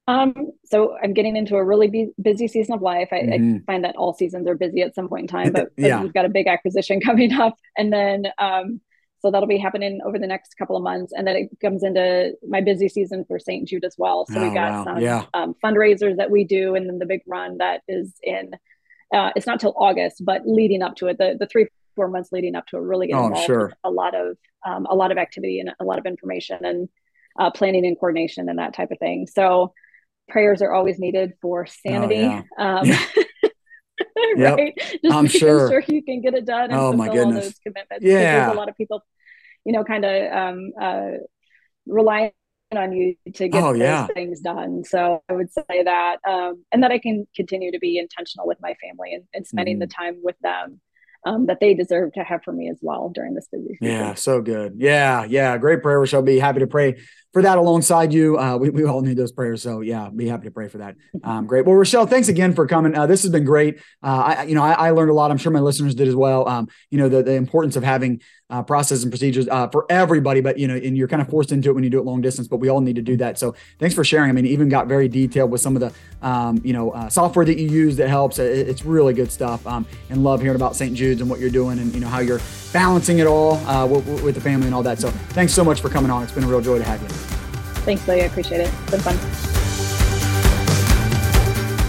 Um, 0.06 0.49
so 0.70 0.96
I'm 1.02 1.12
getting 1.12 1.36
into 1.36 1.56
a 1.56 1.64
really 1.64 1.88
bu- 1.88 2.12
busy 2.22 2.46
season 2.48 2.74
of 2.74 2.82
life. 2.82 3.08
I, 3.12 3.20
Mhm. 3.22 3.62
I 3.62 3.64
find 3.64 3.84
that 3.84 3.96
all 3.96 4.12
seasons 4.14 4.46
are 4.46 4.54
busy 4.54 4.82
at 4.82 4.94
some 4.94 5.08
point 5.08 5.22
in 5.22 5.26
time, 5.28 5.52
but, 5.52 5.70
Yeah. 5.76 6.02
we've 6.02 6.12
got 6.12 6.24
a 6.24 6.28
big 6.28 6.46
acquisition 6.46 7.00
coming 7.08 7.32
up, 7.32 7.56
and 7.76 7.92
then 7.92 8.26
um, 8.38 8.80
so 9.20 9.30
that'll 9.30 9.48
be 9.48 9.58
happening 9.58 10.00
over 10.06 10.18
the 10.18 10.26
next 10.26 10.54
couple 10.54 10.76
of 10.76 10.82
months, 10.82 11.12
and 11.14 11.26
then 11.26 11.36
it 11.36 11.50
comes 11.60 11.82
into 11.82 12.32
my 12.48 12.60
busy 12.62 12.88
season 12.88 13.24
for 13.26 13.38
St. 13.38 13.68
Jude 13.68 13.84
as 13.84 13.96
well. 13.98 14.24
So 14.26 14.38
Oh, 14.38 14.44
we've 14.44 14.54
got 14.54 14.70
wow. 14.72 14.84
some 14.84 15.00
Yeah. 15.00 15.26
um, 15.34 15.54
fundraisers 15.62 16.16
that 16.16 16.30
we 16.30 16.44
do, 16.44 16.74
and 16.74 16.88
then 16.88 16.98
the 16.98 17.06
big 17.06 17.22
run 17.26 17.58
that 17.58 17.82
is 17.88 18.14
in. 18.22 18.52
Uh, 19.12 19.30
it's 19.36 19.46
not 19.46 19.58
till 19.60 19.74
August, 19.76 20.24
but 20.24 20.46
leading 20.46 20.82
up 20.82 20.94
to 20.96 21.08
it, 21.08 21.18
the 21.18 21.36
the 21.38 21.46
three 21.48 21.66
four 21.96 22.06
months 22.08 22.30
leading 22.32 22.54
up 22.54 22.66
to 22.68 22.76
it, 22.76 22.80
really 22.80 23.08
get 23.08 23.16
Oh, 23.16 23.26
involved 23.26 23.44
sure. 23.46 23.72
a 23.84 23.90
lot 23.90 24.14
of 24.14 24.38
um, 24.64 24.86
a 24.86 24.94
lot 24.94 25.10
of 25.10 25.18
activity 25.18 25.58
and 25.60 25.74
a 25.80 25.84
lot 25.84 25.98
of 25.98 26.06
information 26.06 26.64
and 26.64 26.88
uh, 27.38 27.50
planning 27.50 27.84
and 27.86 27.98
coordination 27.98 28.48
and 28.48 28.58
that 28.58 28.72
type 28.74 28.90
of 28.90 28.98
thing. 28.98 29.26
So 29.26 29.72
prayers 30.30 30.62
are 30.62 30.72
always 30.72 30.98
needed 30.98 31.32
for 31.42 31.66
sanity. 31.66 32.24
Oh, 32.24 32.42
yeah. 32.56 32.80
um, 32.80 32.88
Yep. 34.36 34.56
right? 34.58 34.72
Just 34.76 35.14
I'm 35.14 35.24
making 35.24 35.40
sure. 35.40 35.82
you 35.88 36.02
can 36.02 36.20
get 36.22 36.34
it 36.34 36.44
done 36.46 36.70
and 36.70 36.72
Oh, 36.74 36.92
my 36.92 37.06
fulfill 37.06 37.24
all 37.24 37.30
goodness. 37.32 37.44
those 37.46 37.58
commitments. 37.58 38.04
Yeah. 38.04 38.40
There's 38.46 38.52
a 38.52 38.56
lot 38.58 38.68
of 38.68 38.76
people, 38.76 39.02
you 39.64 39.72
know, 39.72 39.84
kind 39.84 40.04
of 40.04 40.32
um, 40.32 40.72
uh, 40.80 41.10
relying 41.86 42.32
on 42.72 42.92
you 42.92 43.16
to 43.34 43.48
get 43.48 43.62
Oh, 43.62 43.72
those 43.72 43.80
yeah. 43.80 44.06
things 44.08 44.40
done. 44.40 44.84
So 44.84 45.22
I 45.28 45.32
would 45.32 45.52
say 45.52 45.82
that, 45.84 46.16
um, 46.26 46.64
and 46.72 46.82
that 46.82 46.90
I 46.92 46.98
can 46.98 47.26
continue 47.34 47.72
to 47.72 47.78
be 47.78 47.98
intentional 47.98 48.46
with 48.46 48.58
my 48.60 48.74
family 48.74 49.14
and, 49.14 49.24
and 49.34 49.46
spending 49.46 49.76
Mm-hmm. 49.76 49.80
the 49.80 49.86
time 49.88 50.16
with 50.22 50.36
them 50.42 50.80
um, 51.26 51.46
that 51.46 51.58
they 51.60 51.74
deserve 51.74 52.12
to 52.14 52.20
have 52.24 52.42
for 52.44 52.52
me 52.52 52.70
as 52.70 52.78
well 52.80 53.10
during 53.10 53.34
this 53.34 53.48
busy 53.52 53.74
season. 53.80 53.86
Yeah, 53.86 54.14
so 54.14 54.40
good. 54.40 54.74
Yeah, 54.78 55.24
yeah. 55.24 55.58
Great 55.58 55.82
prayer, 55.82 56.00
We 56.00 56.08
I'll 56.12 56.22
be 56.22 56.38
happy 56.38 56.60
to 56.60 56.66
pray 56.66 56.98
for 57.32 57.42
that 57.42 57.58
alongside 57.58 58.12
you. 58.12 58.38
Uh, 58.38 58.56
we, 58.56 58.70
we 58.70 58.84
all 58.84 59.02
need 59.02 59.16
those 59.16 59.32
prayers. 59.32 59.62
So 59.62 59.80
yeah, 59.80 60.08
be 60.08 60.26
happy 60.26 60.44
to 60.44 60.50
pray 60.50 60.68
for 60.68 60.78
that. 60.78 60.96
Um, 61.22 61.46
great. 61.46 61.64
Well, 61.64 61.76
Roschelle, 61.76 62.08
thanks 62.08 62.28
again 62.28 62.54
for 62.54 62.66
coming. 62.66 62.94
Uh, 62.96 63.06
this 63.06 63.22
has 63.22 63.30
been 63.30 63.44
great. 63.44 63.78
Uh, 64.02 64.34
I, 64.36 64.42
you 64.44 64.54
know, 64.54 64.62
I, 64.62 64.72
I 64.72 64.90
learned 64.90 65.10
a 65.10 65.14
lot. 65.14 65.30
I'm 65.30 65.38
sure 65.38 65.52
my 65.52 65.60
listeners 65.60 65.94
did 65.94 66.08
as 66.08 66.16
well. 66.16 66.48
Um, 66.48 66.68
you 66.90 66.98
know, 66.98 67.08
the, 67.08 67.22
the 67.22 67.34
importance 67.34 67.76
of 67.76 67.84
having 67.84 68.20
uh, 68.50 68.62
processes 68.62 69.04
and 69.04 69.12
procedures 69.12 69.48
uh, 69.48 69.68
for 69.68 69.86
everybody, 69.88 70.40
but 70.40 70.58
you 70.58 70.66
know, 70.66 70.74
and 70.74 70.96
you're 70.96 71.06
kind 71.06 71.22
of 71.22 71.28
forced 71.28 71.52
into 71.52 71.70
it 71.70 71.74
when 71.74 71.84
you 71.84 71.90
do 71.90 72.00
it 72.00 72.04
long 72.04 72.20
distance, 72.20 72.48
but 72.48 72.56
we 72.56 72.68
all 72.68 72.80
need 72.80 72.96
to 72.96 73.02
do 73.02 73.16
that. 73.16 73.38
So 73.38 73.54
thanks 73.78 73.94
for 73.94 74.02
sharing. 74.02 74.28
I 74.28 74.32
mean, 74.32 74.46
even 74.46 74.68
got 74.68 74.88
very 74.88 75.08
detailed 75.08 75.52
with 75.52 75.60
some 75.60 75.76
of 75.76 75.80
the, 75.80 76.26
um, 76.26 76.60
you 76.64 76.72
know, 76.72 76.90
uh, 76.90 77.08
software 77.08 77.44
that 77.44 77.58
you 77.58 77.68
use 77.68 77.96
that 77.96 78.08
helps. 78.08 78.40
It, 78.40 78.68
it's 78.68 78.84
really 78.84 79.14
good 79.14 79.30
stuff. 79.30 79.64
Um, 79.66 79.86
and 80.08 80.24
love 80.24 80.40
hearing 80.40 80.56
about 80.56 80.74
St. 80.74 80.94
Jude's 80.96 81.20
and 81.20 81.30
what 81.30 81.38
you're 81.38 81.50
doing 81.50 81.78
and, 81.78 81.94
you 81.94 82.00
know, 82.00 82.08
how 82.08 82.18
you're 82.18 82.40
balancing 82.72 83.20
it 83.20 83.26
all 83.28 83.54
uh, 83.68 83.86
with, 83.86 84.22
with 84.22 84.34
the 84.34 84.40
family 84.40 84.66
and 84.66 84.74
all 84.74 84.82
that. 84.82 84.98
So 84.98 85.10
thanks 85.10 85.54
so 85.54 85.62
much 85.62 85.80
for 85.80 85.88
coming 85.88 86.10
on. 86.10 86.24
It's 86.24 86.32
been 86.32 86.44
a 86.44 86.48
real 86.48 86.60
joy 86.60 86.78
to 86.78 86.84
have 86.84 87.00
you. 87.02 87.19
Thanks, 87.80 88.06
Lily. 88.06 88.22
I 88.22 88.26
appreciate 88.26 88.60
it. 88.60 88.72
It's 88.82 88.90
been 88.90 89.00
fun. 89.00 89.16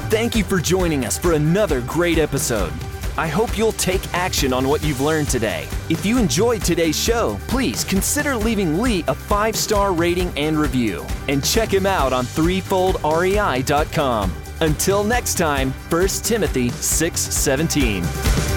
Thank 0.09 0.35
you 0.35 0.43
for 0.43 0.59
joining 0.59 1.05
us 1.05 1.17
for 1.17 1.33
another 1.33 1.81
great 1.81 2.17
episode. 2.17 2.73
I 3.17 3.27
hope 3.27 3.57
you'll 3.57 3.73
take 3.73 4.01
action 4.13 4.53
on 4.53 4.67
what 4.67 4.83
you've 4.83 5.01
learned 5.01 5.29
today. 5.29 5.67
If 5.89 6.05
you 6.05 6.17
enjoyed 6.17 6.63
today's 6.63 6.97
show, 6.97 7.37
please 7.47 7.83
consider 7.83 8.35
leaving 8.35 8.79
Lee 8.79 9.03
a 9.07 9.15
five 9.15 9.55
star 9.55 9.93
rating 9.93 10.31
and 10.37 10.57
review. 10.57 11.05
And 11.27 11.43
check 11.43 11.73
him 11.73 11.85
out 11.85 12.13
on 12.13 12.25
threefoldrei.com. 12.25 14.33
Until 14.61 15.03
next 15.03 15.37
time, 15.37 15.71
1 15.89 16.07
Timothy 16.07 16.69
6 16.69 17.19
17. 17.19 18.50